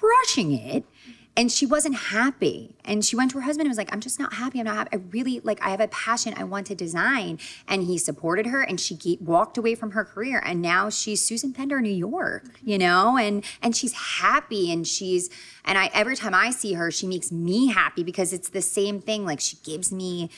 crushing 0.00 0.52
it 0.52 0.84
and 1.36 1.50
she 1.50 1.64
wasn't 1.64 1.94
happy. 1.94 2.74
And 2.84 3.04
she 3.04 3.14
went 3.14 3.30
to 3.30 3.38
her 3.38 3.42
husband 3.42 3.66
and 3.66 3.70
was 3.70 3.78
like 3.78 3.92
i'm 3.92 4.00
just 4.00 4.18
not 4.18 4.34
happy. 4.34 4.58
I'm 4.58 4.66
not 4.66 4.76
happy 4.76 4.90
i 4.92 5.00
really 5.10 5.40
like 5.40 5.64
i 5.64 5.70
have 5.70 5.80
a 5.80 5.88
passion. 5.88 6.34
I 6.36 6.44
want 6.44 6.66
to 6.68 6.74
design. 6.74 7.38
And 7.68 7.84
he 7.84 7.98
supported 7.98 8.46
her 8.46 8.62
and 8.62 8.80
she 8.80 8.96
ge- 8.96 9.20
walked 9.20 9.56
away 9.56 9.74
from 9.74 9.92
her 9.92 10.04
career. 10.04 10.42
And 10.44 10.60
now 10.60 10.90
she's 10.90 11.24
susan 11.24 11.52
pender 11.52 11.80
new 11.80 11.88
york 11.88 12.44
you 12.62 12.78
know? 12.78 13.16
And 13.16 13.44
and 13.62 13.76
she's 13.76 13.92
happy 13.92 14.72
and 14.72 14.86
she's 14.86 15.30
and 15.64 15.78
i 15.78 15.90
every 15.94 16.16
time 16.16 16.34
i 16.34 16.50
see 16.50 16.74
her 16.74 16.90
she 16.90 17.06
makes 17.06 17.30
me 17.30 17.68
happy 17.68 18.02
because 18.02 18.32
it's 18.32 18.48
the 18.48 18.62
same 18.62 19.00
thing. 19.00 19.24
Like 19.24 19.40
she 19.40 19.56
gives 19.64 19.92
me 19.92 20.30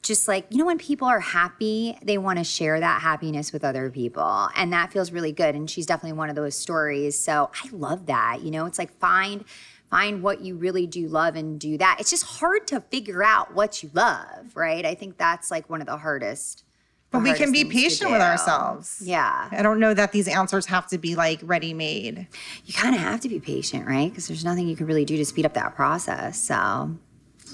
just 0.00 0.28
like 0.28 0.46
you 0.50 0.58
know 0.58 0.66
when 0.66 0.78
people 0.78 1.08
are 1.08 1.20
happy 1.20 1.98
they 2.02 2.16
want 2.16 2.38
to 2.38 2.44
share 2.44 2.78
that 2.78 3.02
happiness 3.02 3.52
with 3.52 3.64
other 3.64 3.90
people. 3.90 4.48
And 4.56 4.72
that 4.72 4.92
feels 4.92 5.12
really 5.12 5.32
good. 5.32 5.54
And 5.54 5.68
she's 5.68 5.86
definitely 5.86 6.16
one 6.16 6.30
of 6.30 6.36
those 6.36 6.56
stories. 6.56 7.18
So 7.18 7.50
i 7.62 7.68
love 7.70 8.06
that 8.06 8.40
you 8.42 8.50
know? 8.50 8.64
It's 8.64 8.78
like 8.78 8.96
find 8.98 9.44
find 9.90 10.22
what 10.22 10.40
you 10.40 10.54
really 10.56 10.86
do 10.86 11.08
love 11.08 11.34
and 11.36 11.58
do 11.58 11.78
that. 11.78 11.96
It's 12.00 12.10
just 12.10 12.24
hard 12.24 12.66
to 12.68 12.80
figure 12.80 13.22
out 13.22 13.54
what 13.54 13.82
you 13.82 13.90
love 13.94 14.54
right? 14.54 14.84
I 14.84 14.94
think 14.94 15.16
that's 15.18 15.50
like 15.50 15.68
one 15.70 15.80
of 15.80 15.86
the 15.86 15.96
hardest 15.96 16.64
But 17.10 17.22
we 17.22 17.32
can 17.34 17.52
be 17.52 17.64
patient 17.64 18.10
with 18.10 18.20
ourselves. 18.20 19.00
yeah. 19.04 19.48
I 19.50 19.62
don't 19.62 19.80
know 19.80 19.94
that 19.94 20.12
these 20.12 20.28
answers 20.28 20.66
have 20.66 20.86
to 20.88 20.98
be 20.98 21.14
like 21.14 21.40
ready 21.42 21.72
made. 21.74 22.26
you 22.66 22.74
kind 22.74 22.94
of 22.94 23.00
have 23.00 23.20
to 23.20 23.28
be 23.28 23.40
patient 23.40 23.86
right? 23.86 24.10
Because 24.10 24.28
there's 24.28 24.44
nothing 24.44 24.68
you 24.68 24.76
can 24.76 24.86
really 24.86 25.04
do 25.04 25.16
to 25.16 25.24
speed 25.24 25.46
up 25.46 25.54
that 25.54 25.74
process 25.74 26.40
so. 26.40 26.54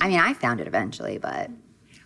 I 0.01 0.09
mean 0.09 0.19
i 0.19 0.35
found 0.35 0.61
it 0.61 0.67
eventually 0.67 1.19
but 1.19 1.51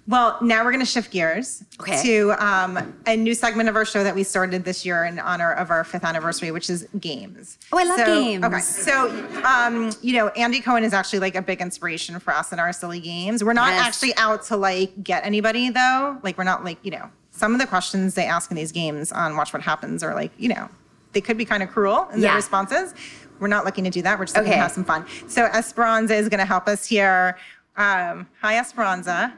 Well, 0.08 0.38
now 0.40 0.64
we're 0.64 0.70
going 0.72 0.84
to 0.84 0.90
shift 0.90 1.10
gears 1.10 1.62
Okay. 1.80 2.02
to 2.02 2.32
um, 2.42 2.94
a 3.06 3.14
new 3.14 3.34
segment 3.34 3.68
of 3.68 3.76
our 3.76 3.84
show 3.84 4.02
that 4.02 4.14
we 4.14 4.22
started 4.24 4.64
this 4.64 4.86
year 4.86 5.04
in 5.04 5.18
honor 5.18 5.52
of 5.52 5.70
our 5.70 5.84
fifth 5.84 6.02
anniversary, 6.02 6.50
which 6.50 6.70
is 6.70 6.88
games. 6.98 7.58
Oh, 7.72 7.78
I 7.78 7.84
love 7.84 7.98
So- 8.00 8.06
games. 8.06 8.42
Okay, 8.44 8.60
so 8.60 9.42
um, 9.44 9.90
you 10.00 10.14
know, 10.14 10.28
Andy 10.28 10.60
Cohen 10.60 10.82
is 10.82 10.94
actually 10.94 11.18
like 11.18 11.34
a 11.34 11.42
big 11.42 11.60
inspiration 11.60 12.18
for 12.20 12.32
us 12.32 12.52
in 12.54 12.58
our 12.58 12.72
silly 12.72 13.00
games. 13.00 13.44
We're 13.44 13.52
not 13.52 13.68
Yes. 13.74 13.86
actually 13.86 14.16
out 14.16 14.42
to 14.44 14.56
like 14.56 15.04
get 15.04 15.26
anybody 15.26 15.68
though. 15.68 16.16
Like 16.22 16.38
we're 16.38 16.44
not 16.44 16.64
like 16.64 16.78
you 16.82 16.90
know 16.90 17.10
some 17.30 17.52
of 17.52 17.60
the 17.60 17.66
questions 17.66 18.14
they 18.14 18.24
ask 18.24 18.50
in 18.50 18.56
these 18.56 18.72
games 18.72 19.12
on 19.12 19.36
Watch 19.36 19.52
What 19.52 19.60
Happens 19.62 20.02
are 20.02 20.14
like 20.14 20.32
you 20.38 20.48
know 20.48 20.70
they 21.12 21.20
could 21.20 21.36
be 21.36 21.44
kind 21.44 21.62
of 21.62 21.68
cruel 21.68 22.08
in 22.14 22.20
their 22.20 22.30
Yeah. 22.30 22.36
responses. 22.36 22.94
We're 23.40 23.48
not 23.48 23.66
looking 23.66 23.84
to 23.84 23.90
do 23.90 24.00
that. 24.02 24.18
We're 24.18 24.24
just 24.24 24.36
looking 24.36 24.52
to 24.52 24.58
have 24.58 24.72
some 24.72 24.84
fun. 24.84 25.04
So 25.28 25.44
Esperanza 25.44 26.14
is 26.14 26.28
going 26.30 26.40
to 26.40 26.44
help 26.46 26.66
us 26.66 26.86
here. 26.86 27.36
Um, 27.76 28.26
hi, 28.40 28.56
Esperanza. 28.58 29.32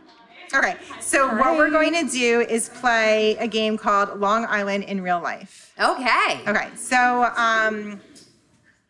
Okay, 0.53 0.77
so 1.01 1.29
what 1.37 1.57
we're 1.57 1.71
going 1.71 1.93
to 1.95 2.11
do 2.11 2.41
is 2.41 2.69
play 2.71 3.37
a 3.37 3.47
game 3.47 3.79
called 3.79 4.19
Long 4.19 4.45
Island 4.47 4.85
in 4.85 5.01
Real 5.01 5.21
Life. 5.21 5.73
okay 5.79 6.41
Okay, 6.47 6.69
so 6.75 7.31
um, 7.37 8.01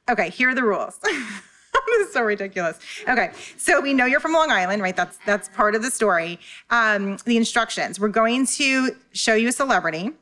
okay, 0.09 0.31
here 0.31 0.49
are 0.49 0.55
the 0.55 0.63
rules. 0.63 0.99
this 1.03 2.07
is 2.07 2.13
so 2.13 2.23
ridiculous. 2.23 2.79
Okay, 3.07 3.33
so 3.59 3.81
we 3.81 3.93
know 3.93 4.07
you're 4.07 4.21
from 4.21 4.33
Long 4.33 4.51
Island, 4.51 4.81
right? 4.81 4.97
That's 4.97 5.19
that's 5.27 5.51
part 5.51 5.75
of 5.75 5.83
the 5.83 5.91
story. 5.91 6.39
Um, 6.71 7.19
the 7.27 7.37
instructions: 7.37 8.01
We're 8.01 8.09
going 8.09 8.47
to 8.47 8.97
show 9.13 9.35
you 9.35 9.49
a 9.49 9.53
celebrity. 9.53 10.13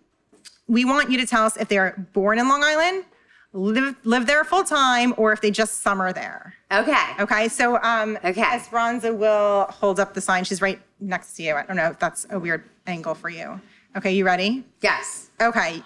We 0.67 0.85
want 0.85 1.11
you 1.11 1.19
to 1.19 1.27
tell 1.27 1.45
us 1.45 1.57
if 1.57 1.69
they're 1.69 2.09
born 2.13 2.39
in 2.39 2.49
Long 2.49 2.65
Island, 2.65 3.05
live 3.53 3.97
live 4.05 4.27
there 4.27 4.45
full 4.45 4.65
time, 4.65 5.15
or 5.17 5.33
if 5.33 5.41
they 5.41 5.51
just 5.51 5.83
summer 5.83 6.13
there. 6.13 6.55
okay 6.73 7.07
Okay, 7.21 7.49
so 7.49 7.81
um, 7.83 8.19
Okay. 8.25 8.43
Esperanza 8.43 9.13
will 9.13 9.65
hold 9.71 9.99
up 10.01 10.15
the 10.15 10.21
sign. 10.21 10.45
She's 10.45 10.61
right 10.63 10.81
next 11.01 11.35
to 11.37 11.43
you. 11.43 11.55
I 11.55 11.63
don't 11.65 11.77
know 11.77 11.91
if 11.91 11.99
that's 11.99 12.27
a 12.31 12.39
weird 12.39 12.65
angle 12.87 13.15
for 13.15 13.29
you. 13.29 13.61
Okay, 13.97 14.13
you 14.13 14.25
ready? 14.25 14.65
yes 14.83 15.31
Okay. 15.41 15.83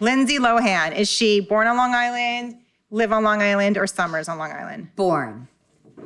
Lindsay 0.00 0.38
Lohan, 0.38 0.96
is 0.96 1.08
she 1.10 1.40
born 1.40 1.66
on 1.66 1.76
Long 1.76 1.92
Island, 1.92 2.56
live 2.90 3.10
on 3.12 3.24
Long 3.24 3.42
Island, 3.42 3.76
or 3.76 3.86
summers 3.86 4.28
on 4.28 4.38
Long 4.38 4.52
Island? 4.52 4.94
born 4.96 5.48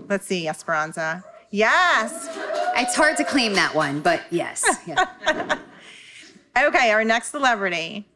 Let's 0.08 0.26
see, 0.26 0.48
Esperanza. 0.48 1.22
Yes. 1.50 2.28
It's 2.76 2.96
hard 2.96 3.18
to 3.18 3.24
claim 3.24 3.52
that 3.54 3.74
one, 3.74 4.00
but 4.00 4.22
yes. 4.30 4.64
Yeah. 4.86 5.58
Okay, 6.58 6.90
our 6.90 7.04
next 7.04 7.30
celebrity, 7.30 8.06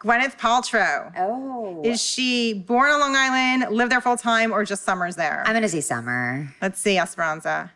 Gwyneth 0.00 0.38
Paltrow. 0.38 1.12
Oh. 1.18 1.82
Is 1.84 2.02
she 2.02 2.54
born 2.54 2.90
on 2.90 3.00
Long 3.00 3.14
Island, 3.14 3.70
live 3.70 3.90
there 3.90 4.00
full 4.00 4.16
time, 4.16 4.50
or 4.50 4.64
just 4.64 4.82
summers 4.82 5.14
there? 5.14 5.42
I'm 5.44 5.52
going 5.52 5.62
to 5.62 5.68
say 5.68 5.82
summer. 5.82 6.54
Let's 6.60 6.80
see, 6.80 6.98
Esperanza. 6.98 7.70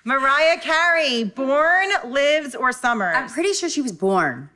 Mariah 0.05 0.57
Carey, 0.61 1.26
born, 1.26 1.89
lives, 2.05 2.55
or 2.55 2.72
summers? 2.72 3.13
I'm 3.18 3.28
pretty 3.28 3.51
sure 3.51 3.68
she 3.68 3.82
was 3.82 3.91
born. 3.91 4.49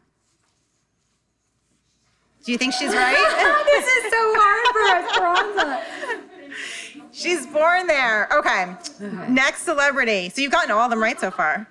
Do 2.45 2.53
you 2.53 2.57
think 2.57 2.73
she's 2.73 2.93
right? 2.95 3.65
this 3.65 3.85
is 3.85 4.11
so 4.11 4.33
hard 4.37 4.65
for 4.73 5.57
Esperanza. 5.57 6.28
She's 7.11 7.45
born 7.47 7.87
there. 7.87 8.27
Okay. 8.33 8.75
Next 9.29 9.63
celebrity. 9.63 10.29
So 10.29 10.41
you've 10.41 10.51
gotten 10.51 10.71
all 10.71 10.81
of 10.81 10.89
them 10.89 11.01
right 11.01 11.19
so 11.19 11.31
far. 11.31 11.67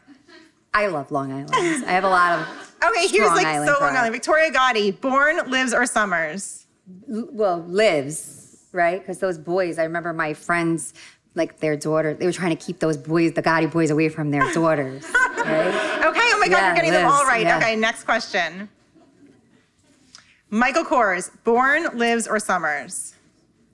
I 0.75 0.87
love 0.87 1.11
Long 1.11 1.33
Island. 1.33 1.51
I 1.87 1.93
have 1.93 2.05
a 2.05 2.09
lot 2.09 2.39
of. 2.39 2.65
Okay, 2.81 3.09
here's 3.09 3.29
like 3.31 3.45
Island 3.45 3.69
so 3.77 3.85
Long. 3.85 3.97
Island. 3.97 4.13
Victoria 4.13 4.53
Gotti, 4.53 5.01
born, 5.01 5.51
lives, 5.51 5.75
or 5.75 5.85
summers? 5.85 6.65
Well, 7.09 7.65
lives, 7.67 8.67
right? 8.71 9.01
Because 9.01 9.19
those 9.19 9.37
boys, 9.37 9.81
I 9.81 9.83
remember 9.83 10.13
my 10.13 10.33
friends, 10.33 10.95
like 11.35 11.59
their 11.59 11.77
daughter, 11.77 12.15
they 12.15 12.25
were 12.25 12.31
trying 12.33 12.57
to 12.57 12.65
keep 12.65 12.79
those 12.79 12.97
boys, 12.97 13.33
the 13.33 13.43
Gotti 13.43 13.69
boys, 13.69 13.91
away 13.91 14.09
from 14.09 14.31
their 14.31 14.49
daughters. 14.53 15.03
right? 15.39 16.05
Okay, 16.07 16.21
oh 16.23 16.39
my 16.39 16.47
God, 16.47 16.57
Yeah, 16.59 16.67
you're 16.69 16.75
getting 16.77 16.93
them 16.93 17.11
all 17.11 17.25
right. 17.25 17.43
yeah. 17.43 17.59
Okay, 17.59 17.75
next 17.75 18.05
question. 18.05 18.69
Michael 20.51 20.85
Kors, 20.85 21.31
born, 21.43 21.89
lives, 21.99 22.29
or 22.29 22.39
summers? 22.39 23.15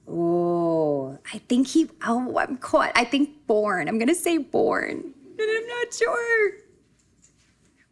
Oh, 0.07 1.19
I 1.33 1.39
think 1.39 1.69
he. 1.69 1.89
Oh, 2.07 2.39
I'm 2.39 2.59
caught. 2.59 2.93
I 2.95 3.05
think 3.05 3.47
born. 3.47 3.89
I'm 3.89 3.99
gonna 3.99 4.15
say 4.15 4.39
born, 4.39 5.15
but 5.37 5.45
I'm 5.45 5.67
not 5.67 5.95
sure. 5.95 6.51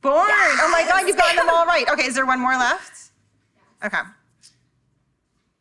Born. 0.03 0.29
Oh 0.29 0.69
my 0.73 0.85
God, 0.89 1.07
you've 1.07 1.17
gotten 1.17 1.37
them 1.37 1.49
all 1.49 1.65
right. 1.65 1.89
Okay, 1.91 2.05
is 2.05 2.15
there 2.15 2.27
one 2.27 2.41
more 2.41 2.57
left? 2.57 3.13
Okay. 3.85 4.01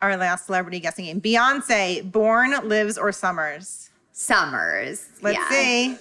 Our 0.01 0.17
last 0.17 0.47
celebrity 0.47 0.79
guessing 0.79 1.05
game. 1.05 1.21
Beyonce, 1.21 2.11
born, 2.11 2.67
lives, 2.67 2.97
or 2.97 3.11
summers? 3.11 3.91
Summers. 4.11 5.07
Let's 5.21 5.37
yeah. 5.37 5.49
see. 5.49 5.97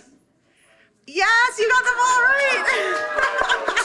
Yes, 1.07 1.59
you 1.59 1.69
got 1.69 1.85
them 1.85 1.95
all 1.99 2.23
right. 2.23 3.77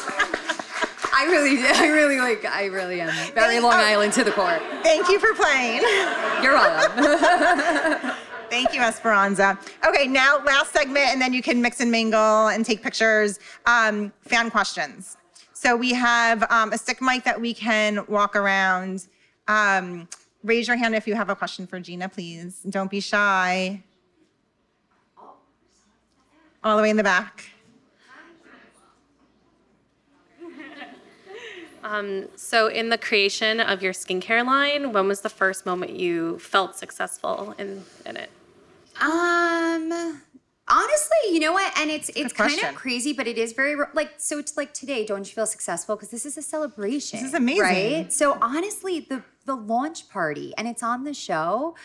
I 1.18 1.26
really, 1.26 1.58
I 1.64 1.88
really 1.88 2.20
like. 2.20 2.44
I 2.46 2.66
really 2.66 3.00
am 3.00 3.34
very 3.34 3.60
Long 3.60 3.74
Island 3.74 4.12
to 4.14 4.24
the 4.24 4.32
core. 4.32 4.60
Thank 4.84 5.08
you 5.08 5.18
for 5.18 5.34
playing. 5.34 5.82
You're 6.44 6.54
welcome. 6.54 8.12
Thank 8.50 8.74
you, 8.74 8.82
Esperanza. 8.82 9.58
Okay, 9.88 10.08
now 10.08 10.44
last 10.44 10.72
segment, 10.72 11.08
and 11.08 11.22
then 11.22 11.34
you 11.34 11.42
can 11.42 11.62
mix 11.62 11.80
and 11.80 11.90
mingle 11.90 12.48
and 12.48 12.66
take 12.66 12.84
pictures. 12.84 13.40
Um, 13.66 14.12
fan 14.22 14.52
questions. 14.52 15.18
So 15.54 15.76
we 15.76 15.94
have 15.94 16.44
um, 16.52 16.74
a 16.74 16.78
stick 16.78 17.02
mic 17.02 17.24
that 17.24 17.40
we 17.40 17.54
can 17.54 18.06
walk 18.08 18.36
around. 18.36 19.08
Um, 19.48 20.08
raise 20.44 20.68
your 20.68 20.78
hand 20.78 20.96
if 20.96 21.08
you 21.08 21.16
have 21.16 21.30
a 21.30 21.36
question 21.36 21.66
for 21.66 21.80
Gina, 21.80 22.10
please. 22.10 22.62
Don't 22.70 22.92
be 22.92 23.00
shy. 23.00 23.82
All 26.64 26.78
the 26.78 26.84
way 26.84 26.90
in 26.90 26.98
the 26.98 27.04
back. 27.04 27.55
So, 32.36 32.68
in 32.68 32.90
the 32.90 32.98
creation 32.98 33.60
of 33.60 33.82
your 33.84 33.94
skincare 33.94 34.46
line, 34.46 34.92
when 34.92 35.08
was 35.08 35.22
the 35.22 35.30
first 35.30 35.66
moment 35.66 35.92
you 35.92 36.40
felt 36.40 36.76
successful 36.76 37.54
in, 37.58 37.84
in 38.06 38.18
it? 38.18 38.30
Um, 39.02 40.22
honestly, 40.68 41.18
you 41.32 41.40
know 41.40 41.54
what? 41.54 41.78
And 41.78 41.92
it's 41.92 42.10
it's 42.16 42.34
kind 42.34 42.60
of 42.64 42.76
crazy, 42.76 43.14
but 43.14 43.28
it 43.28 43.38
is 43.38 43.54
very 43.54 43.76
like 43.94 44.14
so. 44.18 44.40
It's 44.40 44.58
like 44.58 44.74
today, 44.74 45.06
don't 45.06 45.28
you 45.28 45.34
feel 45.34 45.46
successful? 45.46 45.96
Because 45.96 46.10
this 46.10 46.26
is 46.26 46.38
a 46.38 46.42
celebration. 46.42 47.20
This 47.20 47.30
is 47.30 47.34
amazing. 47.34 47.62
right? 47.62 48.14
So 48.14 48.38
honestly, 48.42 49.02
the 49.02 49.24
the 49.46 49.56
launch 49.56 50.10
party, 50.10 50.54
and 50.58 50.68
it's 50.68 50.84
on 50.84 51.04
the 51.04 51.14
show. 51.14 51.76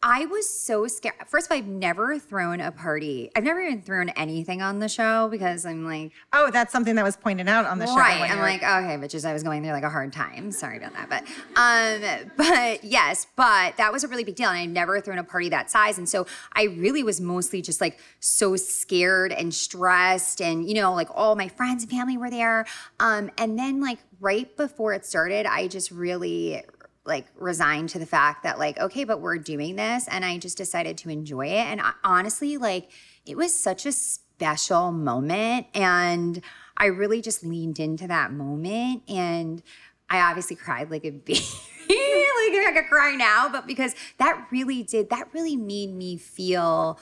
I 0.00 0.26
was 0.26 0.48
so 0.48 0.86
scared. 0.86 1.16
First 1.26 1.46
of 1.46 1.52
all, 1.52 1.58
I've 1.58 1.66
never 1.66 2.20
thrown 2.20 2.60
a 2.60 2.70
party. 2.70 3.32
I've 3.34 3.42
never 3.42 3.60
even 3.60 3.82
thrown 3.82 4.10
anything 4.10 4.62
on 4.62 4.78
the 4.78 4.88
show 4.88 5.28
because 5.28 5.66
I'm 5.66 5.84
like, 5.84 6.12
Oh, 6.32 6.50
that's 6.52 6.70
something 6.70 6.94
that 6.94 7.04
was 7.04 7.16
pointed 7.16 7.48
out 7.48 7.66
on 7.66 7.80
the 7.80 7.86
show. 7.86 7.96
right. 7.96 8.30
I'm 8.30 8.38
like, 8.38 8.62
okay, 8.62 9.08
just 9.08 9.26
I 9.26 9.32
was 9.32 9.42
going 9.42 9.62
through 9.62 9.72
like 9.72 9.82
a 9.82 9.90
hard 9.90 10.12
time. 10.12 10.52
Sorry 10.52 10.76
about 10.76 10.92
that. 10.92 11.08
But 11.08 11.24
um, 11.56 12.30
but 12.36 12.84
yes, 12.84 13.26
but 13.34 13.76
that 13.76 13.92
was 13.92 14.04
a 14.04 14.08
really 14.08 14.22
big 14.22 14.36
deal. 14.36 14.48
And 14.50 14.58
I'd 14.58 14.70
never 14.70 15.00
thrown 15.00 15.18
a 15.18 15.24
party 15.24 15.48
that 15.48 15.68
size. 15.68 15.98
And 15.98 16.08
so 16.08 16.28
I 16.52 16.64
really 16.64 17.02
was 17.02 17.20
mostly 17.20 17.60
just 17.60 17.80
like 17.80 17.98
so 18.20 18.54
scared 18.54 19.32
and 19.32 19.52
stressed. 19.52 20.40
And, 20.40 20.68
you 20.68 20.74
know, 20.74 20.94
like 20.94 21.08
all 21.12 21.34
my 21.34 21.48
friends 21.48 21.82
and 21.82 21.90
family 21.90 22.16
were 22.16 22.30
there. 22.30 22.66
Um, 23.00 23.32
and 23.36 23.58
then 23.58 23.80
like 23.80 23.98
right 24.20 24.56
before 24.56 24.92
it 24.92 25.04
started, 25.04 25.44
I 25.44 25.66
just 25.66 25.90
really 25.90 26.62
like 27.08 27.26
resigned 27.36 27.88
to 27.88 27.98
the 27.98 28.06
fact 28.06 28.44
that 28.44 28.58
like 28.58 28.78
okay 28.78 29.02
but 29.02 29.20
we're 29.20 29.38
doing 29.38 29.74
this 29.74 30.06
and 30.08 30.24
i 30.24 30.38
just 30.38 30.56
decided 30.56 30.96
to 30.98 31.08
enjoy 31.08 31.46
it 31.46 31.66
and 31.66 31.80
I, 31.80 31.92
honestly 32.04 32.56
like 32.58 32.90
it 33.26 33.36
was 33.36 33.52
such 33.52 33.86
a 33.86 33.92
special 33.92 34.92
moment 34.92 35.66
and 35.74 36.40
i 36.76 36.86
really 36.86 37.20
just 37.20 37.42
leaned 37.42 37.80
into 37.80 38.06
that 38.06 38.32
moment 38.32 39.02
and 39.08 39.62
i 40.08 40.20
obviously 40.20 40.54
cried 40.54 40.90
like 40.90 41.04
a 41.04 41.10
baby 41.26 41.40
like 41.88 42.66
i 42.66 42.72
could 42.74 42.88
cry 42.88 43.14
now 43.14 43.48
but 43.48 43.66
because 43.66 43.94
that 44.18 44.46
really 44.52 44.82
did 44.82 45.10
that 45.10 45.28
really 45.32 45.56
made 45.56 45.92
me 45.92 46.16
feel 46.16 47.00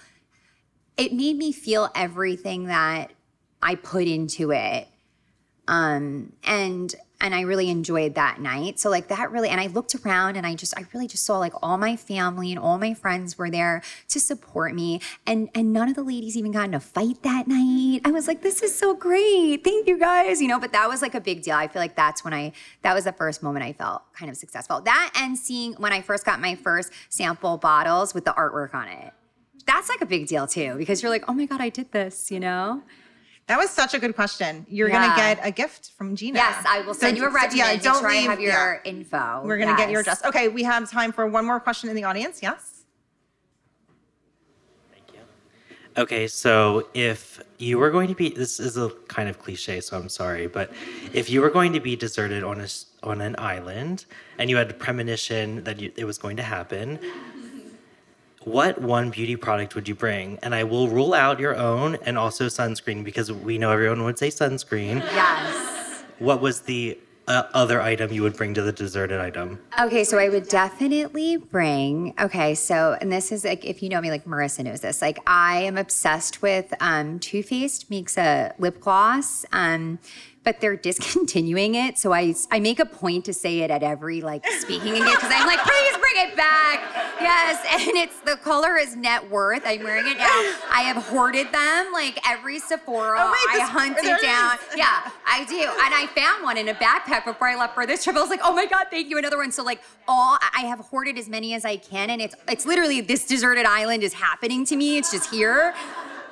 it 0.97 1.13
made 1.13 1.37
me 1.37 1.53
feel 1.53 1.91
everything 1.95 2.67
that 2.67 3.13
i 3.63 3.75
put 3.75 4.07
into 4.07 4.53
it. 4.53 4.89
Um 5.69 6.33
and 6.45 6.95
and 7.21 7.35
i 7.35 7.41
really 7.41 7.71
enjoyed 7.71 8.15
that 8.15 8.41
night. 8.41 8.79
So 8.79 8.91
like 8.91 9.09
that 9.09 9.31
really 9.31 9.49
and 9.49 9.61
i 9.61 9.67
looked 9.67 9.95
around 9.95 10.37
and 10.37 10.47
i 10.47 10.55
just 10.55 10.77
i 10.79 10.85
really 10.93 11.07
just 11.07 11.25
saw 11.25 11.39
like 11.39 11.53
all 11.63 11.79
my 11.79 11.97
family 11.97 12.51
and 12.51 12.59
all 12.59 12.79
my 12.79 12.95
friends 12.95 13.39
were 13.39 13.51
there 13.51 13.83
to 14.09 14.21
support 14.21 14.75
me. 14.75 15.01
And 15.27 15.49
and 15.55 15.73
none 15.73 15.89
of 15.89 15.95
the 15.95 16.03
ladies 16.03 16.37
even 16.37 16.53
got 16.53 16.67
in 16.67 16.75
a 16.75 16.81
fight 16.81 17.23
that 17.23 17.47
night. 17.47 18.01
I 18.05 18.11
was 18.11 18.27
like 18.27 18.43
this 18.43 18.63
is 18.63 18.77
so 18.77 18.95
great. 18.95 19.65
Thank 19.65 19.87
you 19.87 19.99
guys 19.99 20.41
you 20.41 20.49
know 20.49 20.59
but 20.59 20.73
that 20.73 20.89
was 20.89 21.03
like 21.03 21.15
a 21.15 21.21
big 21.21 21.43
deal. 21.43 21.57
I 21.57 21.69
feel 21.69 21.81
like 21.81 21.97
that's 21.97 22.25
when 22.25 22.35
i 22.35 22.53
that 22.83 22.95
was 22.95 23.05
the 23.05 23.13
first 23.13 23.43
moment 23.43 23.65
i 23.65 23.73
felt 23.73 24.03
kind 24.15 24.31
of 24.31 24.37
successful. 24.37 24.81
That 24.81 25.13
and 25.17 25.39
seeing 25.39 25.75
when 25.75 25.93
i 25.93 26.01
first 26.01 26.25
got 26.25 26.41
my 26.41 26.55
first 26.55 26.93
sample 27.09 27.57
bottles 27.57 28.15
with 28.15 28.25
the 28.25 28.33
artwork 28.33 28.75
on 28.75 28.89
it. 28.89 29.13
That's 29.67 29.89
like 29.89 30.01
a 30.01 30.07
big 30.07 30.29
deal 30.29 30.47
too 30.47 30.75
because 30.77 31.03
you're 31.03 31.11
like 31.11 31.25
oh 31.29 31.35
my 31.35 31.47
god 31.47 31.61
i 31.61 31.69
did 31.69 31.91
this 31.93 32.31
you 32.31 32.39
know 32.39 32.83
that 33.49 33.59
was 33.59 33.71
such 33.71 33.95
a 33.95 33.99
good 33.99 34.15
question. 34.17 34.67
You're 34.69 34.89
Yeah. 34.89 35.07
gonna 35.07 35.17
get 35.17 35.39
a 35.47 35.51
gift 35.51 35.93
from 35.97 36.17
Gina. 36.17 36.39
Yes, 36.39 36.65
I 36.69 36.79
will 36.81 36.95
send 36.95 36.97
So- 36.97 37.01
send 37.07 37.17
you 37.19 37.25
a 37.27 37.31
so, 37.31 37.35
regimen 37.35 37.59
yeah, 37.59 37.77
don't 37.77 38.01
try 38.01 38.15
and 38.15 38.21
leave- 38.23 38.31
have 38.31 38.41
your 38.41 38.81
yeah. 38.85 38.91
info. 38.91 39.43
We're 39.45 39.59
gonna 39.59 39.77
get 39.77 39.91
your 39.91 40.01
address. 40.01 40.25
Okay, 40.25 40.49
we 40.49 40.65
have 40.65 40.91
time 40.91 41.13
for 41.13 41.27
one 41.27 41.45
more 41.45 41.61
question 41.61 41.89
in 41.89 41.95
the 41.97 42.05
audience. 42.05 42.41
Yes. 42.43 42.73
Thank 44.93 45.13
you. 45.15 45.21
Okay, 46.03 46.27
so 46.27 46.89
if 46.93 47.41
you 47.59 47.79
were 47.79 47.91
going 47.91 48.09
to 48.09 48.15
be, 48.15 48.31
this 48.31 48.59
is 48.61 48.77
a 48.77 48.91
kind 49.09 49.29
of 49.29 49.39
cliche, 49.39 49.81
so 49.81 49.97
I'm 49.97 50.09
sorry, 50.09 50.47
but 50.47 50.71
if 51.13 51.31
you 51.31 51.41
were 51.41 51.51
going 51.51 51.73
to 51.73 51.81
be 51.81 51.95
deserted 51.97 52.43
on 52.43 52.61
a 52.61 52.65
s- 52.65 52.87
on 53.03 53.21
an 53.21 53.37
island 53.39 54.05
and 54.39 54.51
you 54.51 54.57
had 54.57 54.69
a 54.71 54.75
premonition 54.75 55.63
that 55.65 55.81
you, 55.81 55.93
it 55.97 56.05
was 56.05 56.19
going 56.19 56.37
to 56.37 56.43
happen, 56.43 56.99
what 58.47 58.81
one 58.81 59.11
beauty 59.11 59.35
product 59.35 59.75
would 59.75 59.89
you 59.89 59.95
bring? 59.97 60.39
And 60.41 60.55
I 60.55 60.63
will 60.63 60.87
rule 60.87 61.15
out 61.15 61.41
your 61.41 61.57
own 61.57 61.97
and 62.03 62.17
also 62.17 62.47
sunscreen 62.47 63.03
because 63.03 63.33
we 63.33 63.59
know 63.59 63.73
everyone 63.73 64.05
would 64.05 64.21
say 64.21 64.29
sunscreen. 64.29 65.01
Yes. 65.01 66.05
What 66.21 66.41
was 66.41 66.61
the 66.61 66.97
uh, 67.27 67.43
other 67.55 67.81
item 67.83 68.13
you 68.13 68.23
would 68.23 68.37
bring 68.37 68.55
to 68.55 68.63
the 68.63 68.71
deserted 68.71 69.21
item? 69.21 69.59
Okay, 69.81 70.05
so 70.05 70.17
I 70.17 70.29
would 70.29 70.47
definitely 70.47 71.39
bring. 71.39 72.15
Okay, 72.21 72.55
so 72.55 72.97
and 73.01 73.11
this 73.11 73.33
is 73.33 73.45
like 73.45 73.65
if 73.65 73.83
you 73.83 73.89
know 73.89 74.01
me, 74.01 74.11
like 74.11 74.25
Marissa 74.27 74.63
knows 74.63 74.81
this. 74.81 75.03
Like 75.03 75.19
I 75.27 75.63
am 75.63 75.77
obsessed 75.77 76.41
with 76.41 76.73
um, 76.79 77.19
Too 77.19 77.43
Faced 77.43 77.91
makes 77.91 78.17
a 78.17 78.55
lip 78.59 78.79
gloss. 78.79 79.45
Um, 79.51 79.99
but 80.47 80.61
they're 80.61 80.77
discontinuing 80.77 81.75
it, 81.75 81.99
so 81.99 82.13
I 82.13 82.33
I 82.53 82.61
make 82.61 82.79
a 82.79 82.87
point 82.87 83.25
to 83.25 83.35
say 83.35 83.59
it 83.61 83.71
at 83.71 83.83
every 83.83 84.21
like 84.21 84.47
speaking 84.47 84.95
engagement 84.95 85.17
because 85.17 85.33
I'm 85.35 85.47
like, 85.47 85.59
please 85.59 85.99
bring 85.99 86.29
it 86.29 86.37
back. 86.37 86.81
Yes, 87.21 87.67
and 87.89 87.97
it's 87.97 88.21
the 88.21 88.37
color 88.37 88.77
is 88.77 88.95
net 88.95 89.29
worth. 89.29 89.63
I'm 89.67 89.83
wearing 89.83 90.07
it 90.07 90.17
now. 90.17 90.55
I 90.71 90.83
have 90.83 91.03
hoarded 91.05 91.51
them 91.51 91.93
like 91.93 92.21
every 92.27 92.61
Sephora. 92.61 93.19
Oh, 93.21 93.33
wait, 93.33 93.61
I 93.61 93.67
hunted 93.67 94.05
down. 94.23 94.55
is. 94.55 94.77
Yeah, 94.77 95.11
I 95.27 95.45
do. 95.47 95.57
And 95.57 95.93
I 95.93 96.07
found 96.15 96.45
one 96.45 96.57
in 96.57 96.69
a 96.69 96.75
backpack 96.75 97.25
before 97.25 97.49
I 97.49 97.57
left 97.57 97.75
for 97.75 97.85
this 97.85 98.05
trip. 98.05 98.15
I 98.15 98.21
was 98.21 98.31
like, 98.31 98.41
oh 98.45 98.55
my 98.55 98.67
God, 98.67 98.87
thank 98.89 99.11
you. 99.11 99.19
Another 99.19 99.39
one. 99.39 99.51
So 99.51 99.65
like 99.65 99.83
all 100.07 100.39
I 100.55 100.61
have 100.61 100.79
hoarded 100.79 101.19
as 101.19 101.29
many 101.29 101.55
as 101.55 101.65
I 101.65 101.77
can. 101.77 102.09
And 102.09 102.23
it's 102.23 102.37
it's 102.47 102.65
literally 102.65 103.01
this 103.01 103.27
deserted 103.27 103.67
island 103.67 104.05
is 104.05 104.13
happening 104.13 104.65
to 104.67 104.77
me. 104.77 104.97
It's 104.97 105.11
just 105.11 105.29
here. 105.31 105.75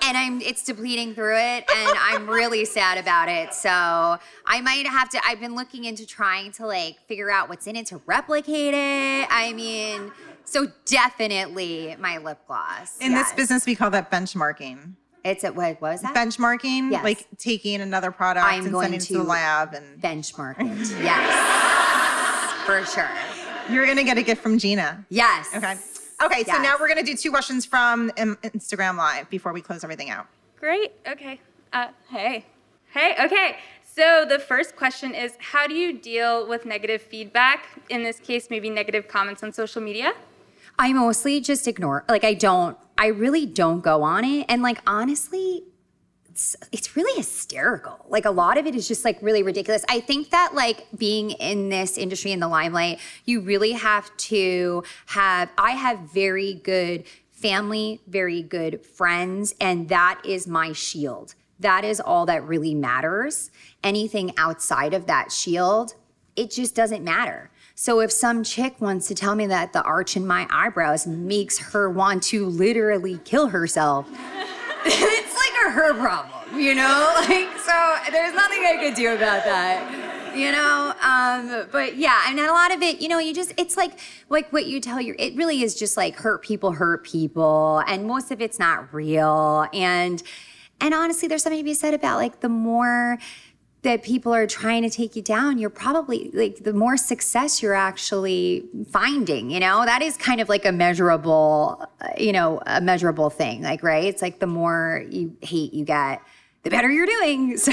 And 0.06 0.16
I'm 0.16 0.40
it's 0.42 0.62
depleting 0.64 1.14
through 1.14 1.36
it. 1.36 1.64
And 1.74 1.98
I'm 1.98 2.28
really 2.28 2.64
sad 2.64 2.98
about 2.98 3.28
it. 3.28 3.54
So 3.54 3.70
I 3.70 4.60
might 4.62 4.86
have 4.86 5.08
to 5.10 5.20
I've 5.26 5.40
been 5.40 5.54
looking 5.54 5.84
into 5.84 6.06
trying 6.06 6.52
to 6.52 6.66
like 6.66 6.98
figure 7.08 7.30
out 7.30 7.48
what's 7.48 7.66
in 7.66 7.76
it 7.76 7.86
to 7.86 8.00
replicate 8.06 8.74
it. 8.74 9.26
I 9.30 9.52
mean, 9.54 10.12
so 10.44 10.66
definitely 10.84 11.96
my 11.98 12.18
lip 12.18 12.38
gloss. 12.46 12.98
In 13.00 13.14
this 13.14 13.32
business, 13.32 13.64
we 13.66 13.74
call 13.74 13.90
that 13.90 14.10
benchmarking. 14.10 14.92
It's 15.24 15.42
a 15.42 15.52
what, 15.52 15.80
what 15.80 15.92
was 15.92 16.02
that? 16.02 16.14
Benchmarking, 16.14 16.90
Yes. 16.90 17.02
like 17.02 17.26
taking 17.38 17.80
another 17.80 18.10
product 18.10 18.44
I'm 18.44 18.64
and 18.64 18.72
going 18.72 18.84
sending 18.84 19.00
it 19.00 19.04
to 19.04 19.14
the 19.14 19.22
lab, 19.22 19.72
and 19.72 19.98
benchmark 20.02 20.56
it. 20.58 21.02
Yes. 21.02 22.64
For 22.66 22.84
sure. 22.84 23.08
you're 23.70 23.86
gonna 23.86 24.04
get 24.04 24.18
a 24.18 24.22
gift 24.22 24.42
from 24.42 24.58
Gina. 24.58 25.06
Yes. 25.08 25.48
Okay. 25.54 25.76
Okay, 26.22 26.44
so 26.44 26.60
now 26.62 26.76
we're 26.78 26.88
gonna 26.88 27.02
do 27.02 27.16
two 27.16 27.30
questions 27.30 27.64
from 27.66 28.10
um, 28.18 28.36
Instagram 28.42 28.96
Live 28.96 29.28
before 29.30 29.52
we 29.52 29.60
close 29.60 29.84
everything 29.84 30.10
out. 30.10 30.26
Great. 30.58 30.92
Okay. 31.06 31.40
Uh, 31.72 31.88
hey. 32.08 32.44
Hey. 32.92 33.14
Okay. 33.24 33.56
So 33.82 34.24
the 34.28 34.38
first 34.38 34.76
question 34.76 35.14
is 35.14 35.34
How 35.38 35.66
do 35.66 35.74
you 35.74 35.92
deal 35.92 36.48
with 36.48 36.64
negative 36.64 37.02
feedback? 37.02 37.66
In 37.90 38.02
this 38.02 38.18
case, 38.20 38.48
maybe 38.50 38.70
negative 38.70 39.08
comments 39.08 39.42
on 39.42 39.52
social 39.52 39.82
media? 39.82 40.14
I 40.78 40.92
mostly 40.92 41.40
just 41.40 41.68
ignore. 41.68 42.04
Like 42.08 42.24
I 42.24 42.34
don't. 42.34 42.76
I 42.96 43.08
really 43.08 43.46
don't 43.46 43.80
go 43.80 44.02
on 44.02 44.24
it. 44.24 44.46
And 44.48 44.62
like 44.62 44.78
honestly, 44.86 45.64
it's 46.72 46.96
really 46.96 47.16
hysterical. 47.16 48.04
Like 48.08 48.24
a 48.24 48.30
lot 48.30 48.58
of 48.58 48.66
it 48.66 48.74
is 48.74 48.88
just 48.88 49.04
like 49.04 49.18
really 49.22 49.42
ridiculous. 49.42 49.84
I 49.88 50.00
think 50.00 50.30
that 50.30 50.54
like 50.54 50.86
being 50.96 51.30
in 51.30 51.68
this 51.68 51.96
industry 51.96 52.32
in 52.32 52.40
the 52.40 52.48
limelight, 52.48 52.98
you 53.24 53.40
really 53.40 53.72
have 53.72 54.14
to 54.16 54.82
have. 55.06 55.50
I 55.56 55.72
have 55.72 56.00
very 56.00 56.54
good 56.54 57.04
family, 57.30 58.00
very 58.06 58.42
good 58.42 58.84
friends, 58.84 59.54
and 59.60 59.88
that 59.88 60.20
is 60.24 60.46
my 60.46 60.72
shield. 60.72 61.34
That 61.60 61.84
is 61.84 62.00
all 62.00 62.26
that 62.26 62.46
really 62.46 62.74
matters. 62.74 63.50
Anything 63.82 64.32
outside 64.36 64.92
of 64.92 65.06
that 65.06 65.30
shield, 65.30 65.94
it 66.36 66.50
just 66.50 66.74
doesn't 66.74 67.04
matter. 67.04 67.50
So 67.76 68.00
if 68.00 68.10
some 68.10 68.44
chick 68.44 68.80
wants 68.80 69.08
to 69.08 69.14
tell 69.14 69.34
me 69.34 69.46
that 69.46 69.72
the 69.72 69.82
arch 69.82 70.16
in 70.16 70.26
my 70.26 70.46
eyebrows 70.50 71.06
makes 71.06 71.58
her 71.58 71.90
want 71.90 72.22
to 72.24 72.46
literally 72.46 73.18
kill 73.24 73.48
herself, 73.48 74.08
it's 74.86 75.34
like 75.34 75.66
a 75.66 75.70
her 75.70 75.94
problem, 75.94 76.60
you 76.60 76.74
know? 76.74 77.10
Like, 77.24 77.58
so 77.58 77.96
there's 78.12 78.34
nothing 78.34 78.64
I 78.64 78.76
could 78.78 78.94
do 78.94 79.14
about 79.14 79.44
that. 79.44 80.36
You 80.36 80.50
know, 80.52 80.92
um, 81.00 81.68
but 81.70 81.96
yeah, 81.96 82.20
I 82.24 82.30
and 82.30 82.40
a 82.40 82.52
lot 82.52 82.74
of 82.74 82.82
it, 82.82 83.00
you 83.00 83.08
know, 83.08 83.18
you 83.18 83.32
just 83.32 83.54
it's 83.56 83.76
like 83.76 84.00
like 84.28 84.52
what 84.52 84.66
you 84.66 84.80
tell 84.80 85.00
your 85.00 85.14
it 85.18 85.36
really 85.36 85.62
is 85.62 85.76
just 85.76 85.96
like 85.96 86.16
hurt 86.16 86.42
people 86.42 86.72
hurt 86.72 87.04
people, 87.04 87.82
and 87.86 88.04
most 88.06 88.32
of 88.32 88.42
it's 88.42 88.58
not 88.58 88.92
real. 88.92 89.66
And 89.72 90.22
and 90.80 90.92
honestly, 90.92 91.28
there's 91.28 91.44
something 91.44 91.60
to 91.60 91.64
be 91.64 91.72
said 91.72 91.94
about 91.94 92.16
like 92.18 92.40
the 92.40 92.48
more 92.48 93.18
that 93.84 94.02
people 94.02 94.34
are 94.34 94.46
trying 94.46 94.82
to 94.82 94.90
take 94.90 95.14
you 95.14 95.22
down, 95.22 95.58
you're 95.58 95.70
probably 95.70 96.30
like 96.32 96.64
the 96.64 96.72
more 96.72 96.96
success 96.96 97.62
you're 97.62 97.74
actually 97.74 98.64
finding, 98.90 99.50
you 99.50 99.60
know, 99.60 99.84
that 99.84 100.02
is 100.02 100.16
kind 100.16 100.40
of 100.40 100.48
like 100.48 100.64
a 100.64 100.72
measurable, 100.72 101.86
uh, 102.00 102.08
you 102.18 102.32
know, 102.32 102.60
a 102.66 102.80
measurable 102.80 103.30
thing. 103.30 103.62
Like, 103.62 103.82
right? 103.82 104.04
It's 104.04 104.22
like 104.22 104.40
the 104.40 104.46
more 104.46 105.04
you 105.08 105.36
hate 105.42 105.72
you 105.72 105.84
get, 105.84 106.22
the 106.64 106.70
better 106.70 106.90
you're 106.90 107.06
doing. 107.06 107.56
So, 107.64 107.72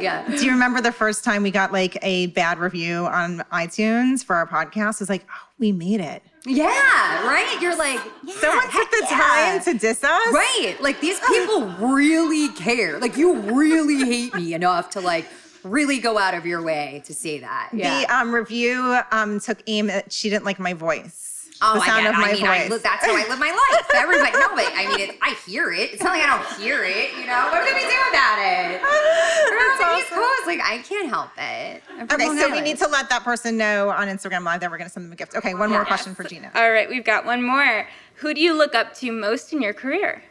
yeah. 0.00 0.26
Do 0.26 0.44
you 0.44 0.52
remember 0.52 0.80
the 0.80 0.92
first 0.92 1.24
time 1.24 1.42
we 1.42 1.50
got 1.50 1.72
like 1.72 1.98
a 2.02 2.28
bad 2.28 2.58
review 2.58 3.06
on 3.06 3.38
iTunes 3.52 4.24
for 4.24 4.36
our 4.36 4.46
podcast? 4.46 4.94
It 4.94 5.00
was 5.00 5.10
like, 5.10 5.26
oh, 5.28 5.48
we 5.58 5.72
made 5.72 6.00
it. 6.00 6.22
Yeah, 6.44 7.26
right? 7.26 7.58
You're 7.60 7.76
like, 7.76 8.00
yeah, 8.24 8.34
Someone 8.40 8.70
took 8.70 8.90
the 8.90 9.06
yeah. 9.10 9.60
time 9.60 9.62
to 9.62 9.78
diss 9.78 10.02
us. 10.02 10.32
Right. 10.32 10.76
Like 10.80 11.00
these 11.00 11.20
people 11.20 11.66
really 11.78 12.48
care. 12.50 12.98
Like 12.98 13.16
you 13.16 13.34
really 13.34 14.04
hate 14.04 14.34
me 14.34 14.54
enough 14.54 14.90
to 14.90 15.00
like 15.00 15.26
really 15.62 15.98
go 16.00 16.18
out 16.18 16.34
of 16.34 16.44
your 16.44 16.62
way 16.62 17.02
to 17.06 17.14
say 17.14 17.38
that. 17.38 17.70
Yeah. 17.72 18.00
The 18.00 18.14
um, 18.14 18.34
review 18.34 18.98
um, 19.12 19.38
took 19.38 19.62
aim 19.66 19.88
at 19.88 20.12
she 20.12 20.30
didn't 20.30 20.44
like 20.44 20.58
my 20.58 20.74
voice. 20.74 21.31
Oh 21.64 21.74
the 21.74 21.78
my 21.78 21.86
sound 21.86 22.04
god! 22.04 22.14
of 22.14 22.18
my 22.18 22.28
I 22.28 22.32
mean, 22.32 22.40
voice. 22.42 22.66
I, 22.66 22.68
li- 22.68 22.82
that's 22.82 23.06
how 23.06 23.14
I 23.14 23.28
live 23.28 23.38
my 23.38 23.52
life. 23.54 23.86
Everybody, 23.94 24.32
no, 24.32 24.48
but 24.54 24.66
I 24.74 24.86
mean, 24.88 25.10
it, 25.10 25.18
I 25.22 25.36
hear 25.46 25.70
it. 25.72 25.92
It's 25.94 26.02
not 26.02 26.10
like 26.18 26.24
I 26.24 26.36
don't 26.36 26.60
hear 26.60 26.82
it. 26.82 27.12
You 27.14 27.26
know, 27.26 27.48
what 27.52 27.64
can 27.64 27.74
we 27.74 27.86
do 27.86 28.00
about 28.10 28.38
it? 28.42 28.82
We're 28.82 29.70
on 29.70 29.78
the 29.78 29.98
East 29.98 30.10
Coast. 30.10 30.46
Like 30.46 30.60
I 30.60 30.82
can't 30.82 31.08
help 31.08 31.30
it. 31.38 31.82
Okay, 32.02 32.26
Long 32.26 32.36
so 32.36 32.50
we 32.50 32.60
need 32.60 32.78
to 32.78 32.88
let 32.88 33.08
that 33.10 33.22
person 33.22 33.56
know 33.56 33.90
on 33.90 34.08
Instagram 34.08 34.44
Live 34.44 34.60
that 34.60 34.70
we're 34.70 34.78
going 34.78 34.88
to 34.88 34.92
send 34.92 35.06
them 35.06 35.12
a 35.12 35.16
gift. 35.16 35.36
Okay, 35.36 35.54
one 35.54 35.70
more 35.70 35.84
question 35.84 36.14
for 36.16 36.24
Gina. 36.24 36.50
All 36.54 36.70
right, 36.70 36.88
we've 36.88 37.04
got 37.04 37.24
one 37.24 37.46
more. 37.46 37.86
Who 38.16 38.34
do 38.34 38.40
you 38.40 38.54
look 38.54 38.74
up 38.74 38.94
to 38.94 39.12
most 39.12 39.52
in 39.52 39.62
your 39.62 39.72
career? 39.72 40.22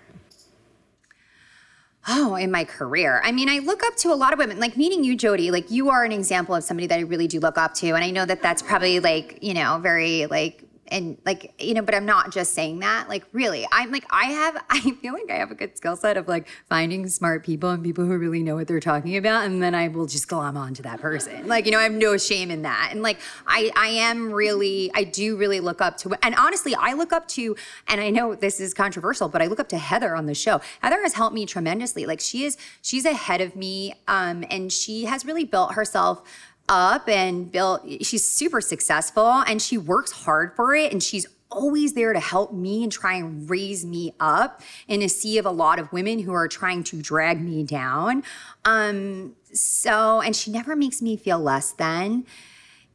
Oh, 2.08 2.36
in 2.36 2.52
my 2.52 2.66
career. 2.66 3.22
I 3.24 3.32
mean, 3.32 3.48
I 3.48 3.60
look 3.60 3.84
up 3.84 3.96
to 3.98 4.10
a 4.10 4.16
lot 4.16 4.34
of 4.34 4.40
women. 4.40 4.60
Like 4.60 4.76
meeting 4.76 5.04
you, 5.04 5.16
Jodi, 5.16 5.52
like 5.52 5.70
you 5.70 5.90
are 5.90 6.04
an 6.04 6.12
example 6.12 6.56
of 6.56 6.64
somebody 6.64 6.88
that 6.88 6.98
I 6.98 7.02
really 7.02 7.28
do 7.28 7.40
look 7.40 7.58
up 7.58 7.74
to. 7.76 7.90
And 7.90 8.04
I 8.04 8.10
know 8.10 8.26
that 8.26 8.42
that's 8.42 8.62
probably 8.62 9.00
like, 9.00 9.40
you 9.42 9.54
know, 9.54 9.78
very 9.80 10.26
like, 10.26 10.64
and 10.92 11.18
like, 11.26 11.54
you 11.60 11.74
know, 11.74 11.82
but 11.82 11.96
I'm 11.96 12.06
not 12.06 12.32
just 12.32 12.54
saying 12.54 12.80
that. 12.80 13.08
Like, 13.10 13.26
really, 13.32 13.66
I'm 13.72 13.92
like, 13.92 14.06
I 14.10 14.26
have, 14.26 14.64
I 14.70 14.80
feel 14.80 15.14
like 15.14 15.32
I 15.32 15.36
have 15.36 15.50
a 15.50 15.56
good 15.56 15.78
skill 15.78 15.96
set 15.96 16.18
of 16.18 16.28
like 16.28 16.48
finding 16.70 17.08
smart 17.08 17.44
people 17.44 17.70
and 17.70 17.84
people 17.84 18.06
who 18.06 18.18
really 18.18 18.44
know 18.44 18.56
what 18.56 18.68
they're 18.68 18.80
talking 18.80 19.18
about. 19.18 19.46
And 19.46 19.64
then 19.64 19.74
I 19.74 19.88
will 19.88 20.06
just 20.06 20.28
glom 20.28 20.58
onto 20.58 20.84
that 20.84 21.00
person. 21.00 21.48
Like, 21.48 21.66
you 21.66 21.72
know, 21.72 21.80
I 21.80 21.84
have 21.84 21.94
no 21.94 22.18
shame 22.18 22.52
in 22.52 22.64
that. 22.64 22.90
And 22.92 23.02
like, 23.02 23.20
I, 23.48 23.72
I 23.76 23.88
am 23.88 24.32
really, 24.32 24.92
I 24.94 25.06
do 25.06 25.38
really 25.38 25.60
look 25.60 25.82
up 25.82 25.98
to, 26.00 26.14
and 26.22 26.36
honestly, 26.36 26.76
I 26.76 26.94
look 26.94 27.14
up 27.14 27.28
to, 27.30 27.56
and 27.88 28.02
I 28.02 28.10
know 28.10 28.36
this 28.36 28.60
is 28.60 28.74
controversial, 28.74 29.30
but 29.30 29.42
I 29.42 29.48
look 29.48 29.60
up 29.60 29.70
to 29.70 29.78
Heather 29.78 30.16
on 30.16 30.26
the 30.26 30.36
show. 30.36 30.62
Heather 30.82 31.02
has 31.02 31.14
helped 31.14 31.34
me 31.34 31.46
tremendously. 31.46 32.06
Like, 32.06 32.20
she 32.20 32.44
is, 32.44 32.58
she's 32.82 33.06
ahead 33.06 33.42
of 33.42 33.56
me. 33.56 33.96
Um, 34.08 34.44
and 34.50 34.72
she 34.72 35.06
has 35.06 35.26
really 35.26 35.46
built 35.46 35.74
herself 35.74 36.24
up 36.72 37.08
and 37.10 37.52
built 37.52 37.86
she's 38.02 38.26
super 38.26 38.62
successful 38.62 39.44
and 39.46 39.62
she 39.62 39.78
works 39.78 40.12
hard 40.12 40.56
for 40.56 40.74
it 40.74 40.92
and 40.94 41.04
she's 41.04 41.28
always 41.52 41.94
there 41.94 42.14
to 42.14 42.20
help 42.20 42.54
me 42.54 42.82
and 42.82 42.94
try 42.94 43.16
and 43.16 43.50
raise 43.50 43.84
me 43.86 44.16
up 44.22 44.62
in 44.88 45.02
a 45.02 45.10
sea 45.10 45.38
of 45.38 45.46
a 45.46 45.52
lot 45.52 45.80
of 45.80 45.92
women 45.92 46.20
who 46.20 46.32
are 46.32 46.48
trying 46.48 46.82
to 46.82 47.02
drag 47.02 47.42
me 47.42 47.62
down 47.62 48.24
um 48.64 49.36
so 49.52 50.22
and 50.22 50.34
she 50.34 50.50
never 50.50 50.74
makes 50.74 51.02
me 51.02 51.18
feel 51.18 51.40
less 51.40 51.74
than 51.74 52.26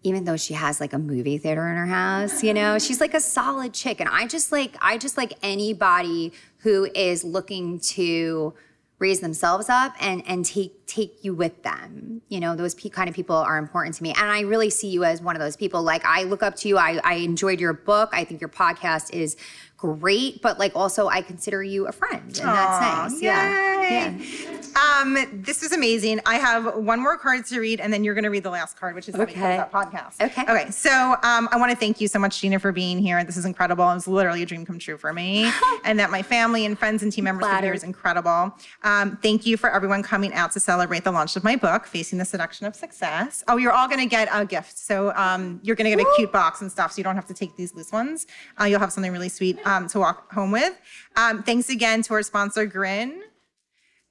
even 0.02 0.24
though 0.24 0.36
she 0.36 0.54
has 0.54 0.80
like 0.80 0.92
a 0.92 0.98
movie 0.98 1.36
theater 1.36 1.68
in 1.68 1.74
her 1.74 1.86
house, 1.86 2.44
you 2.44 2.54
know, 2.54 2.78
she's 2.78 3.00
like 3.00 3.12
a 3.12 3.18
solid 3.18 3.74
chick. 3.74 3.98
And 3.98 4.08
I 4.08 4.28
just 4.28 4.52
like, 4.52 4.76
I 4.80 4.98
just 4.98 5.16
like 5.16 5.32
anybody 5.42 6.32
who 6.58 6.88
is 6.94 7.24
looking 7.24 7.80
to 7.80 8.54
raise 8.98 9.20
themselves 9.20 9.68
up 9.68 9.94
and 10.00 10.22
and 10.26 10.44
take 10.44 10.86
take 10.86 11.22
you 11.22 11.34
with 11.34 11.62
them. 11.62 12.22
You 12.28 12.40
know, 12.40 12.56
those 12.56 12.74
pe- 12.74 12.88
kind 12.88 13.08
of 13.08 13.14
people 13.14 13.36
are 13.36 13.58
important 13.58 13.94
to 13.96 14.02
me. 14.02 14.14
And 14.16 14.30
I 14.30 14.40
really 14.40 14.70
see 14.70 14.88
you 14.88 15.04
as 15.04 15.20
one 15.20 15.36
of 15.36 15.40
those 15.40 15.56
people. 15.56 15.82
Like 15.82 16.04
I 16.04 16.22
look 16.22 16.42
up 16.42 16.56
to 16.56 16.68
you. 16.68 16.78
I, 16.78 17.00
I 17.04 17.14
enjoyed 17.14 17.60
your 17.60 17.74
book. 17.74 18.10
I 18.12 18.24
think 18.24 18.40
your 18.40 18.48
podcast 18.48 19.12
is 19.12 19.36
great, 19.76 20.40
but 20.42 20.58
like 20.58 20.72
also 20.74 21.08
I 21.08 21.20
consider 21.22 21.62
you 21.62 21.86
a 21.86 21.92
friend. 21.92 22.22
And 22.22 22.34
that's 22.34 22.80
nice. 23.12 23.22
Yeah. 23.22 23.82
Yay. 23.82 24.16
Yeah. 24.18 25.00
Um, 25.00 25.16
this 25.42 25.62
was 25.62 25.72
amazing. 25.72 26.20
I 26.26 26.36
have 26.36 26.76
one 26.76 27.00
more 27.00 27.16
card 27.16 27.46
to 27.46 27.60
read, 27.60 27.80
and 27.80 27.92
then 27.92 28.04
you're 28.04 28.14
going 28.14 28.24
to 28.24 28.30
read 28.30 28.42
the 28.42 28.50
last 28.50 28.78
card, 28.78 28.94
which 28.94 29.08
is 29.08 29.14
how 29.14 29.20
we 29.20 29.26
close 29.26 29.36
Okay. 29.36 29.56
that 29.56 29.72
podcast. 29.72 30.20
Okay. 30.20 30.42
Okay. 30.42 30.70
So 30.70 30.90
um, 31.22 31.48
I 31.50 31.56
want 31.56 31.70
to 31.70 31.76
thank 31.76 32.00
you 32.00 32.08
so 32.08 32.18
much, 32.18 32.40
Gina, 32.40 32.58
for 32.58 32.72
being 32.72 32.98
here. 32.98 33.22
This 33.24 33.36
is 33.36 33.44
incredible. 33.46 33.88
It 33.90 33.94
was 33.94 34.08
literally 34.08 34.42
a 34.42 34.46
dream 34.46 34.66
come 34.66 34.78
true 34.78 34.98
for 34.98 35.12
me, 35.12 35.50
and 35.84 35.98
that 35.98 36.10
my 36.10 36.22
family 36.22 36.66
and 36.66 36.78
friends 36.78 37.02
and 37.02 37.12
team 37.12 37.24
members 37.24 37.46
could 37.46 37.60
be 37.60 37.66
here 37.66 37.74
is 37.74 37.84
incredible. 37.84 38.54
Um, 38.82 39.16
thank 39.22 39.46
you 39.46 39.56
for 39.56 39.70
everyone 39.70 40.02
coming 40.02 40.32
out 40.34 40.52
to 40.52 40.60
celebrate 40.60 41.04
the 41.04 41.12
launch 41.12 41.36
of 41.36 41.44
my 41.44 41.56
book, 41.56 41.86
Facing 41.86 42.18
the 42.18 42.24
Seduction 42.24 42.66
of 42.66 42.74
Success. 42.76 43.44
Oh, 43.48 43.56
you're 43.56 43.72
all 43.72 43.88
going 43.88 44.00
to 44.00 44.06
get 44.06 44.28
a 44.32 44.44
gift. 44.44 44.76
So 44.78 45.12
um, 45.16 45.60
you're 45.62 45.76
going 45.76 45.90
to 45.90 45.96
get 45.96 46.06
a 46.06 46.10
cute 46.16 46.32
box 46.32 46.60
and 46.60 46.70
stuff, 46.70 46.92
so 46.92 46.98
you 46.98 47.04
don't 47.04 47.16
have 47.16 47.26
to 47.28 47.34
take 47.34 47.56
these 47.56 47.74
loose 47.74 47.92
ones. 47.92 48.26
Uh, 48.60 48.64
you'll 48.64 48.80
have 48.80 48.92
something 48.92 49.12
really 49.12 49.28
sweet 49.30 49.58
um, 49.66 49.88
to 49.88 49.98
walk 49.98 50.32
home 50.32 50.52
with. 50.52 50.72
Um, 51.16 51.42
thanks 51.42 51.68
again 51.68 52.02
to 52.02 52.14
our 52.14 52.22
sponsor, 52.22 52.64
Grin. 52.64 53.22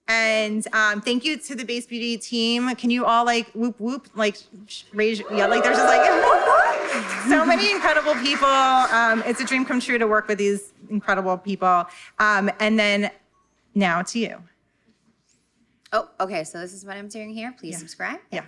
And 0.07 0.67
um, 0.73 1.01
thank 1.01 1.25
you 1.25 1.37
to 1.37 1.55
the 1.55 1.63
Base 1.63 1.87
Beauty 1.87 2.17
team. 2.17 2.75
Can 2.75 2.91
you 2.91 3.05
all 3.05 3.25
like 3.25 3.49
whoop 3.53 3.79
whoop 3.79 4.07
like 4.13 4.37
raise 4.93 5.19
yeah 5.31 5.47
like 5.47 5.63
there's 5.63 5.77
just 5.77 5.87
like 5.87 6.05
so 7.27 7.43
many 7.43 7.71
incredible 7.71 8.13
people. 8.15 8.47
Um, 8.47 9.23
it's 9.25 9.41
a 9.41 9.45
dream 9.45 9.65
come 9.65 9.79
true 9.79 9.97
to 9.97 10.05
work 10.05 10.27
with 10.27 10.37
these 10.37 10.73
incredible 10.89 11.39
people. 11.39 11.85
Um, 12.19 12.51
and 12.59 12.77
then 12.77 13.09
now 13.73 14.03
to 14.03 14.19
you. 14.19 14.43
Oh, 15.91 16.09
okay. 16.19 16.43
So 16.43 16.59
this 16.59 16.73
is 16.73 16.85
what 16.85 16.97
I'm 16.97 17.07
doing 17.07 17.31
here. 17.31 17.55
Please 17.57 17.79
subscribe. 17.79 18.19
Yeah. 18.31 18.43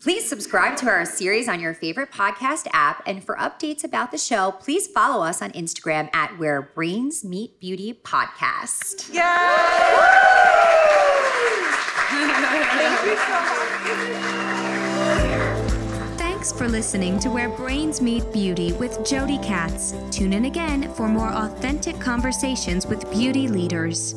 Please 0.00 0.26
subscribe 0.26 0.78
to 0.78 0.86
our 0.88 1.04
series 1.04 1.46
on 1.46 1.60
your 1.60 1.74
favorite 1.74 2.10
podcast 2.10 2.66
app. 2.72 3.02
And 3.04 3.22
for 3.22 3.36
updates 3.36 3.84
about 3.84 4.10
the 4.10 4.16
show, 4.16 4.50
please 4.52 4.86
follow 4.86 5.22
us 5.22 5.42
on 5.42 5.50
Instagram 5.52 6.08
at 6.14 6.38
Where 6.38 6.62
Brains 6.62 7.22
Meet 7.22 7.60
Beauty 7.60 8.00
Podcast. 8.02 9.10
Thanks 16.16 16.50
for 16.50 16.66
listening 16.66 17.18
to 17.18 17.28
Where 17.28 17.50
Brains 17.50 18.00
Meet 18.00 18.32
Beauty 18.32 18.72
with 18.72 19.04
Jodi 19.04 19.36
Katz. 19.38 19.94
Tune 20.10 20.32
in 20.32 20.46
again 20.46 20.90
for 20.94 21.08
more 21.08 21.28
authentic 21.30 22.00
conversations 22.00 22.86
with 22.86 23.10
beauty 23.10 23.48
leaders. 23.48 24.14